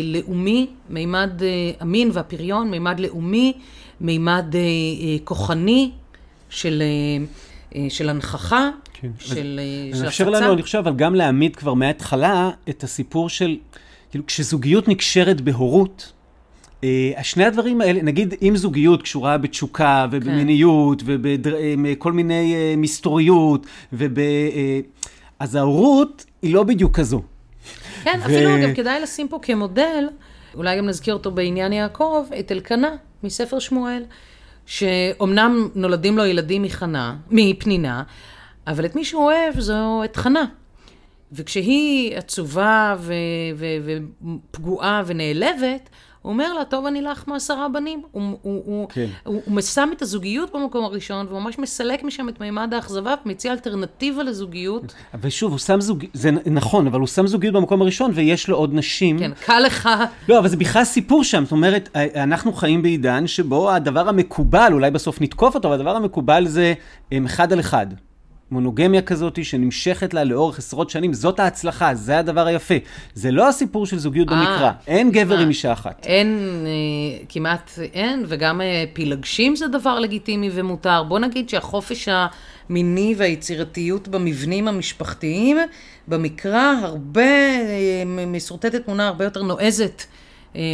לאומי, 0.04 0.66
מימד 0.90 1.42
אה, 1.42 1.70
המין 1.80 2.10
והפריון, 2.12 2.70
מימד 2.70 3.00
לאומי. 3.00 3.52
מימד 4.00 4.54
אה, 4.54 4.60
אה, 4.60 5.16
כוחני 5.24 5.90
של, 6.50 6.82
אה, 6.82 7.24
אה, 7.74 7.86
של 7.90 8.08
הנכחה, 8.08 8.70
כן. 8.92 9.10
של, 9.18 9.60
אה, 9.62 9.88
הפצה. 9.90 10.04
מאפשר 10.04 10.30
לנו, 10.30 10.52
אני 10.52 10.62
חושב, 10.62 10.78
אבל 10.78 10.94
גם 10.96 11.14
להעמיד 11.14 11.56
כבר 11.56 11.74
מההתחלה 11.74 12.50
את 12.68 12.84
הסיפור 12.84 13.28
של, 13.28 13.56
כאילו, 14.10 14.26
כשזוגיות 14.26 14.88
נקשרת 14.88 15.40
בהורות, 15.40 16.12
Uh, 16.76 17.22
שני 17.22 17.44
הדברים 17.44 17.80
האלה, 17.80 18.02
נגיד 18.02 18.34
אם 18.42 18.56
זוגיות 18.56 19.02
קשורה 19.02 19.38
בתשוקה 19.38 20.06
ובמיניות 20.10 21.02
כן. 21.02 21.06
ובכל 21.08 22.12
מיני 22.12 22.54
uh, 22.54 22.76
מסתוריות, 22.78 23.66
וב, 23.92 24.18
אז 25.38 25.54
ההורות 25.54 26.24
היא 26.42 26.54
לא 26.54 26.62
בדיוק 26.62 26.96
כזו. 26.96 27.22
כן, 28.04 28.18
ו... 28.22 28.24
אפילו 28.24 28.56
אגב 28.56 28.74
כדאי 28.74 29.00
לשים 29.00 29.28
פה 29.28 29.38
כמודל, 29.42 30.08
אולי 30.54 30.78
גם 30.78 30.86
נזכיר 30.86 31.14
אותו 31.14 31.30
בעניין 31.30 31.72
יעקב, 31.72 32.26
את 32.38 32.52
אלקנה. 32.52 32.90
מספר 33.22 33.58
שמואל, 33.58 34.04
שאומנם 34.66 35.68
נולדים 35.74 36.18
לו 36.18 36.24
ילדים 36.24 36.62
מחנה, 36.62 37.16
מפנינה, 37.30 38.02
אבל 38.66 38.84
את 38.84 38.96
מי 38.96 39.04
שהוא 39.04 39.22
אוהב 39.22 39.60
זו 39.60 40.04
את 40.04 40.16
חנה. 40.16 40.44
וכשהיא 41.32 42.16
עצובה 42.16 42.96
ופגועה 44.54 45.02
ונעלבת, 45.06 45.88
הוא 46.26 46.32
אומר 46.32 46.52
לה, 46.52 46.64
טוב, 46.64 46.86
אני 46.86 47.02
לך 47.02 47.24
מעשרה 47.28 47.68
בנים. 47.68 48.02
הוא, 48.10 48.22
הוא, 48.42 48.62
הוא, 48.66 48.88
כן. 48.88 49.06
הוא, 49.24 49.40
הוא 49.44 49.60
שם 49.60 49.88
את 49.92 50.02
הזוגיות 50.02 50.54
במקום 50.54 50.84
הראשון, 50.84 51.26
וממש 51.30 51.58
מסלק 51.58 52.04
משם 52.04 52.28
את 52.28 52.40
מימד 52.40 52.74
האכזבה, 52.74 53.14
ומציע 53.26 53.52
אלטרנטיבה 53.52 54.22
לזוגיות. 54.22 54.94
ושוב, 55.20 55.50
הוא 55.50 55.58
שם 55.58 55.80
זוגיות, 55.80 56.12
זה 56.14 56.30
נכון, 56.30 56.86
אבל 56.86 57.00
הוא 57.00 57.06
שם 57.06 57.26
זוגיות 57.26 57.54
במקום 57.54 57.82
הראשון, 57.82 58.10
ויש 58.14 58.48
לו 58.48 58.56
עוד 58.56 58.74
נשים. 58.74 59.18
כן, 59.18 59.30
קל 59.44 59.60
לך. 59.66 59.88
לא, 60.28 60.38
אבל 60.38 60.48
זה 60.48 60.56
בכלל 60.56 60.84
סיפור 60.84 61.24
שם. 61.24 61.44
זאת 61.44 61.52
אומרת, 61.52 61.88
אנחנו 62.14 62.52
חיים 62.52 62.82
בעידן 62.82 63.26
שבו 63.26 63.70
הדבר 63.70 64.08
המקובל, 64.08 64.72
אולי 64.72 64.90
בסוף 64.90 65.20
נתקוף 65.20 65.54
אותו, 65.54 65.68
אבל 65.68 65.76
הדבר 65.76 65.96
המקובל 65.96 66.46
זה 66.46 66.74
אחד 67.26 67.52
על 67.52 67.60
אחד. 67.60 67.86
מונוגמיה 68.50 69.02
כזאת 69.02 69.44
שנמשכת 69.44 70.14
לה 70.14 70.24
לאורך 70.24 70.58
עשרות 70.58 70.90
שנים, 70.90 71.12
זאת 71.12 71.40
ההצלחה, 71.40 71.94
זה 71.94 72.18
הדבר 72.18 72.46
היפה. 72.46 72.74
זה 73.14 73.30
לא 73.30 73.48
הסיפור 73.48 73.86
של 73.86 73.98
זוגיות 73.98 74.28
아, 74.28 74.32
אה, 74.32 74.38
במקרא, 74.38 74.70
אין 74.86 75.10
גבר 75.10 75.38
עם 75.38 75.48
אישה 75.48 75.72
אחת. 75.72 76.06
אין, 76.06 76.38
אה, 76.66 77.24
כמעט 77.28 77.70
אין, 77.92 78.24
וגם 78.28 78.60
אה, 78.60 78.84
פילגשים 78.92 79.56
זה 79.56 79.68
דבר 79.68 79.98
לגיטימי 79.98 80.50
ומותר. 80.52 81.02
בוא 81.02 81.18
נגיד 81.18 81.48
שהחופש 81.48 82.08
המיני 82.68 83.14
והיצירתיות 83.16 84.08
במבנים 84.08 84.68
המשפחתיים, 84.68 85.56
במקרא 86.08 86.72
הרבה, 86.82 87.22
משורטטת 88.26 88.84
תמונה 88.84 89.06
הרבה 89.06 89.24
יותר 89.24 89.42
נועזת 89.42 90.02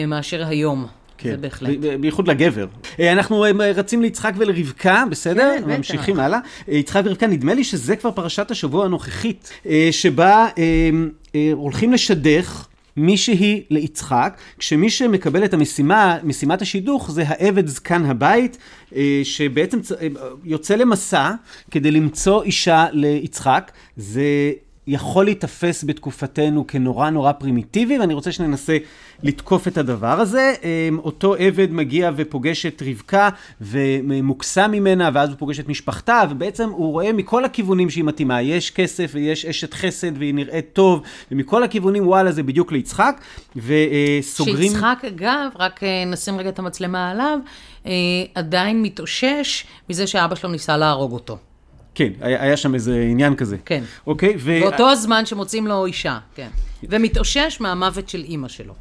מאשר 0.06 0.46
היום. 0.46 0.86
כן, 1.22 1.30
זה 1.30 1.36
בהחלט. 1.36 1.78
בייחוד 2.00 2.28
לגבר. 2.28 2.66
אה, 3.00 3.12
אנחנו 3.12 3.44
אה, 3.44 3.50
רצים 3.50 4.02
ליצחק 4.02 4.32
ולרבקה, 4.36 5.04
בסדר? 5.10 5.54
כן, 5.58 5.70
ממשיכים 5.70 6.20
הלאה. 6.20 6.38
אה, 6.68 6.74
יצחק 6.74 7.02
ורבקה, 7.04 7.26
נדמה 7.26 7.54
לי 7.54 7.64
שזה 7.64 7.96
כבר 7.96 8.10
פרשת 8.10 8.50
השבוע 8.50 8.84
הנוכחית, 8.84 9.52
שבה 9.90 10.48
הולכים 11.52 11.92
לשדך. 11.92 12.66
מישהי 12.96 13.62
ליצחק, 13.70 14.36
כשמי 14.58 14.90
שמקבל 14.90 15.44
את 15.44 15.54
המשימה, 15.54 16.18
משימת 16.24 16.62
השידוך, 16.62 17.10
זה 17.10 17.24
העבד 17.26 17.66
זקן 17.66 18.04
הבית, 18.04 18.58
שבעצם 19.24 19.78
יוצא 20.44 20.74
למסע 20.74 21.30
כדי 21.70 21.90
למצוא 21.90 22.42
אישה 22.42 22.86
ליצחק. 22.92 23.72
זה 23.96 24.52
יכול 24.86 25.24
להיתפס 25.24 25.84
בתקופתנו 25.84 26.66
כנורא 26.66 27.10
נורא 27.10 27.32
פרימיטיבי, 27.32 27.98
ואני 27.98 28.14
רוצה 28.14 28.32
שננסה 28.32 28.78
לתקוף 29.22 29.68
את 29.68 29.78
הדבר 29.78 30.20
הזה. 30.20 30.54
אמ, 30.62 30.98
אותו 30.98 31.34
עבד 31.34 31.72
מגיע 31.72 32.10
ופוגש 32.16 32.66
את 32.66 32.82
רבקה 32.86 33.28
ומוקסם 33.60 34.70
ממנה, 34.70 35.10
ואז 35.14 35.28
הוא 35.28 35.38
פוגש 35.38 35.60
את 35.60 35.68
משפחתה, 35.68 36.22
ובעצם 36.30 36.68
הוא 36.68 36.92
רואה 36.92 37.12
מכל 37.12 37.44
הכיוונים 37.44 37.90
שהיא 37.90 38.04
מתאימה. 38.04 38.42
יש 38.42 38.70
כסף 38.70 39.10
ויש 39.14 39.44
אשת 39.44 39.74
חסד 39.74 40.18
והיא 40.18 40.34
נראית 40.34 40.66
טוב, 40.72 41.02
ומכל 41.30 41.62
הכיוונים 41.62 42.08
וואלה 42.08 42.32
זה 42.32 42.42
בדיוק 42.42 42.72
ליצחק, 42.72 43.20
וסוגרים... 43.56 44.72
שיצחק 44.72 45.02
אגב, 45.08 45.48
רק 45.58 45.82
אה, 45.82 46.04
נשים 46.06 46.38
רגע 46.38 46.48
את 46.48 46.58
המצלמה 46.58 47.10
עליו, 47.10 47.38
אה, 47.86 47.92
עדיין 48.34 48.82
מתאושש 48.82 49.64
מזה 49.90 50.06
שאבא 50.06 50.34
שלו 50.34 50.50
ניסה 50.50 50.76
להרוג 50.76 51.12
אותו. 51.12 51.38
כן, 51.94 52.12
היה, 52.20 52.42
היה 52.42 52.56
שם 52.56 52.74
איזה 52.74 53.06
עניין 53.10 53.34
כזה. 53.34 53.56
כן. 53.64 53.82
אוקיי, 54.06 54.34
ו... 54.38 54.60
באותו 54.60 54.90
הזמן 54.90 55.26
שמוצאים 55.26 55.66
לו 55.66 55.86
אישה, 55.86 56.18
כן. 56.34 56.48
ומתאושש 56.82 57.56
מהמוות 57.60 58.08
של 58.08 58.24
אימא 58.24 58.48
שלו. 58.48 58.74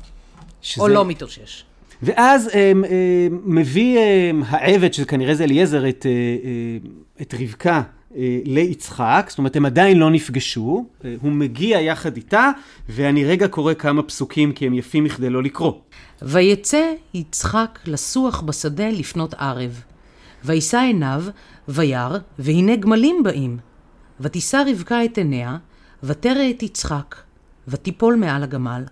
שזה... 0.62 0.82
או 0.82 0.88
לא 0.88 1.06
מתאושש. 1.06 1.64
ואז 2.04 2.50
הם, 2.54 2.84
הם, 2.84 3.42
מביא 3.46 4.00
הם, 4.00 4.44
העבד, 4.48 4.94
שכנראה 4.94 5.36
זה 5.36 5.44
אליעזר, 5.44 5.90
את, 5.90 6.06
אה, 6.06 6.12
אה, 6.12 6.78
את 7.22 7.34
רבקה 7.40 7.82
אה, 8.16 8.40
ליצחק, 8.46 9.26
זאת 9.30 9.38
אומרת, 9.38 9.56
הם 9.56 9.66
עדיין 9.66 9.98
לא 9.98 10.10
נפגשו, 10.12 10.86
הוא 11.22 11.32
מגיע 11.32 11.82
יחד 11.82 12.16
איתה, 12.16 12.52
ואני 12.90 13.26
רגע 13.26 13.48
קורא 13.48 13.74
כמה 13.74 14.04
פסוקים, 14.04 14.52
כי 14.52 14.68
הם 14.68 14.74
יפים 14.74 15.04
מכדי 15.04 15.30
לא 15.30 15.44
לקרוא. 15.44 15.74
ויצא 16.22 16.92
יצחק 17.14 17.80
לסוח 17.86 18.42
בשדה 18.42 18.90
לפנות 18.90 19.34
ערב. 19.34 19.82
וישא 20.46 20.78
עיניו, 20.78 21.24
וירא, 21.68 22.18
והנה 22.40 22.76
גמלים 22.76 23.24
באים. 23.24 23.58
ותישא 24.20 24.64
רבקה 24.68 25.06
את 25.06 25.18
עיניה, 25.18 25.58
ותרא 26.04 26.50
את 26.50 26.64
יצחק, 26.64 27.16
ותיפול 27.68 28.16
מעל 28.16 28.44
הגמל. 28.44 28.84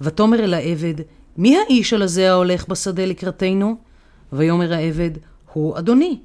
ותאמר 0.00 0.44
אל 0.44 0.54
העבד, 0.54 0.94
מי 1.36 1.56
האיש 1.58 1.92
על 1.92 2.02
הזה 2.02 2.30
ההולך 2.30 2.68
בשדה 2.68 3.06
לקראתנו? 3.06 3.76
ויאמר 4.32 4.72
העבד, 4.72 5.10
הוא 5.52 5.78
אדוני. 5.78 6.20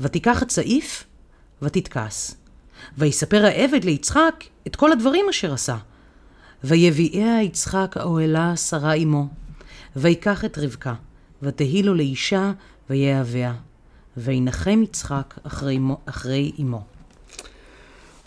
ותיקח 0.00 0.42
הצעיף, 0.42 1.04
ותתכס. 1.62 2.36
ויספר 2.98 3.44
העבד 3.44 3.84
ליצחק 3.84 4.44
את 4.66 4.76
כל 4.76 4.92
הדברים 4.92 5.26
אשר 5.30 5.52
עשה. 5.52 5.76
ויביאיה 6.64 7.42
יצחק 7.42 7.96
האוהלה 7.96 8.56
שרה 8.56 8.94
אמו. 8.94 9.28
ויקח 9.96 10.44
את 10.44 10.58
רבקה, 10.58 10.94
ותהי 11.42 11.82
לו 11.82 11.94
לאישה, 11.94 12.52
ויהביה. 12.90 13.54
וינחם 14.18 14.80
יצחק 14.82 15.34
אחרי, 15.42 15.78
אחרי 16.06 16.52
אמו. 16.60 16.82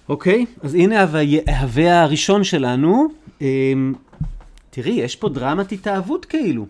אוקיי, 0.10 0.46
okay, 0.50 0.66
אז 0.66 0.74
הנה 0.74 1.06
ההווה 1.48 2.04
הראשון 2.04 2.44
שלנו. 2.44 3.08
אמ, 3.42 3.94
תראי, 4.70 4.92
יש 4.92 5.16
פה 5.16 5.30
דרמת 5.30 5.72
התאהבות 5.72 6.26
כאילו. 6.26 6.66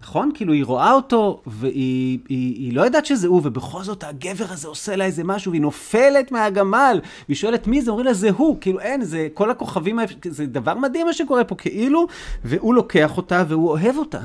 נכון? 0.00 0.30
כאילו, 0.34 0.52
היא 0.52 0.64
רואה 0.64 0.92
אותו, 0.92 1.40
והיא 1.46 2.18
היא, 2.28 2.54
היא 2.54 2.72
לא 2.72 2.82
יודעת 2.82 3.06
שזה 3.06 3.28
הוא, 3.28 3.40
ובכל 3.44 3.82
זאת 3.82 4.04
הגבר 4.04 4.44
הזה 4.48 4.68
עושה 4.68 4.96
לה 4.96 5.04
איזה 5.04 5.24
משהו, 5.24 5.52
והיא 5.52 5.62
נופלת 5.62 6.32
מהגמל, 6.32 7.00
והיא 7.28 7.36
שואלת 7.36 7.66
מי 7.66 7.82
זה, 7.82 7.90
אומרים 7.90 8.06
לה 8.06 8.14
זה 8.14 8.30
הוא, 8.30 8.56
כאילו 8.60 8.80
אין, 8.80 9.04
זה 9.04 9.28
כל 9.34 9.50
הכוכבים, 9.50 9.98
זה 10.28 10.46
דבר 10.46 10.74
מדהים 10.74 11.06
מה 11.06 11.12
שקורה 11.12 11.44
פה, 11.44 11.54
כאילו, 11.54 12.06
והוא 12.44 12.74
לוקח 12.74 13.16
אותה 13.16 13.44
והוא 13.48 13.70
אוהב 13.70 13.96
אותה. 13.96 14.20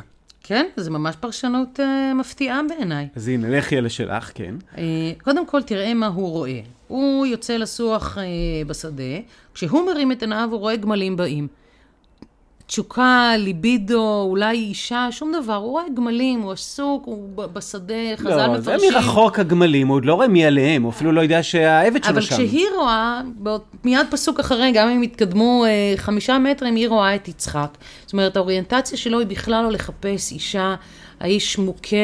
כן, 0.46 0.66
זו 0.78 0.92
ממש 0.92 1.16
פרשנות 1.16 1.80
uh, 1.80 2.14
מפתיעה 2.16 2.62
בעיניי. 2.70 3.08
אז 3.16 3.28
הנה, 3.28 3.50
לכי 3.50 3.78
על 3.78 3.86
השלך, 3.86 4.32
כן. 4.36 4.56
Uh, 4.76 4.80
קודם 5.24 5.48
כל, 5.48 5.62
תראה 5.62 5.94
מה 5.94 6.08
הוא 6.08 6.30
רואה. 6.30 6.60
הוא 6.88 7.26
יוצא 7.26 7.58
לסוח 7.58 8.18
uh, 8.18 8.68
בשדה, 8.68 9.20
כשהוא 9.54 9.86
מרים 9.86 10.12
את 10.12 10.22
עיניו 10.22 10.48
הוא 10.52 10.60
רואה 10.60 10.76
גמלים 10.76 11.16
באים. 11.16 11.48
תשוקה, 12.68 13.32
ליבידו, 13.38 14.22
אולי 14.30 14.58
אישה, 14.58 15.08
שום 15.12 15.32
דבר. 15.44 15.56
הוא 15.56 15.72
רואה 15.72 15.84
גמלים, 15.96 16.42
הוא 16.42 16.52
עסוק, 16.52 17.06
הוא 17.06 17.30
בשדה, 17.54 17.94
חז"ל 18.18 18.48
לא, 18.48 18.54
מפרשים. 18.54 18.92
זה 18.92 18.96
מרחוק 18.96 19.40
הגמלים, 19.40 19.88
הוא 19.88 19.96
עוד 19.96 20.06
לא 20.06 20.14
רואה 20.14 20.28
מי 20.28 20.46
עליהם, 20.46 20.84
הוא 20.84 20.92
אפילו 20.92 21.12
לא 21.12 21.22
יודע 21.22 21.44
שהעבד 21.44 22.04
שלו 22.04 22.14
אבל 22.14 22.22
שם. 22.22 22.36
כשהיא 22.36 22.68
רואה, 22.78 23.22
מיד 23.84 24.08
פסוק 24.12 24.40
אחרי, 24.40 24.72
גם 24.72 24.90
אם 24.90 25.04
יתקדמו 25.04 25.66
אה, 25.66 25.94
חמישה 25.98 26.38
מטרים, 26.40 26.76
היא 26.76 26.90
רואה 26.90 27.16
את 27.16 27.28
יצחק. 27.28 27.78
זאת 28.04 28.14
אומרת, 28.14 28.38
האוריינטציה 28.38 28.98
שלו 28.98 29.20
היא 29.20 29.28
בכלל 29.28 29.64
לא 29.64 29.72
לחפש 29.72 30.32
אישה. 30.32 30.76
האיש 31.20 31.58
מוכה 31.58 31.98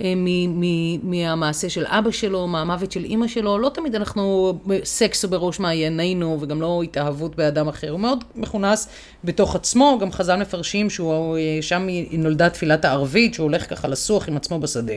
אה, 0.00 0.12
מ- 0.16 0.60
מ- 0.60 1.10
מהמעשה 1.10 1.68
של 1.68 1.84
אבא 1.86 2.10
שלו, 2.10 2.46
מהמוות 2.46 2.92
של 2.92 3.04
אימא 3.04 3.28
שלו. 3.28 3.58
לא 3.58 3.68
תמיד 3.68 3.94
אנחנו, 3.94 4.52
סקס 4.84 5.24
הוא 5.24 5.30
בראש 5.30 5.60
מעיינינו, 5.60 6.38
וגם 6.40 6.60
לא 6.60 6.80
התאהבות 6.82 7.36
באדם 7.36 7.68
אחר. 7.68 7.90
הוא 7.90 8.00
מאוד 8.00 8.24
מכונס 8.36 8.88
בתוך 9.24 9.56
עצמו, 9.56 9.83
גם 10.00 10.12
חז"ל 10.12 10.36
מפרשים 10.36 10.90
שהוא, 10.90 11.36
אה, 11.36 11.58
שם 11.60 11.86
היא 11.86 12.18
נולדה 12.18 12.50
תפילת 12.50 12.84
הערבית, 12.84 13.34
שהוא 13.34 13.44
הולך 13.44 13.70
ככה 13.70 13.88
לסוח 13.88 14.28
עם 14.28 14.36
עצמו 14.36 14.60
בשדה. 14.60 14.94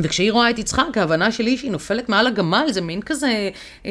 וכשהיא 0.00 0.32
רואה 0.32 0.50
את 0.50 0.58
יצחק, 0.58 0.98
ההבנה 0.98 1.32
שלי 1.32 1.56
שהיא 1.56 1.70
נופלת 1.70 2.08
מעל 2.08 2.26
הגמל, 2.26 2.66
זה 2.70 2.80
מין 2.80 3.02
כזה, 3.02 3.26
אה, 3.26 3.50
אה, 3.86 3.90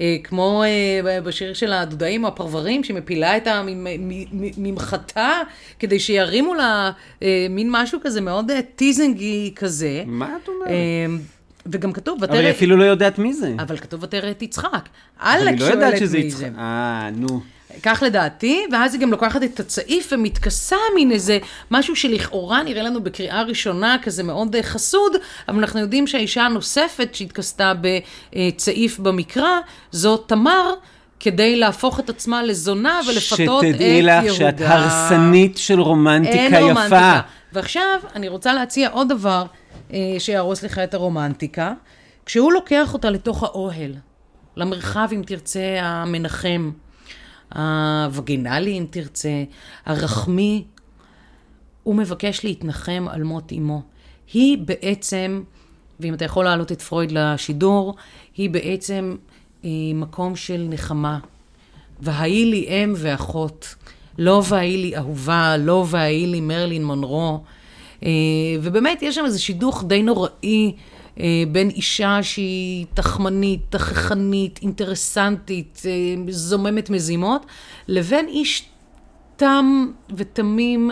אה, 0.00 0.16
כמו 0.24 0.62
אה, 0.64 1.20
בשיר 1.20 1.54
של 1.54 1.72
הדודאים 1.72 2.24
או 2.24 2.28
הפרברים, 2.28 2.84
שמפילה 2.84 3.36
את 3.36 3.46
הממחטה, 3.46 5.40
כדי 5.78 6.00
שירימו 6.00 6.54
לה 6.54 6.90
אה, 7.22 7.46
מין 7.50 7.68
משהו 7.70 7.98
כזה 8.02 8.20
מאוד 8.20 8.50
אה, 8.50 8.60
טיזנגי 8.76 9.52
כזה. 9.56 10.02
מה 10.06 10.36
את 10.42 10.48
אומרת? 10.48 10.68
אה, 10.68 11.06
וגם 11.66 11.92
כתוב, 11.92 12.24
אבל 12.24 12.32
היא 12.32 12.40
ותראה... 12.40 12.50
אפילו 12.50 12.76
לא 12.76 12.84
יודעת 12.84 13.18
מי 13.18 13.32
זה. 13.32 13.54
אבל 13.58 13.76
כתוב 13.76 14.02
ותראה 14.02 14.30
את 14.30 14.42
יצחק. 14.42 14.88
אבל 15.20 15.30
היא 15.30 15.48
עלק 15.48 15.60
לא 15.60 15.64
יודעת 15.64 15.88
שואלת 15.88 15.98
שזה 15.98 16.18
מי 16.18 16.24
יצחק. 16.24 16.40
זה. 16.40 16.50
אה, 16.58 17.10
נו. 17.12 17.40
כך 17.82 18.02
לדעתי, 18.06 18.66
ואז 18.72 18.94
היא 18.94 19.00
גם 19.02 19.10
לוקחת 19.10 19.42
את 19.42 19.60
הצעיף 19.60 20.12
ומתכסה 20.12 20.76
מין 20.94 21.12
איזה 21.12 21.38
משהו 21.70 21.96
שלכאורה 21.96 22.62
נראה 22.62 22.82
לנו 22.82 23.02
בקריאה 23.02 23.42
ראשונה 23.42 23.96
כזה 24.02 24.22
מאוד 24.22 24.56
אה, 24.56 24.62
חסוד, 24.62 25.12
אבל 25.48 25.58
אנחנו 25.58 25.80
יודעים 25.80 26.06
שהאישה 26.06 26.42
הנוספת 26.42 27.14
שהתכסתה 27.14 27.72
בצעיף 27.80 28.98
במקרא, 28.98 29.58
זו 29.92 30.16
תמר. 30.16 30.74
כדי 31.22 31.56
להפוך 31.56 32.00
את 32.00 32.10
עצמה 32.10 32.42
לזונה 32.42 33.00
ולפתות 33.08 33.64
את 33.64 33.64
יהודה. 33.64 33.72
שתדעי 33.72 34.02
לך 34.02 34.34
שאת 34.34 34.60
הרסנית 34.60 35.58
של 35.58 35.80
רומנטיקה 35.80 36.38
אין 36.38 36.54
יפה. 36.54 36.60
רומנטיקה. 36.60 37.20
ועכשיו 37.52 38.00
אני 38.14 38.28
רוצה 38.28 38.54
להציע 38.54 38.88
עוד 38.88 39.08
דבר 39.08 39.44
אה, 39.92 39.98
שיהרוס 40.18 40.62
לך 40.62 40.78
את 40.78 40.94
הרומנטיקה. 40.94 41.72
כשהוא 42.26 42.52
לוקח 42.52 42.94
אותה 42.94 43.10
לתוך 43.10 43.42
האוהל, 43.42 43.94
למרחב, 44.56 45.08
אם 45.12 45.22
תרצה, 45.26 45.78
המנחם, 45.80 46.70
הווגינלי, 47.54 48.78
אם 48.78 48.86
תרצה, 48.90 49.44
הרחמי, 49.86 50.64
הוא 51.82 51.94
מבקש 51.94 52.44
להתנחם 52.44 53.06
על 53.10 53.22
מות 53.22 53.52
אמו. 53.52 53.82
היא 54.32 54.58
בעצם, 54.58 55.42
ואם 56.00 56.14
אתה 56.14 56.24
יכול 56.24 56.44
להעלות 56.44 56.72
את 56.72 56.82
פרויד 56.82 57.12
לשידור, 57.12 57.94
היא 58.36 58.50
בעצם 58.50 59.16
אה, 59.64 59.70
מקום 59.94 60.36
של 60.36 60.66
נחמה. 60.70 61.18
וההיא 62.00 62.46
לי 62.46 62.66
אם 62.68 62.92
ואחות, 62.96 63.74
לא 64.18 64.42
וההיא 64.48 64.78
לי 64.78 64.96
אהובה, 64.96 65.56
לא 65.56 65.84
וההיא 65.88 66.28
לי 66.28 66.40
מרלין 66.40 66.84
מונרו. 66.84 67.40
אה, 68.04 68.10
ובאמת, 68.62 69.02
יש 69.02 69.14
שם 69.14 69.24
איזה 69.24 69.38
שידוך 69.38 69.84
די 69.86 70.02
נוראי 70.02 70.72
בין 71.52 71.70
אישה 71.70 72.22
שהיא 72.22 72.86
תחמנית, 72.94 73.60
תככנית, 73.70 74.58
אינטרסנטית, 74.62 75.82
אה, 75.86 75.90
זוממת 76.28 76.90
מזימות, 76.90 77.46
לבין 77.88 78.28
איש 78.28 78.64
תם 79.36 79.86
ותמים 80.16 80.90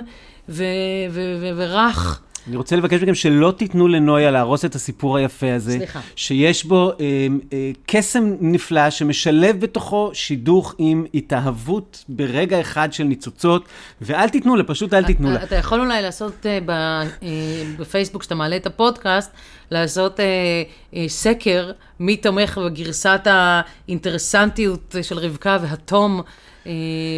ו- 0.49 0.65
ו- 1.11 1.37
ו- 1.41 1.51
ורך. 1.57 2.23
אני 2.49 2.57
רוצה 2.57 2.77
לבקש 2.77 3.03
מכם 3.03 3.15
שלא 3.15 3.55
תיתנו 3.57 3.89
לנויה 3.89 4.31
להרוס 4.31 4.65
את 4.65 4.75
הסיפור 4.75 5.17
היפה 5.17 5.55
הזה. 5.55 5.73
סליחה. 5.79 6.01
שיש 6.17 6.65
בו 6.65 6.91
אה, 6.91 7.27
אה, 7.53 7.71
קסם 7.87 8.35
נפלא 8.41 8.91
שמשלב 8.91 9.61
בתוכו 9.61 10.11
שידוך 10.13 10.75
עם 10.79 11.05
התאהבות 11.15 12.05
ברגע 12.09 12.61
אחד 12.61 12.93
של 12.93 13.05
ניצוצות, 13.05 13.65
ואל 14.01 14.29
תיתנו 14.29 14.57
לה, 14.57 14.65
פשוט 14.65 14.95
אל 14.95 15.05
תיתנו 15.05 15.31
לה. 15.31 15.43
אתה 15.43 15.57
יכול 15.57 15.81
אולי 15.81 16.03
לעשות 16.03 16.47
אה, 16.47 16.59
ב- 16.67 16.71
אה, 16.71 17.07
בפייסבוק, 17.79 18.21
כשאתה 18.23 18.35
מעלה 18.35 18.57
את 18.57 18.67
הפודקאסט, 18.67 19.31
לעשות 19.71 20.21
אה, 20.21 20.25
אה, 20.97 21.05
סקר 21.09 21.71
מי 22.01 22.17
תומך 22.17 22.59
בגרסת 22.67 23.21
האינטרסנטיות 23.27 24.95
של 25.03 25.19
רבקה 25.19 25.59
והתום. 25.63 26.21
אה, 26.67 26.73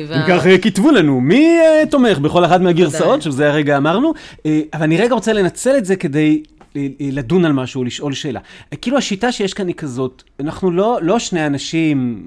וה- 0.09 0.17
אם 0.17 0.29
כך, 0.29 0.45
כתבו 0.63 0.91
לנו, 0.91 1.21
מי 1.21 1.47
אה, 1.61 1.83
תומך 1.91 2.19
בכל 2.19 2.45
אחת 2.45 2.61
מהגרסאות. 2.61 3.23
שזה 3.23 3.49
הרגע 3.51 3.77
אמרנו, 3.77 4.13
אה, 4.47 4.61
אבל 4.75 4.83
אני 4.83 4.97
רגע 4.97 5.15
רוצה 5.15 5.33
לנצל 5.33 5.77
את 5.79 5.85
זה 5.85 5.97
כדי 5.97 6.43
אה, 6.77 6.87
אה, 7.01 7.09
לדון 7.13 7.45
על 7.45 7.53
משהו, 7.53 7.85
לשאול 7.85 8.13
שאלה. 8.13 8.41
אה, 8.73 8.77
כאילו 8.77 8.99
השיטה 8.99 9.33
שיש 9.33 9.55
כאן 9.55 9.67
היא 9.67 9.75
כזאת, 9.75 10.23
אנחנו 10.41 10.71
לא, 10.71 10.99
לא 11.03 11.19
שני 11.19 11.47
אנשים 11.47 12.23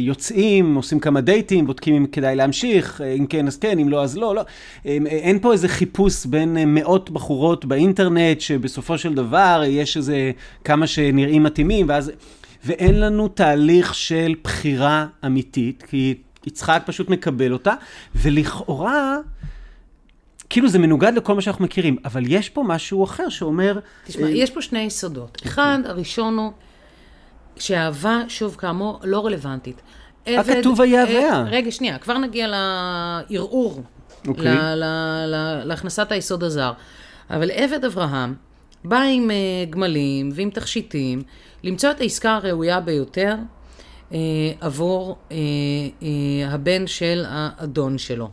יוצאים, 0.00 0.74
עושים 0.74 1.00
כמה 1.00 1.20
דייטים, 1.20 1.66
בודקים 1.66 1.94
אם 1.94 2.06
כדאי 2.06 2.36
להמשיך, 2.36 3.00
אה, 3.00 3.12
אם 3.12 3.26
כן 3.26 3.46
אז 3.46 3.56
כן, 3.56 3.78
אם 3.78 3.88
לא 3.88 4.02
אז 4.02 4.16
לא, 4.16 4.34
לא. 4.34 4.40
אה, 4.86 4.98
אה, 5.06 5.10
אין 5.10 5.38
פה 5.38 5.52
איזה 5.52 5.68
חיפוש 5.68 6.26
בין 6.26 6.56
אה, 6.56 6.64
מאות 6.66 7.10
בחורות 7.10 7.64
באינטרנט, 7.64 8.40
שבסופו 8.40 8.98
של 8.98 9.14
דבר 9.14 9.60
אה, 9.62 9.66
יש 9.66 9.96
איזה 9.96 10.30
כמה 10.64 10.86
שנראים 10.86 11.42
מתאימים, 11.42 11.88
ואז... 11.88 12.12
ואין 12.64 13.00
לנו 13.00 13.28
תהליך 13.28 13.94
של 13.94 14.34
בחירה 14.44 15.06
אמיתית, 15.26 15.82
כי 15.82 16.14
יצחק 16.46 16.82
פשוט 16.86 17.10
מקבל 17.10 17.52
אותה, 17.52 17.74
ולכאורה, 18.14 19.16
כאילו 20.50 20.68
זה 20.68 20.78
מנוגד 20.78 21.12
לכל 21.16 21.34
מה 21.34 21.40
שאנחנו 21.40 21.64
מכירים, 21.64 21.96
אבל 22.04 22.22
יש 22.26 22.48
פה 22.48 22.62
משהו 22.62 23.04
אחר 23.04 23.28
שאומר, 23.28 23.78
תשמע, 24.06 24.26
אה, 24.26 24.30
יש 24.30 24.50
פה 24.50 24.62
שני 24.62 24.78
יסודות. 24.78 25.42
אחד, 25.46 25.78
הראשון 25.84 26.38
הוא 26.38 26.52
שאהבה, 27.60 28.22
שוב, 28.28 28.56
כאמור, 28.58 29.00
לא 29.04 29.26
רלוונטית. 29.26 29.82
עבד- 30.26 30.60
כתוב 30.60 30.80
היה 30.80 31.04
אה. 31.06 31.42
רגע, 31.42 31.70
שנייה, 31.70 31.98
כבר 31.98 32.18
נגיע 32.18 32.46
לערעור, 32.48 33.82
אוקיי. 34.28 34.44
ל- 34.54 34.74
ל- 34.74 34.84
ל- 35.26 35.62
להכנסת 35.64 36.12
היסוד 36.12 36.44
הזר. 36.44 36.72
אבל 37.30 37.50
עבד 37.50 37.84
אברהם 37.84 38.34
בא 38.84 39.00
עם 39.02 39.30
אה, 39.30 39.36
גמלים 39.70 40.30
ועם 40.34 40.50
תכשיטים, 40.50 41.22
למצוא 41.64 41.90
את 41.90 42.00
העסקה 42.00 42.34
הראויה 42.36 42.80
ביותר 42.80 43.34
אה, 44.12 44.18
עבור 44.60 45.16
אה, 45.32 45.36
אה, 46.02 46.08
הבן 46.54 46.86
של 46.86 47.24
האדון 47.28 47.98
שלו. 47.98 48.28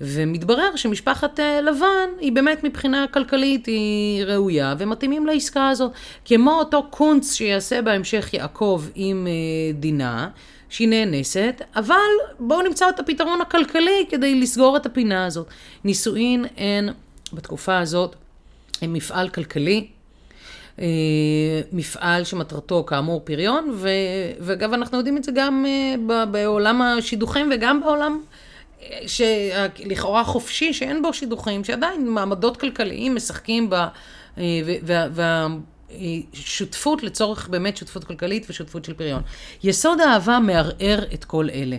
ומתברר 0.00 0.76
שמשפחת 0.76 1.40
אה, 1.40 1.60
לבן 1.60 2.08
היא 2.18 2.32
באמת 2.32 2.64
מבחינה 2.64 3.06
כלכלית 3.10 3.66
היא 3.66 4.24
ראויה 4.24 4.74
ומתאימים 4.78 5.26
לעסקה 5.26 5.68
הזאת. 5.68 5.92
כמו 6.24 6.52
אותו 6.52 6.86
קונץ 6.90 7.32
שיעשה 7.32 7.82
בהמשך 7.82 8.34
יעקב 8.34 8.82
עם 8.94 9.26
אה, 9.26 9.72
דינה, 9.72 10.28
שהיא 10.68 10.88
נאנסת, 10.88 11.62
אבל 11.76 11.94
בואו 12.38 12.62
נמצא 12.62 12.88
את 12.88 13.00
הפתרון 13.00 13.40
הכלכלי 13.40 14.06
כדי 14.08 14.40
לסגור 14.40 14.76
את 14.76 14.86
הפינה 14.86 15.26
הזאת. 15.26 15.46
נישואין 15.84 16.44
הן 16.56 16.88
בתקופה 17.32 17.78
הזאת 17.78 18.16
הם 18.82 18.92
מפעל 18.92 19.28
כלכלי, 19.28 19.86
אה, 20.78 20.86
מפעל 21.72 22.24
שמטרתו 22.24 22.84
כאמור 22.86 23.20
פריון, 23.24 23.78
ואגב 24.40 24.72
אנחנו 24.72 24.98
יודעים 24.98 25.16
את 25.16 25.24
זה 25.24 25.32
גם 25.34 25.64
בעולם 26.30 26.82
השידוכים 26.82 27.50
וגם 27.54 27.80
בעולם 27.80 28.20
שלכאורה 29.06 30.24
חופשי, 30.24 30.72
שאין 30.72 31.02
בו 31.02 31.12
שידוכים, 31.12 31.64
שעדיין 31.64 32.08
מעמדות 32.08 32.56
כלכליים 32.56 33.14
משחקים 33.14 33.70
ב... 33.70 33.74
אה, 34.38 34.60
והשותפות 35.90 37.02
לצורך 37.02 37.48
באמת 37.48 37.76
שותפות 37.76 38.04
כלכלית 38.04 38.46
ושותפות 38.50 38.84
של 38.84 38.94
פריון. 38.94 39.22
יסוד 39.62 40.00
האהבה 40.00 40.38
מערער 40.38 41.04
את 41.14 41.24
כל 41.24 41.48
אלה. 41.50 41.76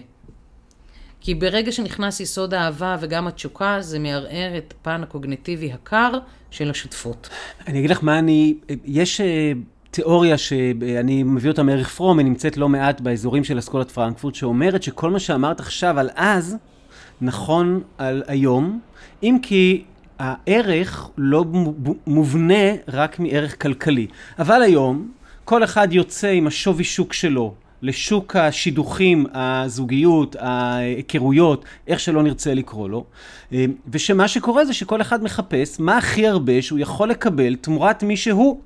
כי 1.21 1.35
ברגע 1.35 1.71
שנכנס 1.71 2.19
יסוד 2.19 2.53
האהבה 2.53 2.97
וגם 2.99 3.27
התשוקה, 3.27 3.77
זה 3.81 3.99
מערער 3.99 4.57
את 4.57 4.73
הפן 4.79 5.03
הקוגנטיבי 5.03 5.71
הקר 5.71 6.11
של 6.51 6.69
השותפות. 6.69 7.29
אני 7.67 7.79
אגיד 7.79 7.89
לך 7.89 8.03
מה 8.03 8.19
אני, 8.19 8.55
יש 8.85 9.21
אה, 9.21 9.51
תיאוריה 9.91 10.37
שאני 10.37 11.23
מביא 11.23 11.49
אותה 11.49 11.63
מערך 11.63 11.89
פרום, 11.89 12.19
היא 12.19 12.25
נמצאת 12.25 12.57
לא 12.57 12.69
מעט 12.69 13.01
באזורים 13.01 13.43
של 13.43 13.59
אסכולת 13.59 13.91
פרנקפורט, 13.91 14.35
שאומרת 14.35 14.83
שכל 14.83 15.11
מה 15.11 15.19
שאמרת 15.19 15.59
עכשיו 15.59 15.99
על 15.99 16.09
אז, 16.15 16.55
נכון 17.21 17.81
על 17.97 18.23
היום, 18.27 18.79
אם 19.23 19.37
כי 19.41 19.83
הערך 20.19 21.09
לא 21.17 21.43
מוב- 21.43 21.75
מובנה 22.07 22.63
רק 22.87 23.19
מערך 23.19 23.61
כלכלי. 23.61 24.07
אבל 24.39 24.61
היום, 24.61 25.11
כל 25.45 25.63
אחד 25.63 25.87
יוצא 25.91 26.27
עם 26.27 26.47
השווי 26.47 26.83
שוק 26.83 27.13
שלו 27.13 27.53
לשוק 27.81 28.35
השידוכים, 28.35 29.25
הזוגיות, 29.33 30.35
ההיכרויות, 30.39 31.65
איך 31.87 31.99
שלא 31.99 32.23
נרצה 32.23 32.53
לקרוא 32.53 32.89
לו, 32.89 33.03
אה, 33.53 33.65
ושמה 33.89 34.27
שקורה 34.27 34.65
זה 34.65 34.73
שכל 34.73 35.01
אחד 35.01 35.23
מחפש 35.23 35.79
מה 35.79 35.97
הכי 35.97 36.27
הרבה 36.27 36.61
שהוא 36.61 36.79
יכול 36.79 37.09
לקבל 37.09 37.55
תמורת 37.55 38.03
מי 38.03 38.17
שהוא. 38.17 38.59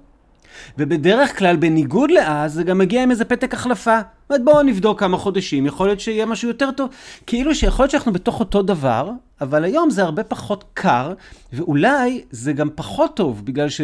ובדרך 0.78 1.39
כלל, 1.39 1.56
בניגוד 1.56 2.12
לאז, 2.12 2.54
זה 2.54 2.63
גם 2.63 2.78
מגיע 2.78 3.04
עם 3.04 3.12
איזה 3.12 3.26
פתק 3.26 3.54
החלפה. 3.54 4.00
זאת 4.00 4.30
אומרת, 4.30 4.45
בואו 4.45 4.63
נבדוק 4.63 5.00
כמה 5.00 5.17
חודשים, 5.17 5.65
יכול 5.65 5.88
להיות 5.88 6.00
שיהיה 6.00 6.26
משהו 6.26 6.48
יותר 6.48 6.72
טוב. 6.72 6.89
כאילו 7.28 7.56
שיכול 7.56 7.84
להיות 7.84 7.91
שאנחנו 7.91 8.13
בתוך 8.13 8.39
אותו 8.39 8.62
דבר, 8.62 9.12
אבל 9.41 9.63
היום 9.63 9.89
זה 9.89 10.04
הרבה 10.04 10.24
פחות 10.24 10.63
קר, 10.74 11.13
ואולי 11.54 12.22
זה 12.32 12.54
גם 12.54 12.69
פחות 12.76 13.15
טוב, 13.15 13.45
בגלל 13.45 13.69
ש... 13.69 13.82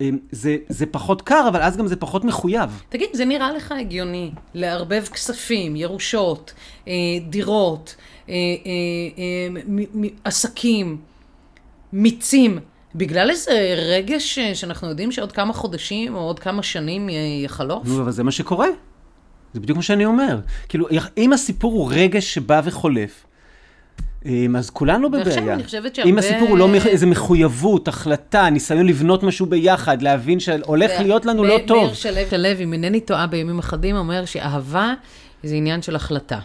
אה, 0.00 0.08
זה, 0.30 0.56
זה 0.68 0.86
פחות 0.86 1.22
קר, 1.22 1.44
אבל 1.48 1.62
אז 1.62 1.76
גם 1.76 1.86
זה 1.86 1.96
פחות 1.96 2.24
מחויב. 2.24 2.82
תגיד, 2.88 3.08
זה 3.12 3.24
נראה 3.24 3.52
לך 3.52 3.72
הגיוני 3.72 4.30
לערבב 4.54 5.04
כספים, 5.12 5.76
ירושות, 5.76 6.52
אה, 6.88 6.92
דירות, 7.28 7.96
אה, 8.28 8.34
עסקים, 10.24 10.98
מיצים, 11.92 12.58
בגלל 12.94 13.30
איזה 13.30 13.74
רגש 13.78 14.38
שאנחנו 14.38 14.88
יודעים 14.88 15.12
שעוד 15.12 15.32
כמה 15.32 15.52
חודשים 15.52 16.14
או 16.14 16.20
עוד 16.20 16.38
כמה 16.38 16.62
שנים 16.62 17.08
יחלוף? 17.44 17.86
נו, 17.86 18.02
אבל 18.02 18.10
זה 18.10 18.22
מה 18.22 18.30
שקורה. 18.30 18.68
זה 19.54 19.60
בדיוק 19.60 19.76
מה 19.76 19.82
שאני 19.82 20.04
אומר. 20.04 20.38
כאילו, 20.68 20.86
אם 21.18 21.32
הסיפור 21.32 21.72
הוא 21.72 21.90
רגש 21.92 22.34
שבא 22.34 22.60
וחולף, 22.64 23.26
אמ, 24.24 24.56
אז 24.56 24.70
כולנו 24.70 25.10
בבעיה. 25.10 25.24
ועכשיו 25.24 25.52
אני 25.52 25.64
חושבת 25.64 25.94
שהרבה... 25.94 26.10
אם 26.10 26.18
הסיפור 26.18 26.48
הוא 26.48 26.58
לא 26.58 26.74
איזה 26.74 27.06
מחויבות, 27.06 27.88
החלטה, 27.88 28.50
ניסיון 28.50 28.86
לבנות 28.86 29.22
משהו 29.22 29.46
ביחד, 29.46 30.02
להבין 30.02 30.40
שהולך 30.40 30.90
להיות 31.00 31.26
לנו 31.26 31.44
לא 31.44 31.58
טוב. 31.66 31.76
מאיר 31.84 31.94
שלו, 31.94 32.14
שלו, 32.30 32.48
אם 32.62 32.72
אינני 32.72 33.00
טועה 33.00 33.26
בימים 33.26 33.58
אחדים, 33.58 33.96
אומר 33.96 34.24
שאהבה 34.24 34.94
זה 35.42 35.54
עניין 35.54 35.82
של 35.82 35.96
החלטה. 35.96 36.38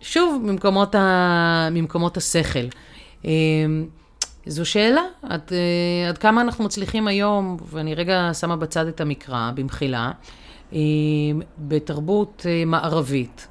שוב, 0.00 0.42
ממקומות, 0.44 0.94
ה... 0.94 1.68
ממקומות 1.72 2.16
השכל. 2.16 2.66
זו 4.46 4.64
שאלה, 4.64 5.02
עד, 5.22 5.40
אה, 5.52 6.08
עד 6.08 6.18
כמה 6.18 6.40
אנחנו 6.40 6.64
מצליחים 6.64 7.08
היום, 7.08 7.56
ואני 7.70 7.94
רגע 7.94 8.30
שמה 8.34 8.56
בצד 8.56 8.86
את 8.86 9.00
המקרא, 9.00 9.50
במחילה, 9.54 10.10
אמ, 10.72 10.78
בתרבות 11.58 12.46
אה, 12.48 12.64
מערבית. 12.66 13.46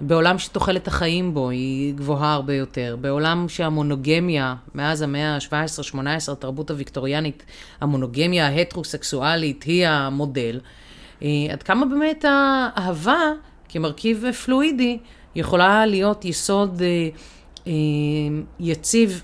בעולם 0.00 0.38
שתוחלת 0.38 0.88
החיים 0.88 1.34
בו 1.34 1.50
היא 1.50 1.94
גבוהה 1.94 2.34
הרבה 2.34 2.54
יותר, 2.54 2.96
בעולם 3.00 3.48
שהמונוגמיה, 3.48 4.54
מאז 4.74 5.02
המאה 5.02 5.34
ה-17-18, 5.34 6.32
התרבות 6.32 6.70
הוויקטוריאנית, 6.70 7.44
המונוגמיה 7.80 8.46
ההטרוסקסואלית 8.46 9.62
היא 9.62 9.86
המודל, 9.86 10.60
אה, 11.22 11.28
עד 11.52 11.62
כמה 11.62 11.86
באמת 11.86 12.24
האהבה 12.28 13.20
כמרכיב 13.68 14.24
פלואידי 14.44 14.98
יכולה 15.34 15.86
להיות 15.86 16.24
יסוד 16.24 16.82
אה, 16.82 17.08
אה, 17.66 17.72
יציב 18.60 19.22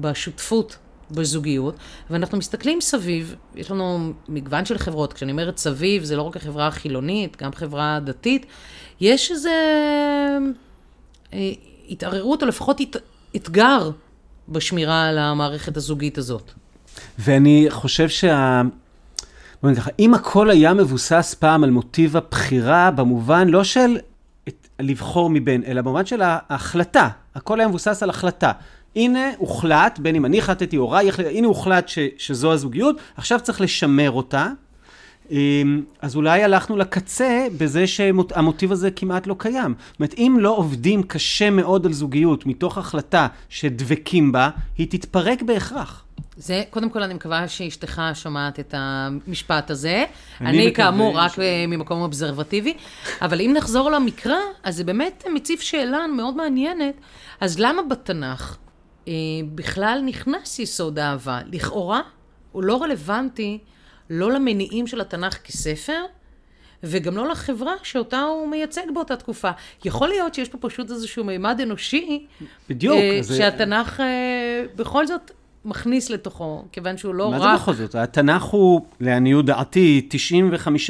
בשותפות 0.00 0.76
בזוגיות, 1.10 1.74
ואנחנו 2.10 2.38
מסתכלים 2.38 2.80
סביב, 2.80 3.34
יש 3.54 3.70
לנו 3.70 4.12
מגוון 4.28 4.64
של 4.64 4.78
חברות, 4.78 5.12
כשאני 5.12 5.32
אומרת 5.32 5.58
סביב, 5.58 6.04
זה 6.04 6.16
לא 6.16 6.22
רק 6.22 6.36
החברה 6.36 6.66
החילונית, 6.66 7.42
גם 7.42 7.52
חברה 7.52 7.98
דתית, 8.04 8.46
יש 9.00 9.30
איזה 9.30 9.50
אה, 11.32 11.52
התערערות, 11.88 12.42
או 12.42 12.48
לפחות 12.48 12.80
הת, 12.80 12.96
אתגר 13.36 13.90
בשמירה 14.48 15.08
על 15.08 15.18
המערכת 15.18 15.76
הזוגית 15.76 16.18
הזאת. 16.18 16.52
ואני 17.18 17.66
חושב 17.70 18.08
שה... 18.08 18.62
בואי 19.62 19.72
נגיד 19.72 19.82
ככה, 19.82 19.90
אם 19.98 20.14
הכל 20.14 20.50
היה 20.50 20.74
מבוסס 20.74 21.36
פעם 21.38 21.64
על 21.64 21.70
מוטיב 21.70 22.16
הבחירה, 22.16 22.90
במובן 22.90 23.48
לא 23.48 23.64
של 23.64 23.98
את, 24.48 24.68
לבחור 24.80 25.30
מבין, 25.30 25.62
אלא 25.66 25.82
במובן 25.82 26.06
של 26.06 26.22
ההחלטה. 26.22 27.08
הכל 27.34 27.60
היה 27.60 27.68
מבוסס 27.68 28.02
על 28.02 28.10
החלטה. 28.10 28.52
הנה 28.96 29.30
הוחלט, 29.38 29.98
בין 29.98 30.14
אם 30.14 30.24
אני 30.24 30.38
החלטתי 30.38 30.76
או 30.76 30.98
החלטה, 30.98 31.30
הנה 31.30 31.46
הוחלט 31.46 31.88
ש, 31.88 31.98
שזו 32.18 32.52
הזוגיות, 32.52 32.96
עכשיו 33.16 33.40
צריך 33.42 33.60
לשמר 33.60 34.10
אותה. 34.10 34.48
אמ, 35.30 35.82
אז 36.02 36.16
אולי 36.16 36.42
הלכנו 36.42 36.76
לקצה 36.76 37.46
בזה 37.58 37.86
שהמוטיב 37.86 38.72
הזה 38.72 38.90
כמעט 38.90 39.26
לא 39.26 39.34
קיים. 39.38 39.74
זאת 39.90 40.00
אומרת, 40.00 40.14
אם 40.18 40.36
לא 40.40 40.56
עובדים 40.56 41.02
קשה 41.02 41.50
מאוד 41.50 41.86
על 41.86 41.92
זוגיות 41.92 42.46
מתוך 42.46 42.78
החלטה 42.78 43.26
שדבקים 43.48 44.32
בה, 44.32 44.50
היא 44.78 44.86
תתפרק 44.90 45.42
בהכרח. 45.42 46.02
זה, 46.36 46.62
קודם 46.70 46.90
כל, 46.90 47.02
אני 47.02 47.14
מקווה 47.14 47.48
שאשתך 47.48 48.02
שומעת 48.14 48.60
את 48.60 48.74
המשפט 48.76 49.70
הזה. 49.70 50.04
אני, 50.40 50.48
אני 50.50 50.74
כאמור, 50.74 51.18
רק 51.18 51.32
ש... 51.32 51.38
ממקום 51.68 52.00
אובזרבטיבי. 52.00 52.74
אבל 53.22 53.40
אם 53.40 53.52
נחזור 53.56 53.90
למקרא, 53.90 54.36
אז 54.62 54.76
זה 54.76 54.84
באמת 54.84 55.24
מציב 55.34 55.58
שאלה 55.58 56.06
מאוד 56.16 56.36
מעניינת. 56.36 56.94
אז 57.40 57.58
למה 57.58 57.82
בתנ"ך 57.82 58.50
אה, 58.50 58.65
בכלל 59.54 60.02
נכנס 60.04 60.58
יסוד 60.58 60.98
אהבה? 60.98 61.40
לכאורה, 61.52 62.00
הוא 62.52 62.62
לא 62.62 62.82
רלוונטי 62.82 63.58
לא 64.10 64.32
למניעים 64.32 64.86
של 64.86 65.00
התנ"ך 65.00 65.38
כספר, 65.44 66.02
וגם 66.82 67.16
לא 67.16 67.28
לחברה 67.28 67.74
שאותה 67.82 68.20
הוא 68.20 68.48
מייצג 68.48 68.82
באותה 68.94 69.16
תקופה. 69.16 69.50
יכול 69.84 70.08
להיות 70.08 70.34
שיש 70.34 70.48
פה 70.48 70.58
פשוט 70.58 70.90
איזשהו 70.90 71.24
מימד 71.24 71.60
אנושי, 71.62 72.26
בדיוק, 72.68 72.96
אה, 72.96 73.20
שהתנ"ך 73.36 74.00
אה, 74.00 74.64
בכל 74.76 75.06
זאת 75.06 75.30
מכניס 75.66 76.10
לתוכו, 76.10 76.64
כיוון 76.72 76.96
שהוא 76.96 77.14
לא 77.14 77.30
מה 77.30 77.36
רק... 77.36 77.42
מה 77.42 77.56
זה 77.56 77.62
בכל 77.62 77.74
זאת? 77.74 77.94
התנ"ך 77.94 78.42
הוא, 78.42 78.80
לעניות 79.00 79.46
דעתי, 79.46 80.08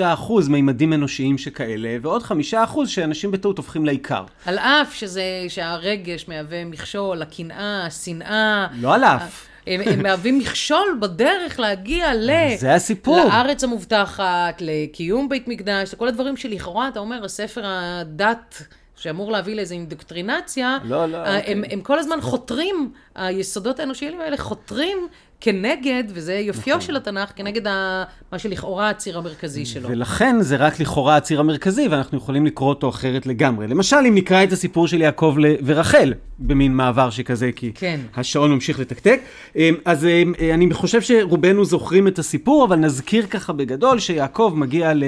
95% 0.00 0.02
מימדים 0.48 0.92
אנושיים 0.92 1.38
שכאלה, 1.38 1.96
ועוד 2.02 2.22
5% 2.22 2.86
שאנשים 2.86 3.30
בטעות 3.30 3.58
הופכים 3.58 3.86
לעיקר. 3.86 4.24
על 4.46 4.58
אף 4.58 4.94
שזה, 4.94 5.22
שהרגש 5.48 6.28
מהווה 6.28 6.64
מכשול, 6.64 7.22
הקנאה, 7.22 7.86
השנאה. 7.86 8.66
לא 8.80 8.94
על 8.94 9.04
אף. 9.04 9.46
הם, 9.66 9.80
הם 9.86 10.02
מהווים 10.02 10.38
מכשול 10.38 10.98
בדרך 11.00 11.60
להגיע 11.60 12.14
ל... 12.14 12.30
זה 12.58 12.74
הסיפור. 12.74 13.24
לארץ 13.24 13.64
המובטחת, 13.64 14.60
לקיום 14.60 15.28
בית 15.28 15.48
מקדש, 15.48 15.94
לכל 15.94 16.08
הדברים 16.08 16.36
שלכאורה, 16.36 16.88
אתה 16.88 17.00
אומר, 17.00 17.24
הספר 17.24 17.62
הדת... 17.64 18.62
שאמור 18.96 19.32
להביא 19.32 19.56
לאיזו 19.56 19.74
אינדוקטרינציה, 19.74 20.78
לא, 20.84 21.06
לא, 21.06 21.16
הם, 21.16 21.58
אוקיי. 21.58 21.74
הם 21.74 21.80
כל 21.80 21.98
הזמן 21.98 22.20
חותרים, 22.20 22.90
היסודות 23.14 23.80
האנושיים 23.80 24.20
האלה 24.20 24.36
חותרים 24.36 25.08
כנגד, 25.40 26.04
וזה 26.08 26.34
יופיו 26.34 26.76
נכון. 26.76 26.86
של 26.86 26.96
התנ"ך, 26.96 27.32
כנגד 27.36 27.66
ה, 27.66 28.04
מה 28.32 28.38
שלכאורה 28.38 28.90
הציר 28.90 29.18
המרכזי 29.18 29.66
שלו. 29.66 29.88
ולכן 29.88 30.36
זה 30.40 30.56
רק 30.56 30.80
לכאורה 30.80 31.16
הציר 31.16 31.40
המרכזי, 31.40 31.88
ואנחנו 31.88 32.18
יכולים 32.18 32.46
לקרוא 32.46 32.68
אותו 32.68 32.88
אחרת 32.88 33.26
לגמרי. 33.26 33.66
למשל, 33.66 33.96
אם 34.08 34.14
נקרא 34.14 34.44
את 34.44 34.52
הסיפור 34.52 34.88
של 34.88 35.00
יעקב 35.00 35.36
ורחל, 35.64 36.14
במין 36.38 36.74
מעבר 36.74 37.10
שכזה, 37.10 37.50
כי 37.56 37.72
כן. 37.74 38.00
השעון 38.16 38.52
ממשיך 38.52 38.80
לתקתק. 38.80 39.20
אמ, 39.56 39.74
אז 39.84 40.04
אמ, 40.04 40.32
אני 40.54 40.74
חושב 40.74 41.00
שרובנו 41.00 41.64
זוכרים 41.64 42.08
את 42.08 42.18
הסיפור, 42.18 42.64
אבל 42.64 42.76
נזכיר 42.76 43.26
ככה 43.26 43.52
בגדול 43.52 43.98
שיעקב 43.98 44.52
מגיע 44.56 44.94
ל... 44.94 45.04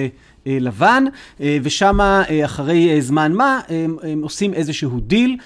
אה, 0.49 0.59
לבן, 0.61 1.05
אה, 1.41 1.59
ושם 1.63 2.01
אה, 2.01 2.45
אחרי 2.45 3.03
זמן 3.03 3.33
מה 3.33 3.61
הם, 3.69 3.97
הם 4.03 4.23
עושים 4.23 4.55
איזשהו 4.55 5.01
דיל 5.01 5.37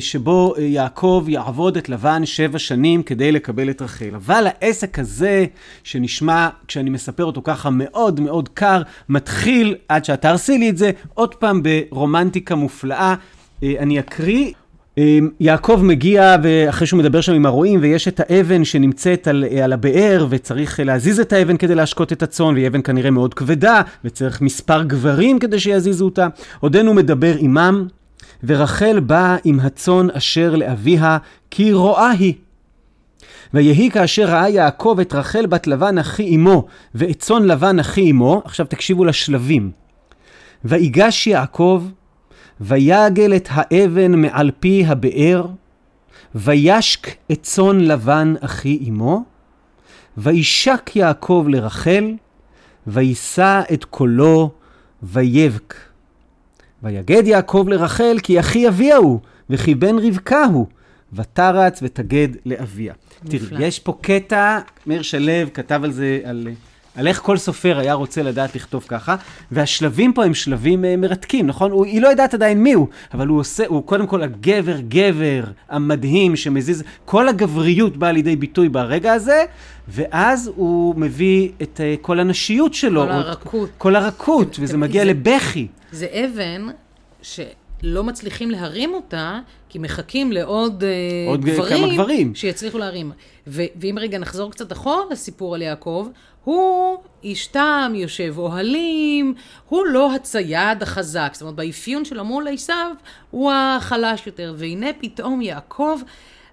שבו 0.00 0.54
יעקב 0.58 1.24
יעבוד 1.28 1.76
את 1.76 1.88
לבן 1.88 2.26
שבע 2.26 2.58
שנים 2.58 3.02
כדי 3.02 3.32
לקבל 3.32 3.70
את 3.70 3.82
רחל. 3.82 4.10
אבל 4.14 4.46
העסק 4.46 4.98
הזה, 4.98 5.46
שנשמע, 5.84 6.48
כשאני 6.68 6.90
מספר 6.90 7.24
אותו 7.24 7.40
ככה, 7.44 7.70
מאוד 7.70 8.20
מאוד 8.20 8.48
קר, 8.48 8.82
מתחיל, 9.08 9.76
עד 9.88 10.04
שאת 10.04 10.20
תהרסי 10.20 10.58
לי 10.58 10.70
את 10.70 10.76
זה, 10.76 10.90
עוד 11.14 11.34
פעם 11.34 11.62
ברומנטיקה 11.62 12.54
מופלאה. 12.54 13.14
אני 13.62 14.00
אקריא. 14.00 14.52
אמ, 14.98 15.28
יעקב 15.40 15.80
מגיע, 15.82 16.36
אחרי 16.68 16.86
שהוא 16.86 16.98
מדבר 16.98 17.20
שם 17.20 17.32
עם 17.32 17.46
הרועים, 17.46 17.80
ויש 17.82 18.08
את 18.08 18.20
האבן 18.20 18.64
שנמצאת 18.64 19.28
על, 19.28 19.44
על 19.64 19.72
הבאר, 19.72 20.26
וצריך 20.30 20.80
להזיז 20.80 21.20
את 21.20 21.32
האבן 21.32 21.56
כדי 21.56 21.74
להשקות 21.74 22.12
את 22.12 22.22
הצאן, 22.22 22.54
והיא 22.54 22.66
אבן 22.66 22.82
כנראה 22.82 23.10
מאוד 23.10 23.34
כבדה, 23.34 23.82
וצריך 24.04 24.40
מספר 24.40 24.82
גברים 24.82 25.38
כדי 25.38 25.60
שיזיזו 25.60 26.04
אותה. 26.04 26.26
עודנו 26.60 26.94
מדבר 26.94 27.34
עמם, 27.38 27.88
ורחל 28.44 29.00
באה 29.00 29.36
עם 29.44 29.60
הצאן 29.60 30.10
אשר 30.10 30.56
לאביה, 30.56 31.18
כי 31.50 31.72
רואה 31.72 32.10
היא. 32.10 32.34
ויהי 33.54 33.90
כאשר 33.90 34.24
ראה 34.24 34.48
יעקב 34.48 34.98
את 35.00 35.14
רחל 35.14 35.46
בת 35.46 35.66
לבן 35.66 35.98
אחי 35.98 36.36
אמו, 36.36 36.66
ואת 36.94 37.18
צאן 37.18 37.42
לבן 37.42 37.78
אחי 37.78 38.10
אמו, 38.10 38.42
עכשיו 38.44 38.66
תקשיבו 38.66 39.04
לשלבים. 39.04 39.70
ויגש 40.64 41.26
יעקב, 41.26 41.84
ויגל 42.60 43.36
את 43.36 43.48
האבן 43.50 44.12
מעל 44.12 44.50
פי 44.60 44.84
הבאר, 44.86 45.46
וישק 46.34 47.08
את 47.32 47.42
צאן 47.42 47.80
לבן 47.80 48.34
אחי 48.40 48.78
אמו, 48.88 49.24
וישק 50.16 50.90
יעקב 50.94 51.46
לרחל, 51.48 52.14
וישא 52.86 53.60
את 53.72 53.84
קולו, 53.84 54.50
ויבק. 55.02 55.74
ויגד 56.82 57.26
יעקב 57.26 57.66
לרחל, 57.68 58.16
כי 58.22 58.40
אחי 58.40 58.68
אביה 58.68 58.96
הוא, 58.96 59.20
וכי 59.50 59.74
בן 59.74 59.98
רבקה 59.98 60.44
הוא, 60.44 60.66
ותרץ 61.12 61.80
ותגד 61.82 62.28
לאביה. 62.46 62.94
תראי, 63.28 63.66
יש 63.66 63.78
פה 63.78 63.98
קטע, 64.00 64.58
מאיר 64.86 65.02
שלו 65.02 65.32
כתב 65.54 65.80
על 65.84 65.92
זה, 65.92 66.20
על 66.24 66.48
על 66.96 67.06
איך 67.06 67.20
כל 67.20 67.36
סופר 67.36 67.78
היה 67.78 67.94
רוצה 67.94 68.22
לדעת 68.22 68.56
לכתוב 68.56 68.84
ככה, 68.88 69.16
והשלבים 69.50 70.12
פה 70.12 70.24
הם 70.24 70.34
שלבים 70.34 70.84
uh, 70.84 70.86
מרתקים, 70.98 71.46
נכון? 71.46 71.70
הוא, 71.70 71.86
היא 71.86 72.02
לא 72.02 72.08
יודעת 72.08 72.34
עדיין 72.34 72.62
מי 72.62 72.72
הוא, 72.72 72.88
אבל 73.14 73.26
הוא 73.26 73.40
עושה, 73.40 73.64
הוא 73.66 73.86
קודם 73.86 74.06
כל 74.06 74.22
הגבר, 74.22 74.80
גבר, 74.88 75.44
המדהים, 75.68 76.36
שמזיז, 76.36 76.82
כל 77.04 77.28
הגבריות 77.28 77.96
באה 77.96 78.12
לידי 78.12 78.36
ביטוי 78.36 78.68
ברגע 78.68 79.12
הזה, 79.12 79.44
ואז 79.88 80.50
הוא 80.56 80.94
מביא 80.96 81.48
את 81.62 81.80
uh, 81.80 82.02
כל 82.02 82.20
הנשיות 82.20 82.74
שלו. 82.74 83.02
כל 83.02 83.10
הרכות. 83.10 83.70
כל 83.78 83.96
הרכות, 83.96 84.56
וזה 84.60 84.76
מגיע 84.76 85.04
זה, 85.04 85.10
לבכי. 85.10 85.66
זה 85.92 86.06
אבן 86.12 86.66
שלא 87.22 88.04
מצליחים 88.04 88.50
להרים 88.50 88.94
אותה, 88.94 89.40
כי 89.68 89.78
מחכים 89.78 90.32
לעוד 90.32 90.82
uh, 90.82 91.30
עוד 91.30 91.44
גברים, 91.44 91.78
כמה 91.78 91.94
גברים 91.94 92.34
שיצליחו 92.34 92.78
להרים. 92.78 93.12
ו- 93.46 93.62
ואם 93.76 93.98
רגע 94.00 94.18
נחזור 94.18 94.50
קצת 94.50 94.72
אחורה 94.72 95.02
לסיפור 95.10 95.54
על 95.54 95.62
יעקב, 95.62 96.08
הוא 96.44 96.98
איש 97.22 97.46
תם, 97.46 97.92
יושב 97.94 98.34
אוהלים, 98.38 99.34
הוא 99.68 99.86
לא 99.86 100.14
הצייד 100.14 100.82
החזק. 100.82 101.30
זאת 101.32 101.42
אומרת, 101.42 101.54
באפיון 101.54 102.04
שלו 102.04 102.24
מול 102.24 102.48
עשיו, 102.48 102.90
הוא 103.30 103.52
החלש 103.52 104.26
יותר. 104.26 104.54
והנה 104.58 104.86
פתאום 105.00 105.42
יעקב, 105.42 106.00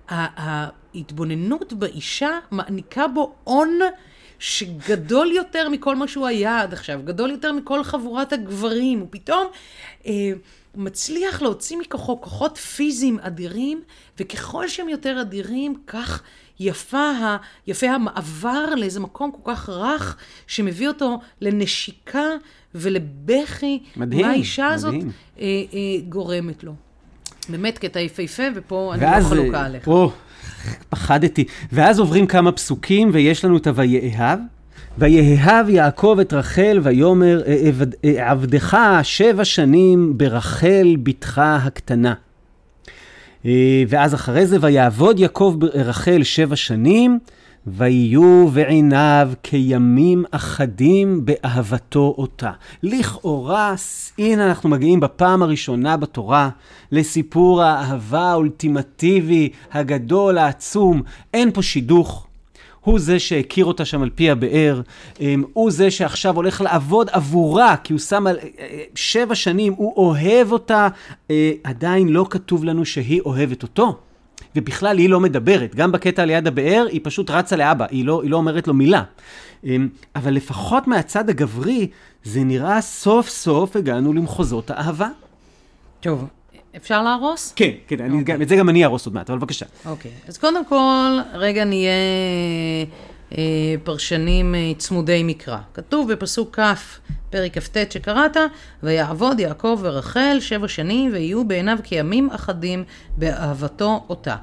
ההתבוננות 0.09 1.73
באישה 1.73 2.39
מעניקה 2.51 3.07
בו 3.07 3.33
הון 3.43 3.79
שגדול 4.39 5.31
יותר 5.31 5.69
מכל 5.69 5.95
מה 5.95 6.07
שהוא 6.07 6.27
היה 6.27 6.61
עד 6.61 6.73
עכשיו, 6.73 6.99
גדול 7.03 7.31
יותר 7.31 7.51
מכל 7.51 7.83
חבורת 7.83 8.33
הגברים. 8.33 8.99
הוא 8.99 9.07
פתאום 9.11 9.47
אה, 10.05 10.31
מצליח 10.75 11.41
להוציא 11.41 11.77
מכוחו 11.77 12.21
כוחות 12.21 12.57
פיזיים 12.57 13.19
אדירים, 13.19 13.81
וככל 14.19 14.67
שהם 14.67 14.89
יותר 14.89 15.21
אדירים, 15.21 15.75
כך 15.87 16.23
יפה, 16.59 17.11
יפה 17.67 17.87
המעבר 17.87 18.75
לאיזה 18.75 18.99
מקום 18.99 19.31
כל 19.31 19.51
כך 19.51 19.69
רך, 19.69 20.17
שמביא 20.47 20.87
אותו 20.87 21.19
לנשיקה 21.41 22.27
ולבכי. 22.75 23.79
מדהים, 23.97 24.21
מה 24.21 24.31
האישה 24.31 24.63
מדהים. 24.63 24.75
הזאת 24.75 24.93
אה, 25.39 25.45
אה, 25.73 25.79
גורמת 26.09 26.63
לו. 26.63 26.73
באמת 27.49 27.77
קטע 27.77 27.99
יפהפה, 27.99 28.43
ופה 28.55 28.93
אני 28.93 29.01
לא 29.23 29.29
חלוקה 29.29 29.57
אה, 29.57 29.65
עליך. 29.65 29.87
או, 29.87 30.11
פחדתי. 30.89 31.45
ואז 31.71 31.99
עוברים 31.99 32.27
כמה 32.27 32.51
פסוקים, 32.51 33.09
ויש 33.13 33.45
לנו 33.45 33.57
את 33.57 33.67
ה"ויאהב". 33.67 34.39
ויאהב 34.97 35.69
יעקב 35.69 36.17
את 36.21 36.33
רחל, 36.33 36.79
ויאמר, 36.83 37.41
"אה, 37.47 37.55
עבד- 37.67 37.95
אה, 38.05 38.31
עבדך 38.31 38.77
שבע 39.03 39.45
שנים 39.45 40.17
ברחל 40.17 40.95
בתך 41.03 41.41
הקטנה. 41.45 42.13
אה, 43.45 43.83
ואז 43.87 44.13
אחרי 44.13 44.47
זה, 44.47 44.57
ויעבוד 44.61 45.19
יעקב 45.19 45.55
ברחל 45.59 46.23
שבע 46.23 46.55
שנים, 46.55 47.19
ויהיו 47.67 48.47
בעיניו 48.53 49.31
כימים 49.43 50.23
אחדים 50.31 51.25
באהבתו 51.25 52.15
אותה. 52.17 52.51
לכאורה, 52.83 53.75
הנה 54.17 54.47
אנחנו 54.47 54.69
מגיעים 54.69 54.99
בפעם 54.99 55.43
הראשונה 55.43 55.97
בתורה 55.97 56.49
לסיפור 56.91 57.63
האהבה 57.63 58.21
האולטימטיבי, 58.31 59.49
הגדול, 59.71 60.37
העצום. 60.37 61.01
אין 61.33 61.51
פה 61.51 61.61
שידוך. 61.61 62.27
הוא 62.83 62.99
זה 62.99 63.19
שהכיר 63.19 63.65
אותה 63.65 63.85
שם 63.85 64.01
על 64.01 64.09
פי 64.09 64.29
הבאר, 64.29 64.81
אמ, 65.19 65.43
הוא 65.53 65.71
זה 65.71 65.91
שעכשיו 65.91 66.35
הולך 66.35 66.61
לעבוד 66.61 67.09
עבורה, 67.11 67.75
כי 67.77 67.93
הוא 67.93 67.99
שם 67.99 68.27
על 68.27 68.37
אה, 68.37 68.47
אה, 68.59 68.83
שבע 68.95 69.35
שנים, 69.35 69.73
הוא 69.73 69.93
אוהב 69.97 70.51
אותה, 70.51 70.87
אה, 71.31 71.51
עדיין 71.63 72.09
לא 72.09 72.25
כתוב 72.29 72.63
לנו 72.63 72.85
שהיא 72.85 73.21
אוהבת 73.21 73.63
אותו. 73.63 73.97
ובכלל 74.55 74.97
היא 74.97 75.09
לא 75.09 75.19
מדברת, 75.19 75.75
גם 75.75 75.91
בקטע 75.91 76.21
על 76.21 76.29
יד 76.29 76.47
הבאר 76.47 76.85
היא 76.91 76.99
פשוט 77.03 77.29
רצה 77.29 77.55
לאבא, 77.55 77.85
היא 77.91 78.05
לא, 78.05 78.21
היא 78.21 78.31
לא 78.31 78.37
אומרת 78.37 78.67
לו 78.67 78.73
מילה. 78.73 79.03
אמ, 79.63 79.89
אבל 80.15 80.33
לפחות 80.33 80.87
מהצד 80.87 81.29
הגברי, 81.29 81.87
זה 82.23 82.43
נראה 82.43 82.81
סוף 82.81 83.29
סוף 83.29 83.75
הגענו 83.75 84.13
למחוזות 84.13 84.69
האהבה. 84.69 85.07
טוב, 85.99 86.27
אפשר 86.77 87.03
להרוס? 87.03 87.53
כן, 87.55 87.71
כן, 87.87 88.01
אני, 88.01 88.23
גם, 88.23 88.41
את 88.41 88.49
זה 88.49 88.55
גם 88.55 88.69
אני 88.69 88.83
אהרוס 88.83 89.05
עוד 89.05 89.15
מעט, 89.15 89.29
אבל 89.29 89.39
בבקשה. 89.39 89.65
אוקיי. 89.85 90.11
אז 90.27 90.37
קודם 90.37 90.65
כל, 90.65 91.19
רגע 91.33 91.63
נהיה 91.65 91.91
אה, 93.37 93.75
פרשנים 93.83 94.55
אה, 94.55 94.71
צמודי 94.77 95.23
מקרא. 95.23 95.57
כתוב 95.73 96.11
בפסוק 96.11 96.59
כ', 96.59 96.99
פרק 97.29 97.57
כ"ט 97.57 97.91
שקראת, 97.91 98.37
ויעבוד 98.83 99.39
יעקב 99.39 99.79
ורחל 99.81 100.37
שבע 100.39 100.67
שנים, 100.67 101.11
ויהיו 101.13 101.45
בעיניו 101.45 101.77
כימים 101.83 102.29
אחדים 102.31 102.83
באהבתו 103.17 104.05
אותה. 104.09 104.35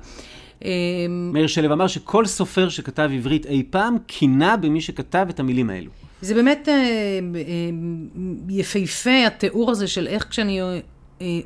אה, 0.64 0.70
מאיר 1.08 1.46
שלו 1.46 1.72
אמר 1.72 1.86
שכל 1.86 2.26
סופר 2.26 2.68
שכתב 2.68 3.10
עברית 3.14 3.46
אי 3.46 3.62
פעם, 3.70 3.96
קינה 4.06 4.56
במי 4.56 4.80
שכתב 4.80 5.26
את 5.30 5.40
המילים 5.40 5.70
האלו. 5.70 5.90
זה 6.20 6.34
באמת 6.34 6.68
אה, 6.68 6.74
אה, 6.74 6.80
יפהפה 8.48 9.26
התיאור 9.26 9.70
הזה 9.70 9.86
של 9.88 10.06
איך 10.06 10.26
כשאני 10.30 10.60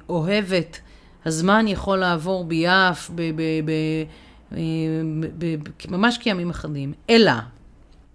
אוהבת, 0.09 0.81
הזמן 1.25 1.69
יכול 1.69 1.99
לעבור 1.99 2.45
ביעף, 2.45 3.11
ב, 3.15 3.23
ב, 3.23 3.43
ב, 3.65 3.71
אה, 4.53 4.59
ב, 5.39 5.57
ב, 5.63 5.91
ממש 5.91 6.19
כימים 6.19 6.51
אחדים. 6.51 6.93
אלא, 7.11 7.33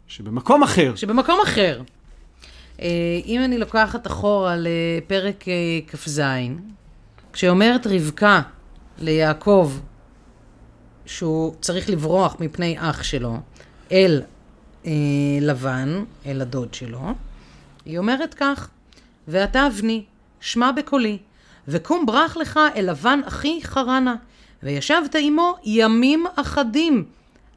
שבמקום 0.07 0.63
אחר, 0.63 0.95
שבמקום 0.95 1.39
אחר, 1.43 1.81
אה, 2.81 3.19
אם 3.25 3.41
אני 3.43 3.57
לוקחת 3.57 4.07
אחורה 4.07 4.55
לפרק 4.57 5.47
אה, 5.47 5.53
כ"ז, 5.87 6.21
כשאומרת 7.33 7.87
רבקה 7.87 8.41
ליעקב 8.99 9.71
שהוא 11.05 11.55
צריך 11.61 11.89
לברוח 11.89 12.35
מפני 12.39 12.75
אח 12.79 13.03
שלו 13.03 13.37
אל 13.91 14.21
אה, 14.85 14.91
לבן, 15.41 16.03
אל 16.25 16.41
הדוד 16.41 16.73
שלו, 16.73 17.01
היא 17.85 17.97
אומרת 17.97 18.33
כך, 18.33 18.69
ואתה 19.27 19.67
אבני, 19.67 20.03
שמע 20.39 20.71
בקולי, 20.71 21.17
וקום 21.67 22.05
ברח 22.05 22.37
לך 22.37 22.59
אל 22.75 22.89
לבן 22.89 23.21
אחי 23.27 23.59
חרנה, 23.63 24.15
וישבת 24.63 25.15
עמו 25.19 25.55
ימים 25.63 26.25
אחדים, 26.35 27.05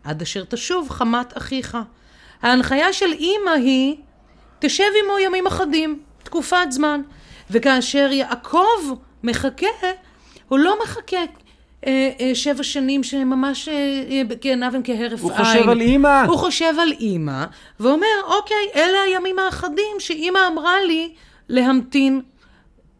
עד 0.04 0.22
אשר 0.22 0.44
תשוב 0.44 0.90
חמת 0.90 1.36
אחיך. 1.36 1.78
ההנחיה 2.42 2.92
של 2.92 3.12
אימא 3.12 3.50
היא, 3.50 3.96
תשב 4.58 4.84
עמו 5.04 5.18
ימים 5.18 5.46
אחדים, 5.46 5.98
תקופת 6.22 6.66
זמן. 6.70 7.00
וכאשר 7.50 8.08
יעקב 8.12 8.94
מחכה, 9.22 9.66
הוא 10.48 10.58
לא 10.58 10.76
מחכה 10.82 11.16
אה, 11.86 12.10
אה, 12.20 12.34
שבע 12.34 12.62
שנים 12.62 13.02
שממש 13.02 13.68
אה, 13.68 14.22
בעיניו 14.28 14.72
הם 14.74 14.80
כהרף 14.84 15.20
הוא 15.22 15.32
עין. 15.32 15.44
חושב 15.44 15.68
על 15.68 15.80
אימא. 15.80 16.24
הוא 16.24 16.36
חושב 16.36 16.74
על 16.78 16.92
אימא, 16.92 17.44
ואומר, 17.80 18.06
אוקיי, 18.24 18.66
אלה 18.76 19.02
הימים 19.02 19.38
האחדים 19.38 19.96
שאימא 19.98 20.38
אמרה 20.52 20.80
לי 20.86 21.12
להמתין. 21.48 22.20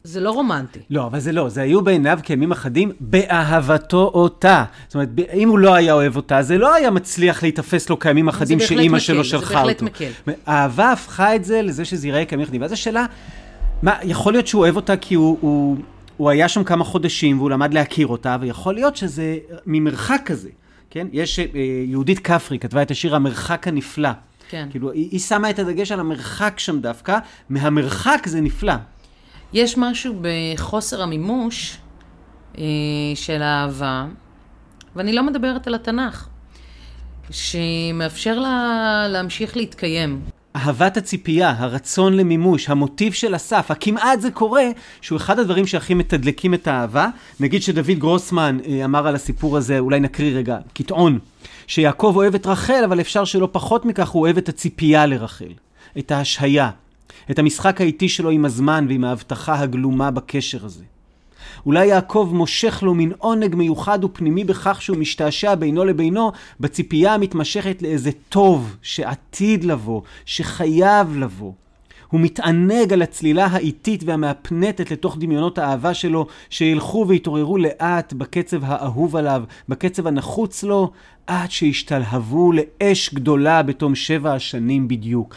זה 0.04 0.20
לא 0.20 0.30
רומנטי. 0.30 0.78
לא, 0.90 1.06
אבל 1.06 1.20
זה 1.20 1.32
לא, 1.32 1.48
זה 1.48 1.62
היו 1.62 1.82
בעיניו 1.82 2.18
כימים 2.22 2.52
אחדים 2.52 2.92
באהבתו 3.00 4.10
אותה. 4.14 4.64
זאת 4.86 4.94
אומרת, 4.94 5.08
אם 5.34 5.48
הוא 5.48 5.58
לא 5.58 5.74
היה 5.74 5.92
אוהב 5.92 6.16
אותה, 6.16 6.42
זה 6.42 6.58
לא 6.58 6.74
היה 6.74 6.90
מצליח 6.90 7.42
להיתפס 7.42 7.90
לו 7.90 7.98
כימים 7.98 8.28
אחדים 8.28 8.58
בהחלט 8.58 8.78
שאימא 8.78 8.96
מקל, 8.96 9.04
שלו 9.04 9.22
זה 9.22 9.28
שלחה 9.28 9.54
בהחלט 9.54 9.82
אותו. 9.82 9.84
מקל. 9.84 10.10
אהבה 10.48 10.92
הפכה 10.92 11.34
את 11.34 11.44
זה 11.44 11.62
לזה 11.62 11.84
שזה 11.84 12.06
ייראה 12.06 12.24
כימים 12.24 12.44
אחדים. 12.44 12.60
ואז 12.60 12.72
השאלה, 12.72 13.06
מה, 13.82 13.98
יכול 14.02 14.32
להיות 14.32 14.46
שהוא 14.46 14.62
אוהב 14.62 14.76
אותה 14.76 14.96
כי 14.96 15.14
הוא, 15.14 15.38
הוא, 15.40 15.76
הוא 16.16 16.30
היה 16.30 16.48
שם 16.48 16.64
כמה 16.64 16.84
חודשים 16.84 17.38
והוא 17.38 17.50
למד 17.50 17.74
להכיר 17.74 18.06
אותה, 18.06 18.36
ויכול 18.40 18.74
להיות 18.74 18.96
שזה 18.96 19.36
ממרחק 19.66 20.22
כזה, 20.24 20.48
כן? 20.90 21.06
יש, 21.12 21.38
אה, 21.38 21.46
יהודית 21.86 22.18
כפרי 22.18 22.58
כתבה 22.58 22.82
את 22.82 22.90
השיר 22.90 23.14
המרחק 23.14 23.68
הנפלא. 23.68 24.10
כן. 24.48 24.68
כאילו, 24.70 24.90
היא, 24.92 25.08
היא 25.10 25.20
שמה 25.20 25.50
את 25.50 25.58
הדגש 25.58 25.92
על 25.92 26.00
המרחק 26.00 26.58
שם 26.58 26.80
דווקא, 26.80 27.18
מהמרחק 27.48 28.22
זה 28.26 28.40
נפלא. 28.40 28.74
יש 29.52 29.78
משהו 29.78 30.14
בחוסר 30.20 31.02
המימוש 31.02 31.76
אה, 32.58 32.64
של 33.14 33.42
האהבה, 33.42 34.06
ואני 34.96 35.12
לא 35.12 35.22
מדברת 35.22 35.66
על 35.66 35.74
התנ"ך, 35.74 36.28
שמאפשר 37.30 38.38
לה 38.38 39.06
להמשיך 39.08 39.56
להתקיים. 39.56 40.20
אהבת 40.56 40.96
הציפייה, 40.96 41.54
הרצון 41.58 42.16
למימוש, 42.16 42.70
המוטיב 42.70 43.12
של 43.12 43.36
אסף, 43.36 43.70
הכמעט 43.70 44.20
זה 44.20 44.30
קורה, 44.30 44.64
שהוא 45.00 45.16
אחד 45.16 45.38
הדברים 45.38 45.66
שהכי 45.66 45.94
מתדלקים 45.94 46.54
את 46.54 46.68
האהבה. 46.68 47.08
נגיד 47.40 47.62
שדוד 47.62 47.98
גרוסמן 47.98 48.58
אה, 48.66 48.84
אמר 48.84 49.07
על 49.07 49.14
הסיפור 49.14 49.57
הזה, 49.57 49.78
אולי 49.78 50.01
נקריא 50.01 50.36
רגע, 50.36 50.59
קטעון, 50.74 51.18
שיעקב 51.66 52.12
אוהב 52.16 52.34
את 52.34 52.46
רחל, 52.46 52.82
אבל 52.84 53.01
אפשר 53.01 53.24
שלא 53.24 53.48
פחות 53.53 53.84
מכך, 53.84 54.09
הוא 54.09 54.22
אוהב 54.22 54.36
את 54.38 54.48
הציפייה 54.48 55.07
לרחל, 55.07 55.53
את 55.98 56.11
ההשהיה, 56.11 56.70
את 57.31 57.39
המשחק 57.39 57.81
האיטי 57.81 58.09
שלו 58.09 58.31
עם 58.31 58.45
הזמן 58.45 58.87
ועם 58.89 59.05
ההבטחה 59.05 59.61
הגלומה 59.61 60.11
בקשר 60.11 60.64
הזה. 60.64 60.85
אולי 61.66 61.87
יעקב 61.87 62.31
מושך 62.33 62.83
לו 62.83 62.95
מין 62.95 63.12
עונג 63.18 63.55
מיוחד 63.55 64.05
ופנימי 64.05 64.45
בכך 64.45 64.83
שהוא 64.83 64.97
משתעשע 64.97 65.55
בינו 65.55 65.85
לבינו 65.85 66.33
בציפייה 66.61 67.14
המתמשכת 67.14 67.83
לאיזה 67.83 68.11
טוב 68.28 68.76
שעתיד 68.83 69.64
לבוא, 69.64 70.03
שחייב 70.24 71.16
לבוא. 71.16 71.53
הוא 72.09 72.20
מתענג 72.20 72.93
על 72.93 73.03
הצלילה 73.03 73.47
האיטית 73.47 74.03
והמהפנטת 74.07 74.91
לתוך 74.91 75.16
דמיונות 75.18 75.59
האהבה 75.59 75.95
שלו, 75.95 76.26
שילכו 76.51 77.05
ויתעוררו 77.09 77.59
לאט 77.59 78.12
בקצב 78.12 78.64
האהוב 78.64 79.16
עליו, 79.16 79.43
בקצב 79.68 80.07
הנחוץ 80.07 80.62
לו, 80.62 80.91
עד 81.26 81.51
שישתלהבו 81.51 82.53
לאש 82.53 83.14
גדולה 83.14 83.62
בתום 83.62 83.95
שבע 83.95 84.35
השנים 84.35 84.89
בדיוק. 84.89 85.35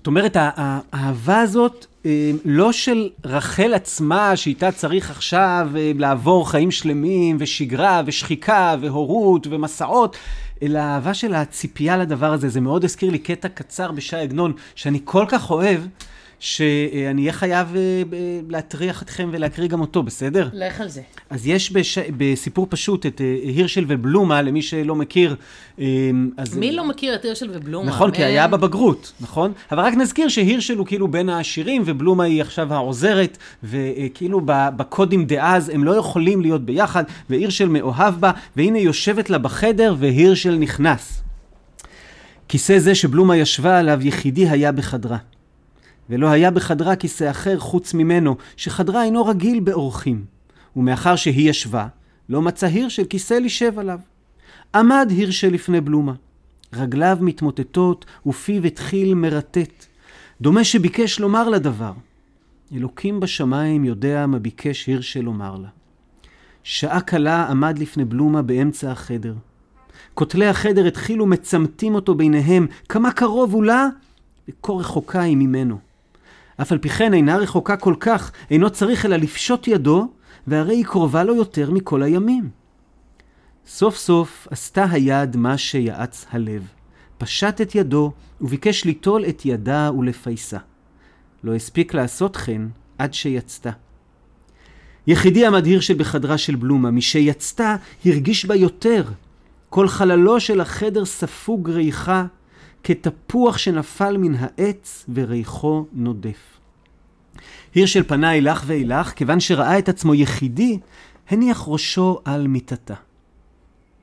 זאת 0.00 0.06
אומרת, 0.06 0.36
האהבה 0.40 1.40
הזאת, 1.40 1.86
אה, 2.06 2.30
לא 2.44 2.72
של 2.72 3.08
רחל 3.24 3.74
עצמה, 3.74 4.36
שאיתה 4.36 4.72
צריך 4.72 5.10
עכשיו 5.10 5.68
אה, 5.76 5.92
לעבור 5.98 6.50
חיים 6.50 6.70
שלמים, 6.70 7.36
ושגרה, 7.40 8.02
ושחיקה, 8.06 8.76
והורות, 8.80 9.46
ומסעות, 9.50 10.16
אלא 10.62 10.78
האהבה 10.78 11.14
של 11.14 11.34
הציפייה 11.34 11.96
לדבר 11.96 12.32
הזה. 12.32 12.48
זה 12.48 12.60
מאוד 12.60 12.84
הזכיר 12.84 13.10
לי 13.10 13.18
קטע 13.18 13.48
קצר 13.48 13.92
בשי 13.92 14.16
עגנון, 14.16 14.52
שאני 14.74 15.00
כל 15.04 15.24
כך 15.28 15.50
אוהב. 15.50 15.80
שאני 16.40 17.22
אהיה 17.22 17.32
חייב 17.32 17.76
אה, 17.76 18.02
להטריח 18.48 19.02
אתכם 19.02 19.28
ולהקריא 19.32 19.68
גם 19.68 19.80
אותו, 19.80 20.02
בסדר? 20.02 20.48
לך 20.52 20.80
על 20.80 20.88
זה. 20.88 21.00
אז 21.30 21.46
יש 21.46 21.72
בש... 21.72 21.98
בסיפור 21.98 22.66
פשוט 22.70 23.06
את 23.06 23.20
אה, 23.20 23.36
הירשל 23.42 23.84
ובלומה, 23.88 24.42
למי 24.42 24.62
שלא 24.62 24.94
מכיר. 24.94 25.36
אה, 25.80 25.86
אז... 26.36 26.56
מי 26.56 26.72
לא 26.72 26.88
מכיר 26.88 27.14
את 27.14 27.24
הירשל 27.24 27.50
ובלומה? 27.52 27.88
נכון, 27.88 28.10
כי 28.10 28.24
היה 28.24 28.46
בבגרות, 28.46 29.12
נכון? 29.20 29.52
אבל 29.72 29.82
רק 29.82 29.94
נזכיר 29.94 30.28
שהירשל 30.28 30.78
הוא 30.78 30.86
כאילו 30.86 31.08
בין 31.08 31.28
העשירים, 31.28 31.82
ובלומה 31.86 32.24
היא 32.24 32.40
עכשיו 32.40 32.74
העוזרת, 32.74 33.38
וכאילו 33.64 34.40
בקודים 34.46 35.26
דאז 35.26 35.68
הם 35.68 35.84
לא 35.84 35.96
יכולים 35.96 36.40
להיות 36.40 36.64
ביחד, 36.64 37.04
והירשל 37.30 37.68
מאוהב 37.68 38.20
בה, 38.20 38.30
והנה 38.56 38.78
יושבת 38.78 39.30
לה 39.30 39.38
בחדר, 39.38 39.94
והירשל 39.98 40.56
נכנס. 40.56 41.22
כיסא 42.48 42.78
זה 42.78 42.94
שבלומה 42.94 43.36
ישבה 43.36 43.78
עליו 43.78 44.06
יחידי 44.06 44.48
היה 44.48 44.72
בחדרה. 44.72 45.16
ולא 46.10 46.30
היה 46.30 46.50
בחדרה 46.50 46.96
כיסא 46.96 47.30
אחר 47.30 47.58
חוץ 47.58 47.94
ממנו, 47.94 48.36
שחדרה 48.56 49.04
אינו 49.04 49.26
רגיל 49.26 49.60
באורחים. 49.60 50.24
ומאחר 50.76 51.16
שהיא 51.16 51.50
ישבה, 51.50 51.86
לא 52.28 52.42
מצא 52.42 52.66
הירשל 52.66 53.04
כיסא 53.04 53.34
לישב 53.34 53.78
עליו. 53.78 53.98
עמד 54.74 55.06
הירשל 55.10 55.48
לפני 55.48 55.80
בלומה. 55.80 56.12
רגליו 56.72 57.18
מתמוטטות 57.20 58.04
ופיו 58.26 58.64
התחיל 58.64 59.14
מרטט. 59.14 59.86
דומה 60.40 60.64
שביקש 60.64 61.20
לומר 61.20 61.48
לה 61.48 61.58
דבר. 61.58 61.92
אלוקים 62.74 63.20
בשמיים 63.20 63.84
יודע 63.84 64.26
מה 64.26 64.38
ביקש 64.38 64.86
הירשל 64.86 65.20
לומר 65.20 65.56
לה. 65.56 65.68
שעה 66.62 67.00
קלה 67.00 67.46
עמד 67.50 67.78
לפני 67.78 68.04
בלומה 68.04 68.42
באמצע 68.42 68.90
החדר. 68.90 69.34
כותלי 70.14 70.46
החדר 70.46 70.86
התחילו 70.86 71.26
מצמתים 71.26 71.94
אותו 71.94 72.14
ביניהם, 72.14 72.66
כמה 72.88 73.12
קרוב 73.12 73.54
הוא 73.54 73.64
לה 73.64 73.88
וכה 74.48 74.72
רחוקה 74.72 75.20
היא 75.20 75.36
ממנו. 75.36 75.89
אף 76.62 76.72
על 76.72 76.78
פי 76.78 76.88
כן 76.88 77.14
אינה 77.14 77.36
רחוקה 77.36 77.76
כל 77.76 77.94
כך, 78.00 78.32
אינו 78.50 78.70
צריך 78.70 79.06
אלא 79.06 79.16
לפשוט 79.16 79.68
ידו, 79.68 80.08
והרי 80.46 80.76
היא 80.76 80.84
קרובה 80.84 81.24
לו 81.24 81.34
יותר 81.34 81.70
מכל 81.70 82.02
הימים. 82.02 82.50
סוף 83.66 83.96
סוף 83.96 84.48
עשתה 84.50 84.84
היד 84.90 85.36
מה 85.36 85.58
שיעץ 85.58 86.26
הלב. 86.30 86.68
פשט 87.18 87.60
את 87.60 87.74
ידו, 87.74 88.12
וביקש 88.40 88.84
ליטול 88.84 89.24
את 89.24 89.46
ידה 89.46 89.90
ולפייסה. 89.98 90.58
לא 91.44 91.54
הספיק 91.54 91.94
לעשות 91.94 92.36
כן 92.36 92.62
עד 92.98 93.14
שיצתה. 93.14 93.70
יחידי 95.06 95.46
המדהיר 95.46 95.80
שבחדרה 95.80 96.38
של 96.38 96.54
בלומה, 96.54 96.90
משיצתה, 96.90 97.76
הרגיש 98.04 98.46
בה 98.46 98.54
יותר. 98.54 99.04
כל 99.68 99.88
חללו 99.88 100.40
של 100.40 100.60
החדר 100.60 101.04
ספוג 101.04 101.70
ריחה, 101.70 102.24
כתפוח 102.84 103.58
שנפל 103.58 104.16
מן 104.16 104.34
העץ 104.38 105.06
וריחו 105.14 105.86
נודף. 105.92 106.58
הירשל 107.74 108.02
פנה 108.02 108.32
אילך 108.32 108.62
ואילך, 108.66 109.12
כיוון 109.12 109.40
שראה 109.40 109.78
את 109.78 109.88
עצמו 109.88 110.14
יחידי, 110.14 110.78
הניח 111.28 111.64
ראשו 111.66 112.20
על 112.24 112.46
מיטתה. 112.46 112.94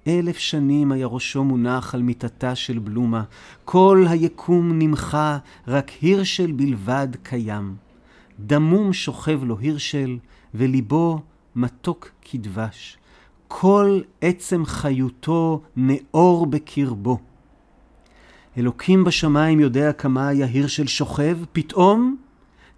אלף 0.07 0.37
שנים 0.37 0.91
היה 0.91 1.07
ראשו 1.07 1.43
מונח 1.43 1.95
על 1.95 2.01
מיטתה 2.01 2.55
של 2.55 2.79
בלומה, 2.79 3.23
כל 3.65 4.05
היקום 4.09 4.79
נמחה, 4.79 5.37
רק 5.67 5.91
הירשל 6.01 6.51
בלבד 6.51 7.07
קיים. 7.23 7.75
דמום 8.39 8.93
שוכב 8.93 9.43
לו 9.43 9.57
הירשל, 9.59 10.17
וליבו 10.53 11.19
מתוק 11.55 12.09
כדבש. 12.21 12.97
כל 13.47 14.01
עצם 14.21 14.65
חיותו 14.65 15.61
נאור 15.75 16.45
בקרבו. 16.45 17.19
אלוקים 18.57 19.03
בשמיים 19.03 19.59
יודע 19.59 19.93
כמה 19.93 20.27
היה 20.27 20.45
הירשל 20.45 20.87
שוכב, 20.87 21.37
פתאום 21.53 22.17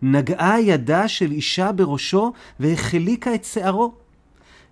נגעה 0.02 0.62
ידה 0.62 1.08
של 1.08 1.32
אישה 1.32 1.72
בראשו 1.72 2.34
והחליקה 2.60 3.36
את 3.36 3.46
שערו. 3.46 3.94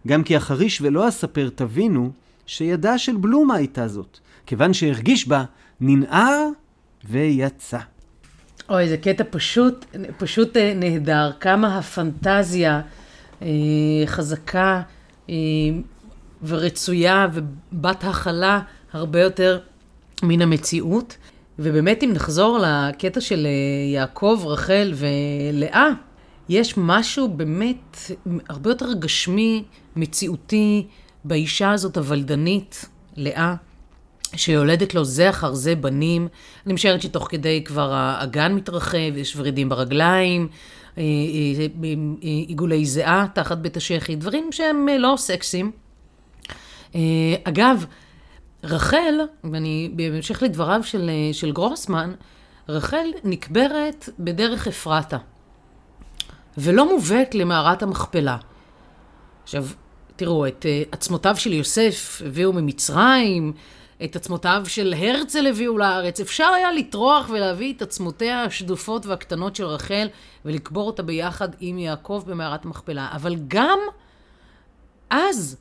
גם 0.07 0.23
כי 0.23 0.35
החריש 0.35 0.81
ולא 0.81 1.07
אספר 1.07 1.49
תבינו 1.55 2.11
שידה 2.45 2.97
של 2.97 3.17
בלומה 3.17 3.55
הייתה 3.55 3.87
זאת, 3.87 4.19
כיוון 4.45 4.73
שהרגיש 4.73 5.27
בה, 5.27 5.43
ננער 5.81 6.47
ויצא. 7.09 7.79
אוי, 8.69 8.89
זה 8.89 8.97
קטע 8.97 9.23
פשוט, 9.29 9.85
פשוט 10.17 10.57
אה, 10.57 10.73
נהדר. 10.75 11.31
כמה 11.39 11.77
הפנטזיה 11.77 12.81
אה, 13.41 13.47
חזקה 14.05 14.81
אה, 15.29 15.35
ורצויה 16.43 17.27
ובת 17.33 18.03
הכלה 18.03 18.59
הרבה 18.93 19.21
יותר 19.21 19.59
מן 20.23 20.41
המציאות. 20.41 21.17
ובאמת, 21.59 22.03
אם 22.03 22.11
נחזור 22.13 22.59
לקטע 22.61 23.21
של 23.21 23.45
אה, 23.45 23.93
יעקב, 23.93 24.43
רחל 24.45 24.93
ולאה, 24.95 25.87
יש 26.49 26.73
משהו 26.77 27.27
באמת 27.27 27.97
הרבה 28.49 28.69
יותר 28.69 28.93
גשמי, 28.93 29.63
מציאותי, 29.95 30.87
באישה 31.23 31.71
הזאת 31.71 31.97
הוולדנית, 31.97 32.85
לאה, 33.15 33.55
שיולדת 34.35 34.95
לו 34.95 35.05
זה 35.05 35.29
אחר 35.29 35.53
זה 35.53 35.75
בנים. 35.75 36.27
אני 36.65 36.73
משערת 36.73 37.01
שתוך 37.01 37.27
כדי 37.29 37.63
כבר 37.63 37.93
האגן 37.93 38.53
מתרחב, 38.53 39.17
יש 39.17 39.35
ורידים 39.37 39.69
ברגליים, 39.69 40.47
אה, 40.97 41.03
אה, 41.03 41.67
עיגולי 42.21 42.85
זיעה 42.85 43.25
תחת 43.33 43.57
בית 43.57 43.77
השחי, 43.77 44.15
דברים 44.15 44.51
שהם 44.51 44.87
לא 44.99 45.13
סקסיים. 45.17 45.71
אגב, 47.43 47.85
רחל, 48.63 49.19
ואני, 49.43 49.91
בהמשך 49.95 50.43
לדבריו 50.43 50.83
של, 50.83 51.09
של 51.33 51.51
גרוסמן, 51.51 52.13
רחל 52.69 53.07
נקברת 53.23 54.09
בדרך 54.19 54.67
אפרתה, 54.67 55.17
ולא 56.57 56.89
מובאת 56.93 57.35
למערת 57.35 57.83
המכפלה. 57.83 58.37
עכשיו, 59.43 59.65
תראו, 60.15 60.47
את 60.47 60.65
uh, 60.65 60.89
עצמותיו 60.91 61.35
של 61.35 61.53
יוסף 61.53 62.21
הביאו 62.25 62.53
ממצרים, 62.53 63.53
את 64.03 64.15
עצמותיו 64.15 64.63
של 64.67 64.93
הרצל 64.97 65.47
הביאו 65.47 65.77
לארץ. 65.77 66.19
אפשר 66.19 66.47
היה 66.55 66.71
לטרוח 66.71 67.29
ולהביא 67.29 67.73
את 67.73 67.81
עצמותיה 67.81 68.43
השדופות 68.43 69.05
והקטנות 69.05 69.55
של 69.55 69.65
רחל 69.65 70.07
ולקבור 70.45 70.87
אותה 70.87 71.03
ביחד 71.03 71.49
עם 71.59 71.79
יעקב 71.79 72.23
במערת 72.27 72.65
המכפלה. 72.65 73.07
אבל 73.11 73.35
גם 73.47 73.79
אז 75.09 75.57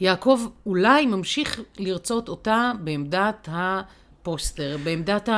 יעקב 0.00 0.40
אולי 0.66 1.06
ממשיך 1.06 1.60
לרצות 1.78 2.28
אותה 2.28 2.72
בעמדת 2.80 3.48
הפוסטר, 3.52 4.76
בעמדת 4.84 5.28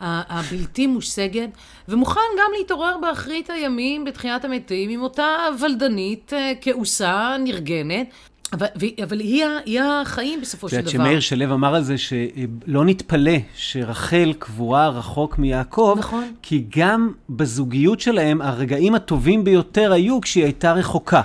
הבלתי 0.00 0.86
מושגת, 0.86 1.50
ומוכן 1.88 2.20
גם 2.38 2.50
להתעורר 2.58 2.96
באחרית 3.02 3.50
הימים 3.50 4.04
בתחיית 4.04 4.44
המתים 4.44 4.90
עם 4.90 5.02
אותה 5.02 5.28
ולדנית, 5.60 6.32
אה, 6.32 6.52
כעוסה, 6.60 7.36
נרגנת. 7.44 8.06
אבל, 8.52 8.66
אבל 9.02 9.20
היא, 9.20 9.44
היא 9.64 9.80
החיים 9.80 10.40
בסופו 10.40 10.68
של 10.68 10.76
דבר. 10.76 10.84
את 10.86 10.90
שמאיר 10.90 11.20
שלו 11.20 11.54
אמר 11.54 11.74
על 11.74 11.82
זה 11.82 11.98
שלא 11.98 12.84
נתפלא 12.84 13.36
שרחל 13.56 14.32
קבורה 14.38 14.88
רחוק 14.88 15.38
מיעקב, 15.38 15.96
נכון. 15.98 16.32
כי 16.42 16.64
גם 16.76 17.12
בזוגיות 17.30 18.00
שלהם 18.00 18.42
הרגעים 18.42 18.94
הטובים 18.94 19.44
ביותר 19.44 19.92
היו 19.92 20.20
כשהיא 20.20 20.44
הייתה 20.44 20.72
רחוקה. 20.72 21.22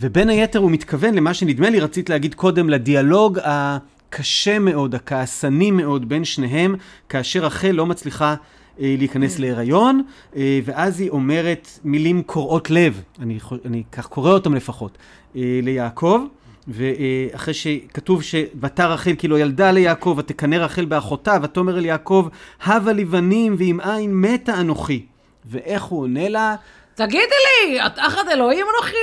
ובין 0.00 0.28
היתר 0.28 0.58
הוא 0.58 0.70
מתכוון 0.70 1.14
למה 1.14 1.34
שנדמה 1.34 1.70
לי 1.70 1.80
רצית 1.80 2.10
להגיד 2.10 2.34
קודם, 2.34 2.70
לדיאלוג 2.70 3.38
הקשה 3.42 4.58
מאוד, 4.58 4.94
הכעסני 4.94 5.70
מאוד 5.70 6.08
בין 6.08 6.24
שניהם, 6.24 6.74
כאשר 7.08 7.44
רחל 7.44 7.70
לא 7.70 7.86
מצליחה 7.86 8.34
אה, 8.80 8.94
להיכנס 8.98 9.36
mm. 9.36 9.40
להיריון, 9.40 10.02
אה, 10.36 10.60
ואז 10.64 11.00
היא 11.00 11.10
אומרת 11.10 11.68
מילים 11.84 12.22
קורעות 12.22 12.70
לב, 12.70 13.02
אני, 13.20 13.38
אני 13.64 13.82
כך 13.92 14.06
קורא 14.06 14.32
אותם 14.32 14.54
לפחות, 14.54 14.98
אה, 15.36 15.60
ליעקב. 15.62 16.20
ואחרי 16.68 17.54
שכתוב 17.54 18.22
שוותר 18.22 18.92
רחל 18.92 19.14
כי 19.18 19.28
לא 19.28 19.38
ילדה 19.38 19.70
ליעקב, 19.70 20.14
ותקנא 20.18 20.56
רחל 20.56 20.84
באחותה, 20.84 21.36
ותאמר 21.42 21.78
אל 21.78 21.84
יעקב, 21.84 22.28
הבה 22.62 22.92
לי 22.92 23.04
בנים 23.04 23.54
ועם 23.58 23.80
עין 23.80 24.20
מתה 24.20 24.60
אנוכי. 24.60 25.06
ואיך 25.44 25.82
הוא 25.82 26.02
עונה 26.02 26.28
לה? 26.28 26.56
תגידי 26.96 27.24
לי, 27.46 27.86
את 27.86 27.94
תחת 27.94 28.28
אלוהים 28.32 28.66
אנוכי 28.74 28.96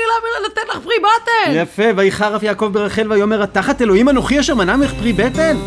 לתת 0.45 0.69
לך 0.69 0.77
פרי 0.83 0.95
בטן? 0.99 1.51
יפה, 1.55 1.83
ויחרף 1.95 2.43
יעקב 2.43 2.69
ברחל 2.73 3.11
ויאמר, 3.11 3.43
את 3.43 3.53
תחת 3.53 3.81
אלוהים 3.81 4.09
אנוכי 4.09 4.39
אשר 4.39 4.55
מנע 4.55 4.75
ממך 4.75 4.93
פרי 4.99 5.13
בטן? 5.13 5.57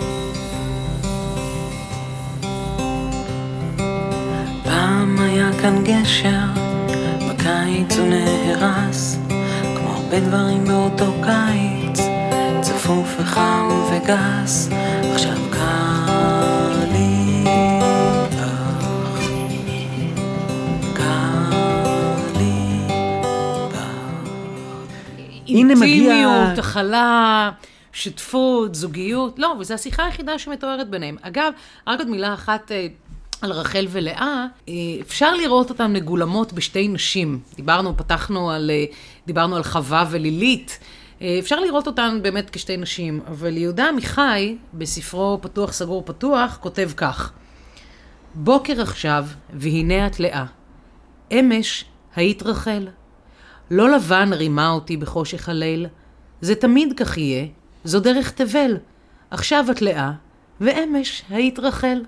פעם 4.65 5.19
היה 5.21 5.51
כאן 5.63 5.85
גשר, 5.85 6.61
בקיץ 7.29 7.99
הוא 7.99 8.09
נהרס, 8.09 9.19
כמו 9.77 9.93
הרבה 9.93 10.21
דברים 10.21 10.65
באותו 10.65 11.13
קיץ, 11.23 12.07
צפוף 12.61 13.09
וחם 13.21 13.69
וגס, 13.91 14.69
אינטימיות, 25.49 26.59
הכלה, 26.59 27.51
שותפות, 27.93 28.75
זוגיות. 28.75 29.39
לא, 29.39 29.55
וזו 29.59 29.75
השיחה 29.75 30.05
היחידה 30.05 30.39
שמתוארת 30.39 30.91
ביניהם. 30.91 31.17
אגב, 31.23 31.53
רק 31.87 31.99
עוד 31.99 32.09
מילה 32.09 32.35
אחת 32.35 32.73
אה, 32.73 32.87
על 33.43 33.53
רחל 33.53 33.87
ולאה, 33.91 34.47
אה, 34.69 34.75
אפשר 35.01 35.35
לראות 35.35 35.71
אותן 35.71 35.93
מגולמות 35.93 36.53
בשתי 36.53 36.89
נשים. 36.89 37.41
דיברנו, 37.57 37.97
פתחנו 37.97 38.51
על, 38.51 38.71
אה, 38.71 38.85
דיברנו 39.27 39.57
על 39.57 39.63
חווה 39.63 40.05
ולילית. 40.11 40.79
אפשר 41.39 41.61
לראות 41.61 41.87
אותן 41.87 42.19
באמת 42.23 42.51
כשתי 42.51 42.77
נשים, 42.77 43.21
אבל 43.29 43.57
יהודה 43.57 43.89
עמיחי, 43.89 44.57
בספרו 44.75 45.39
פתוח 45.43 45.73
סגור 45.73 46.03
פתוח, 46.07 46.59
כותב 46.61 46.91
כך: 46.97 47.33
בוקר 48.35 48.83
עכשיו, 48.83 49.27
והנה 49.53 50.07
את 50.07 50.21
לאה. 50.21 50.45
אמש 51.33 51.85
היית 52.17 52.43
רחל. 52.43 52.89
לא 53.71 53.91
לבן 53.91 54.33
רימה 54.33 54.71
אותי 54.71 54.97
בחושך 54.97 55.49
הליל. 55.49 55.87
זה 56.41 56.55
תמיד 56.55 56.93
כך 56.97 57.19
יהיה, 57.19 57.47
זו 57.85 58.01
דרך 58.01 58.31
תבל. 58.31 58.77
עכשיו 59.31 59.67
את 59.71 59.83
לאה, 59.83 60.13
ואמש 60.61 61.23
היית 61.29 61.59
רחל. 61.59 62.03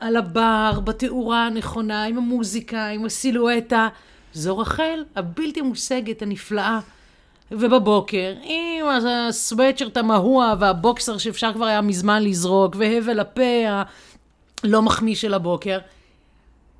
על 0.00 0.16
הבר, 0.16 0.80
בתאורה 0.84 1.46
הנכונה, 1.46 2.04
עם 2.04 2.18
המוזיקה, 2.18 2.86
עם 2.86 3.04
הסילואטה. 3.04 3.88
זו 4.32 4.58
רחל, 4.58 5.04
הבלתי 5.16 5.60
מושגת, 5.60 6.22
הנפלאה. 6.22 6.80
ובבוקר, 7.50 8.34
עם 8.42 8.86
הסוואצ'רט 9.06 9.96
המהוע 9.96 10.54
והבוקסר 10.58 11.18
שאפשר 11.18 11.52
כבר 11.52 11.64
היה 11.64 11.80
מזמן 11.80 12.22
לזרוק, 12.22 12.76
והבל 12.78 13.20
הפה 13.20 13.42
הלא 14.64 14.82
מחמיא 14.82 15.14
של 15.14 15.34
הבוקר, 15.34 15.78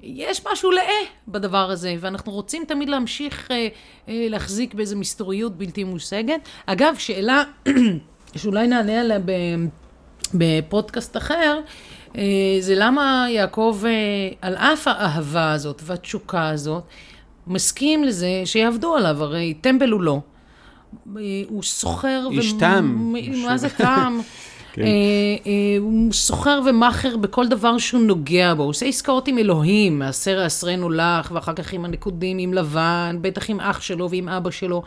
יש 0.03 0.47
משהו 0.53 0.71
לאה 0.71 1.03
בדבר 1.29 1.71
הזה, 1.71 1.95
ואנחנו 2.01 2.33
רוצים 2.33 2.65
תמיד 2.69 2.89
להמשיך 2.89 3.51
אה, 3.51 3.69
אה, 4.09 4.27
להחזיק 4.29 4.75
באיזו 4.75 4.97
מסתוריות 4.97 5.57
בלתי 5.57 5.85
מושגת. 5.85 6.41
אגב, 6.67 6.95
שאלה 6.99 7.43
שאולי 8.37 8.67
נענה 8.67 9.01
עליה 9.01 9.19
בפודקאסט 10.35 11.17
אחר, 11.17 11.61
אה, 12.17 12.23
זה 12.61 12.75
למה 12.77 13.27
יעקב, 13.29 13.81
אה, 13.87 13.91
על 14.43 14.57
אף 14.57 14.89
האהבה 14.89 15.53
הזאת 15.53 15.83
והתשוקה 15.85 16.49
הזאת, 16.49 16.83
מסכים 17.47 18.05
לזה 18.05 18.43
שיעבדו 18.45 18.97
עליו, 18.97 19.23
הרי 19.23 19.55
טמבל 19.55 19.91
הוא 19.91 20.01
לא. 20.01 20.21
אה, 21.17 21.23
הוא 21.49 21.63
סוחר... 21.63 22.29
איש 22.31 22.53
תם. 22.53 23.13
מה 23.45 23.57
זה 23.57 23.69
תם? 23.69 24.21
כן. 24.73 24.83
הוא 25.81 26.13
סוחר 26.13 26.61
ומאכר 26.67 27.17
בכל 27.17 27.49
דבר 27.49 27.79
שהוא 27.79 28.01
נוגע 28.01 28.55
בו, 28.55 28.63
הוא 28.63 28.71
עושה 28.71 28.87
עסקאות 28.87 29.29
עם 29.29 29.39
אלוהים, 29.39 29.99
מעשר 29.99 30.31
יעשרנו 30.31 30.91
לך, 30.91 31.31
ואחר 31.35 31.53
כך 31.53 31.73
עם 31.73 31.85
הנקודים, 31.85 32.39
עם 32.39 32.55
לבן, 32.55 33.19
בטח 33.21 33.51
עם 33.51 33.61
אח 33.61 33.81
שלו 33.81 34.11
ועם 34.11 34.29
אבא 34.29 34.51
שלו. 34.51 34.83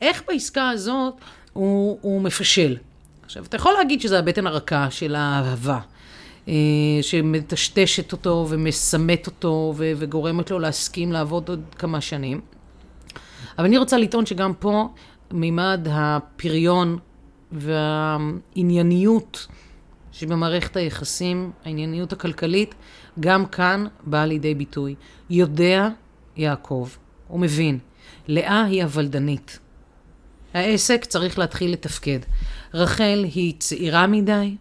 איך 0.00 0.22
בעסקה 0.28 0.70
הזאת 0.70 1.14
הוא, 1.52 1.98
הוא 2.00 2.22
מפשל? 2.22 2.76
עכשיו, 3.24 3.44
אתה 3.44 3.56
יכול 3.56 3.72
להגיד 3.72 4.00
שזה 4.00 4.18
הבטן 4.18 4.46
הרכה 4.46 4.90
של 4.90 5.14
האהבה. 5.14 5.78
אה, 6.48 6.54
שמטשטשת 7.02 8.12
אותו 8.12 8.46
ומסמת 8.48 9.26
אותו 9.26 9.74
ו- 9.76 9.92
וגורמת 9.96 10.50
לו 10.50 10.58
להסכים 10.58 11.12
לעבוד 11.12 11.48
עוד 11.48 11.62
כמה 11.78 12.00
שנים. 12.00 12.40
אבל 13.58 13.66
אני 13.66 13.78
רוצה 13.78 13.98
לטעון 13.98 14.26
שגם 14.26 14.52
פה 14.54 14.88
מימד 15.30 15.86
הפריון 15.90 16.98
והענייניות 17.52 19.46
שבמערכת 20.12 20.76
היחסים, 20.76 21.50
הענייניות 21.64 22.12
הכלכלית, 22.12 22.74
גם 23.20 23.46
כאן 23.46 23.86
באה 24.04 24.26
לידי 24.26 24.54
ביטוי. 24.54 24.94
יודע 25.30 25.88
יעקב, 26.36 26.88
הוא 27.28 27.40
מבין, 27.40 27.78
לאה 28.28 28.64
היא 28.64 28.82
הוולדנית. 28.82 29.58
העסק 30.54 31.04
צריך 31.04 31.38
להתחיל 31.38 31.72
לתפקד. 31.72 32.18
רחל 32.74 33.24
היא 33.34 33.54
צעירה 33.58 34.06
מדי, 34.06 34.56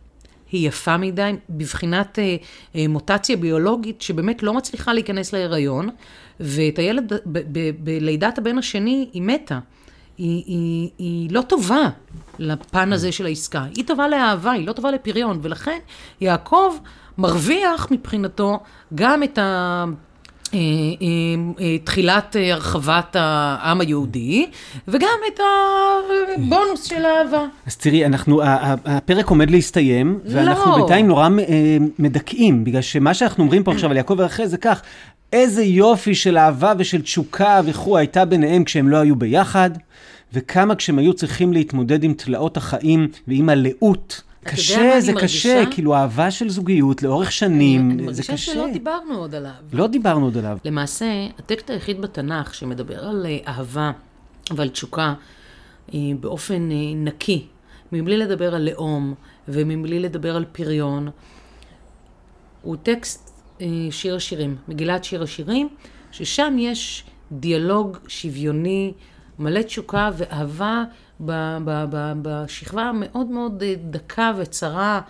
היא 0.51 0.67
יפה 0.67 0.97
מדי, 0.97 1.31
בבחינת 1.49 2.19
אה, 2.19 2.35
אה, 2.75 2.87
מוטציה 2.87 3.37
ביולוגית 3.37 4.01
שבאמת 4.01 4.43
לא 4.43 4.53
מצליחה 4.53 4.93
להיכנס 4.93 5.33
להיריון, 5.33 5.89
ואת 6.39 6.79
הילד, 6.79 7.13
בלידת 7.83 8.37
הבן 8.37 8.57
השני 8.57 9.09
היא 9.13 9.21
מתה. 9.21 9.59
היא, 10.21 10.43
היא, 10.47 10.89
היא 10.97 11.31
לא 11.31 11.41
טובה 11.41 11.89
לפן 12.39 12.93
הזה 12.93 13.11
של 13.11 13.25
העסקה. 13.25 13.63
היא 13.75 13.85
טובה 13.85 14.07
לאהבה, 14.07 14.51
היא 14.51 14.67
לא 14.67 14.73
טובה 14.73 14.91
לפריון, 14.91 15.39
ולכן 15.41 15.79
יעקב 16.21 16.75
מרוויח 17.17 17.87
מבחינתו 17.91 18.59
גם 18.95 19.23
את 19.23 19.37
ה... 19.37 19.85
אה, 20.53 20.59
אה, 20.59 21.65
אה, 21.65 21.77
תחילת 21.83 22.35
הרחבת 22.51 23.15
העם 23.19 23.81
היהודי, 23.81 24.45
וגם 24.87 25.17
את 25.33 25.39
הבונוס 26.37 26.83
של 26.83 27.05
האהבה. 27.05 27.45
אז 27.65 27.77
תראי, 27.77 28.05
אנחנו, 28.05 28.41
הפרק 28.85 29.27
עומד 29.27 29.51
להסתיים, 29.51 30.19
ואנחנו 30.25 30.71
לא. 30.71 30.77
בינתיים 30.77 31.07
נורא 31.07 31.29
מדכאים, 31.99 32.63
בגלל 32.63 32.81
שמה 32.81 33.13
שאנחנו 33.13 33.43
אומרים 33.43 33.63
פה 33.63 33.71
עכשיו 33.71 33.91
על 33.91 33.97
יעקב 33.97 34.15
ורחל 34.17 34.45
זה 34.45 34.57
כך, 34.57 34.81
איזה 35.33 35.63
יופי 35.63 36.15
של 36.15 36.37
אהבה 36.37 36.73
ושל 36.77 37.01
תשוקה 37.01 37.61
וכו' 37.65 37.97
הייתה 37.97 38.25
ביניהם 38.25 38.63
כשהם 38.63 38.87
לא 38.87 38.97
היו 38.97 39.15
ביחד, 39.15 39.69
וכמה 40.33 40.75
כשהם 40.75 40.99
היו 40.99 41.13
צריכים 41.13 41.53
להתמודד 41.53 42.03
עם 42.03 42.13
תלאות 42.13 42.57
החיים 42.57 43.07
ועם 43.27 43.49
הלאות. 43.49 44.21
קשה, 44.43 45.01
זה 45.01 45.13
קשה, 45.13 45.53
מרגישה? 45.53 45.71
כאילו 45.71 45.95
אהבה 45.95 46.31
של 46.31 46.49
זוגיות 46.49 47.03
לאורך 47.03 47.31
שנים, 47.31 47.91
אני, 47.91 48.03
אני 48.03 48.13
זה 48.13 48.21
קשה. 48.21 48.31
אני 48.31 48.35
מרגישה 48.35 48.53
שלא 48.53 48.73
דיברנו 48.73 49.17
עוד 49.17 49.35
עליו. 49.35 49.51
לא 49.73 49.87
דיברנו 49.87 50.25
עוד 50.25 50.37
עליו. 50.37 50.57
למעשה, 50.65 51.05
הטקסט 51.39 51.69
היחיד 51.69 52.01
בתנ"ך 52.01 52.53
שמדבר 52.53 53.07
על 53.07 53.25
אה, 53.25 53.37
אהבה 53.47 53.91
ועל 54.55 54.69
תשוקה 54.69 55.13
אה, 55.93 55.99
באופן 56.19 56.71
אה, 56.71 56.75
נקי, 56.95 57.45
מבלי 57.91 58.17
לדבר 58.17 58.55
על 58.55 58.69
לאום 58.69 59.13
ומבלי 59.47 59.99
לדבר 59.99 60.35
על 60.35 60.45
פריון, 60.51 61.09
הוא 62.61 62.75
טקסט 62.83 63.31
שיר 63.91 64.15
השירים, 64.15 64.55
מגילת 64.67 65.03
שיר 65.03 65.23
השירים, 65.23 65.69
ששם 66.11 66.55
יש 66.59 67.03
דיאלוג 67.31 67.97
שוויוני, 68.07 68.93
מלא 69.41 69.61
תשוקה 69.61 70.09
ואהבה 70.17 70.83
בשכבה 72.21 72.81
המאוד 72.81 73.27
מאוד 73.27 73.63
אה, 73.63 73.73
דקה 73.89 74.31
וצרה, 74.37 75.01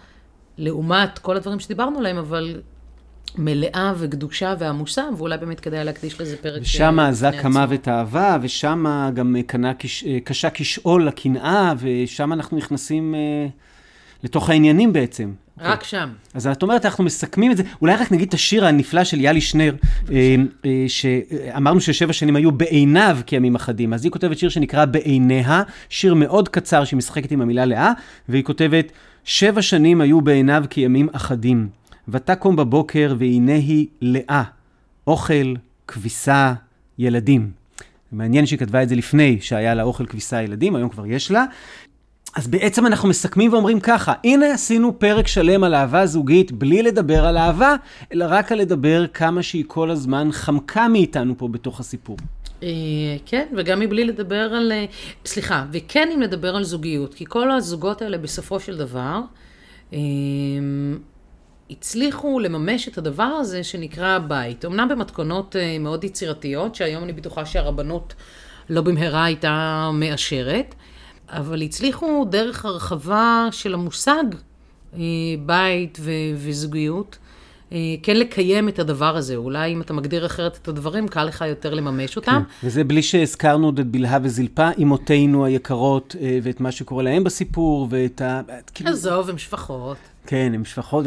לעומת 0.58 1.20
כל 1.20 1.38
הדברים 1.38 1.60
שדיברנו 1.60 2.00
עליהם, 2.00 2.18
אבל 2.18 2.62
מלאה 3.38 3.94
וגדושה 3.98 4.56
ועמוסה, 4.60 5.04
ואולי 5.18 5.38
באמת 5.38 5.60
כדאי 5.60 5.84
להקדיש 5.84 6.22
לזה 6.22 6.38
פרק. 6.38 6.62
ושם 6.62 7.00
אזק 7.00 7.34
המוות 7.44 7.88
אהבה, 7.88 8.38
ושם 8.42 8.86
גם 9.14 9.36
קנה, 9.48 9.72
אה, 10.06 10.20
קשה 10.24 10.50
כשאול 10.54 11.08
לקנאה, 11.08 11.74
ושם 11.78 12.34
אנחנו 12.34 12.58
נכנסים 12.58 13.16
אה, 13.16 13.48
לתוך 14.24 14.50
העניינים 14.50 14.94
בעצם. 14.94 15.34
רק 15.60 15.84
שם. 15.84 16.10
אז 16.34 16.48
את 16.48 16.64
אומרת, 16.64 16.86
אנחנו 16.86 17.04
מסכמים 17.04 17.52
את 17.52 17.58
זה. 17.58 17.64
אולי 17.82 17.96
רק 17.96 18.12
נגיד 18.12 18.28
את 18.28 18.34
השיר 18.34 18.66
הנפלא 18.66 19.04
של 19.04 19.22
יאלי 19.22 19.42
שנר, 19.42 19.76
אה, 20.12 20.36
אה, 20.66 20.86
שאמרנו 20.88 21.82
ששבע 21.82 22.14
שנים 22.14 22.36
היו 22.36 22.52
בעיניו 22.52 23.18
כימים 23.26 23.56
אחדים. 23.56 23.94
אז 23.94 24.04
היא 24.04 24.12
כותבת 24.12 24.38
שיר 24.38 24.50
שנקרא 24.50 24.86
בעיניה, 24.86 25.64
שיר 25.90 26.14
מאוד 26.14 26.50
קצר 26.50 26.86
שהיא 26.86 26.98
משחקת 26.98 27.32
עם 27.32 27.42
המילה 27.42 27.66
לאה, 27.66 27.92
והיא 28.30 28.44
כותבת, 28.44 28.92
שבע 29.24 29.62
שנים 29.62 30.02
היו 30.02 30.22
בעיניו 30.22 30.64
כימים 30.70 31.10
אחדים. 31.12 31.70
ותקום 32.08 32.56
בבוקר 32.56 33.16
והנה 33.18 33.54
היא 33.54 33.88
לאה, 34.02 34.44
אוכל, 35.08 35.54
כביסה, 35.88 36.54
ילדים. 37.00 37.52
מעניין 38.12 38.46
שהיא 38.46 38.60
כתבה 38.60 38.84
את 38.84 38.90
זה 38.90 38.96
לפני 38.96 39.38
שהיה 39.42 39.74
לה 39.74 39.84
אוכל 39.84 40.06
כביסה 40.06 40.44
ילדים, 40.44 40.76
היום 40.76 40.90
כבר 40.90 41.06
יש 41.06 41.32
לה. 41.32 41.46
אז 42.36 42.48
בעצם 42.48 42.86
אנחנו 42.86 43.10
מסכמים 43.10 43.54
ואומרים 43.54 43.80
ככה, 43.80 44.14
הנה 44.24 44.54
עשינו 44.54 45.00
פרק 45.00 45.28
שלם 45.28 45.64
על 45.64 45.76
אהבה 45.76 46.06
זוגית 46.06 46.52
בלי 46.52 46.84
לדבר 46.84 47.26
על 47.26 47.38
אהבה, 47.38 47.76
אלא 48.14 48.26
רק 48.30 48.52
על 48.52 48.60
לדבר 48.60 49.08
כמה 49.08 49.44
שהיא 49.44 49.64
כל 49.68 49.90
הזמן 49.90 50.30
חמקה 50.32 50.88
מאיתנו 50.88 51.38
פה 51.38 51.48
בתוך 51.48 51.80
הסיפור. 51.80 52.18
אה, 52.64 52.70
כן, 53.26 53.48
וגם 53.58 53.80
מבלי 53.80 54.06
לדבר 54.06 54.54
על... 54.54 54.72
אה, 54.72 54.86
סליחה, 55.26 55.66
וכן 55.72 56.10
אם 56.16 56.22
לדבר 56.22 56.56
על 56.56 56.64
זוגיות, 56.64 57.14
כי 57.14 57.26
כל 57.28 57.52
הזוגות 57.52 58.02
האלה 58.02 58.18
בסופו 58.18 58.60
של 58.60 58.78
דבר 58.78 59.20
אה, 59.94 60.00
הצליחו 61.72 62.40
לממש 62.40 62.88
את 62.88 62.98
הדבר 62.98 63.24
הזה 63.24 63.64
שנקרא 63.64 64.18
בית. 64.18 64.66
אמנם 64.66 64.88
במתכונות 64.90 65.56
מאוד 65.80 66.04
יצירתיות, 66.04 66.76
שהיום 66.76 67.04
אני 67.04 67.14
בטוחה 67.14 67.46
שהרבנות 67.46 68.14
לא 68.70 68.82
במהרה 68.82 69.26
הייתה 69.26 69.90
מאשרת, 69.94 70.76
אבל 71.32 71.62
הצליחו 71.62 72.26
דרך 72.30 72.66
הרחבה 72.66 73.48
של 73.52 73.74
המושג 73.74 74.24
אה, 74.94 75.00
בית 75.46 75.98
ו- 76.02 76.12
וזוגיות, 76.36 77.18
אה, 77.72 77.78
כן 78.04 78.18
לקיים 78.18 78.70
את 78.70 78.80
הדבר 78.80 79.18
הזה. 79.18 79.36
אולי 79.36 79.74
אם 79.74 79.82
אתה 79.82 79.94
מגדיר 79.94 80.26
אחרת 80.26 80.60
את 80.62 80.68
הדברים, 80.68 81.08
קל 81.08 81.24
לך 81.24 81.42
יותר 81.48 81.74
לממש 81.74 82.16
אותם. 82.16 82.44
כן, 82.62 82.68
וזה 82.68 82.84
בלי 82.84 83.04
שהזכרנו 83.04 83.66
עוד 83.66 83.80
את 83.80 83.88
בלהה 83.88 84.20
וזלפה, 84.24 84.70
אמותינו 84.82 85.46
היקרות, 85.46 86.16
אה, 86.22 86.40
ואת 86.44 86.62
מה 86.62 86.72
שקורה 86.72 87.04
להם 87.04 87.24
בסיפור, 87.24 87.88
ואת 87.90 88.22
ה... 88.22 88.42
כאילו... 88.74 88.90
עזוב, 88.90 89.30
הם 89.30 89.38
שפחות. 89.38 89.98
כן, 90.28 90.52
הם 90.56 90.66
שפחות, 90.66 91.06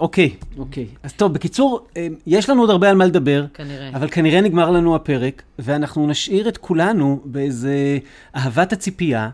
אוקיי, 0.00 0.34
אוקיי. 0.58 0.86
אז 1.02 1.12
טוב, 1.12 1.32
בקיצור, 1.32 1.86
אה, 1.96 2.08
יש 2.26 2.50
לנו 2.50 2.60
עוד 2.60 2.70
הרבה 2.70 2.90
על 2.90 2.96
מה 2.96 3.04
לדבר. 3.04 3.46
כנראה. 3.54 3.88
אבל 3.88 4.08
כנראה 4.10 4.40
נגמר 4.40 4.70
לנו 4.70 4.94
הפרק, 4.96 5.42
ואנחנו 5.58 6.06
נשאיר 6.06 6.48
את 6.48 6.56
כולנו 6.56 7.20
באיזה 7.24 7.98
אהבת 8.36 8.72
הציפייה, 8.72 9.30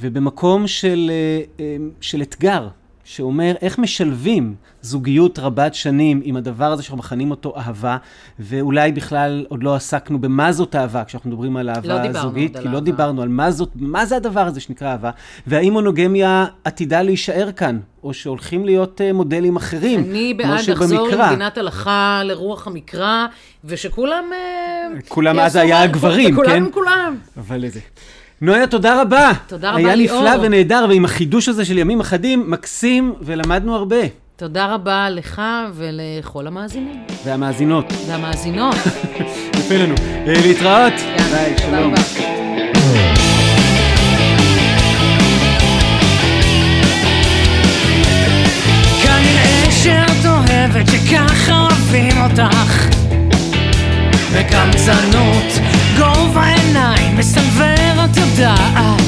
ובמקום 0.00 0.66
של, 0.66 1.10
אה, 1.10 1.64
אה, 1.64 1.76
של 2.00 2.22
אתגר, 2.22 2.68
שאומר 3.10 3.54
איך 3.62 3.78
משלבים 3.78 4.54
זוגיות 4.82 5.38
רבת 5.38 5.74
שנים 5.74 6.20
עם 6.24 6.36
הדבר 6.36 6.72
הזה 6.72 6.82
שאנחנו 6.82 6.98
מכנים 6.98 7.30
אותו 7.30 7.54
אהבה, 7.56 7.96
ואולי 8.38 8.92
בכלל 8.92 9.44
עוד 9.48 9.62
לא 9.62 9.74
עסקנו 9.74 10.20
במה 10.20 10.52
זאת 10.52 10.76
אהבה, 10.76 11.04
כשאנחנו 11.04 11.30
מדברים 11.30 11.56
על 11.56 11.70
אהבה 11.70 12.08
לא 12.08 12.12
זוגית, 12.12 12.58
כי 12.58 12.64
לא 12.64 12.68
אהבה. 12.68 12.80
דיברנו 12.80 13.22
על 13.22 13.28
מה 13.28 13.50
זאת, 13.50 13.68
מה 13.74 14.06
זה 14.06 14.16
הדבר 14.16 14.40
הזה 14.40 14.60
שנקרא 14.60 14.88
אהבה, 14.88 15.10
והאם 15.46 15.72
מונוגמיה 15.72 16.46
עתידה 16.64 17.02
להישאר 17.02 17.52
כאן, 17.52 17.78
או 18.02 18.14
שהולכים 18.14 18.64
להיות 18.64 19.00
אה, 19.00 19.12
מודלים 19.12 19.56
אחרים, 19.56 20.00
אני 20.00 20.34
בעד 20.34 20.68
לחזור. 20.68 21.08
למדינת 21.08 21.58
הלכה, 21.58 22.22
לרוח 22.24 22.66
המקרא, 22.66 23.26
ושכולם... 23.64 24.24
אה, 24.32 25.00
כולם 25.08 25.38
אז 25.38 25.56
היה 25.56 25.82
הגברים, 25.82 26.34
כולם 26.34 26.50
כן? 26.50 26.56
עם 26.56 26.70
כולם. 26.70 27.16
אבל 27.36 27.64
איזה... 27.64 27.80
נויה, 28.42 28.66
תודה 28.66 29.00
רבה. 29.00 29.32
תודה 29.46 29.70
רבה, 29.70 29.78
היה 29.78 29.94
ליאור. 29.94 30.22
נפלא 30.22 30.40
ונהדר, 30.42 30.86
ועם 30.88 31.04
החידוש 31.04 31.48
הזה 31.48 31.64
של 31.64 31.78
ימים 31.78 32.00
אחדים, 32.00 32.50
מקסים, 32.50 33.14
ולמדנו 33.20 33.76
הרבה. 33.76 33.96
תודה 34.36 34.74
רבה 34.74 35.10
לך 35.10 35.42
ולכל 35.74 36.46
המאזינים 36.46 37.02
והמאזינות, 37.24 37.84
והמאזינות. 38.06 38.74
יפה 39.58 39.74
לנו. 39.74 39.94
אה, 40.26 40.34
להתראות. 40.46 40.92
ביי, 41.30 41.54
שלום. 41.58 41.94
שאת 49.82 50.26
אוהבת 50.26 50.86
שככה 50.90 51.60
אוהבים 51.60 52.22
אותך 52.22 52.88
וגם 54.32 54.70
זה 54.76 54.92
יודעת. 58.40 59.00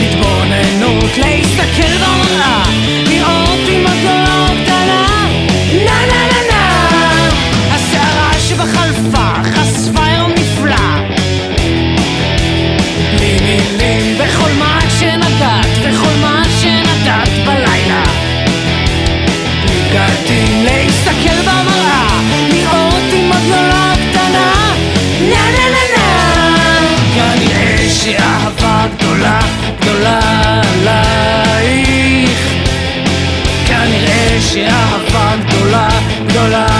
התבוננות 0.00 1.18
להסתכל 1.18 1.92
במראה 1.96 2.62
לראות 3.08 3.68
אם 3.68 3.86
שאהבה 34.52 35.36
גדולה, 35.46 35.88
גדולה. 36.26 36.79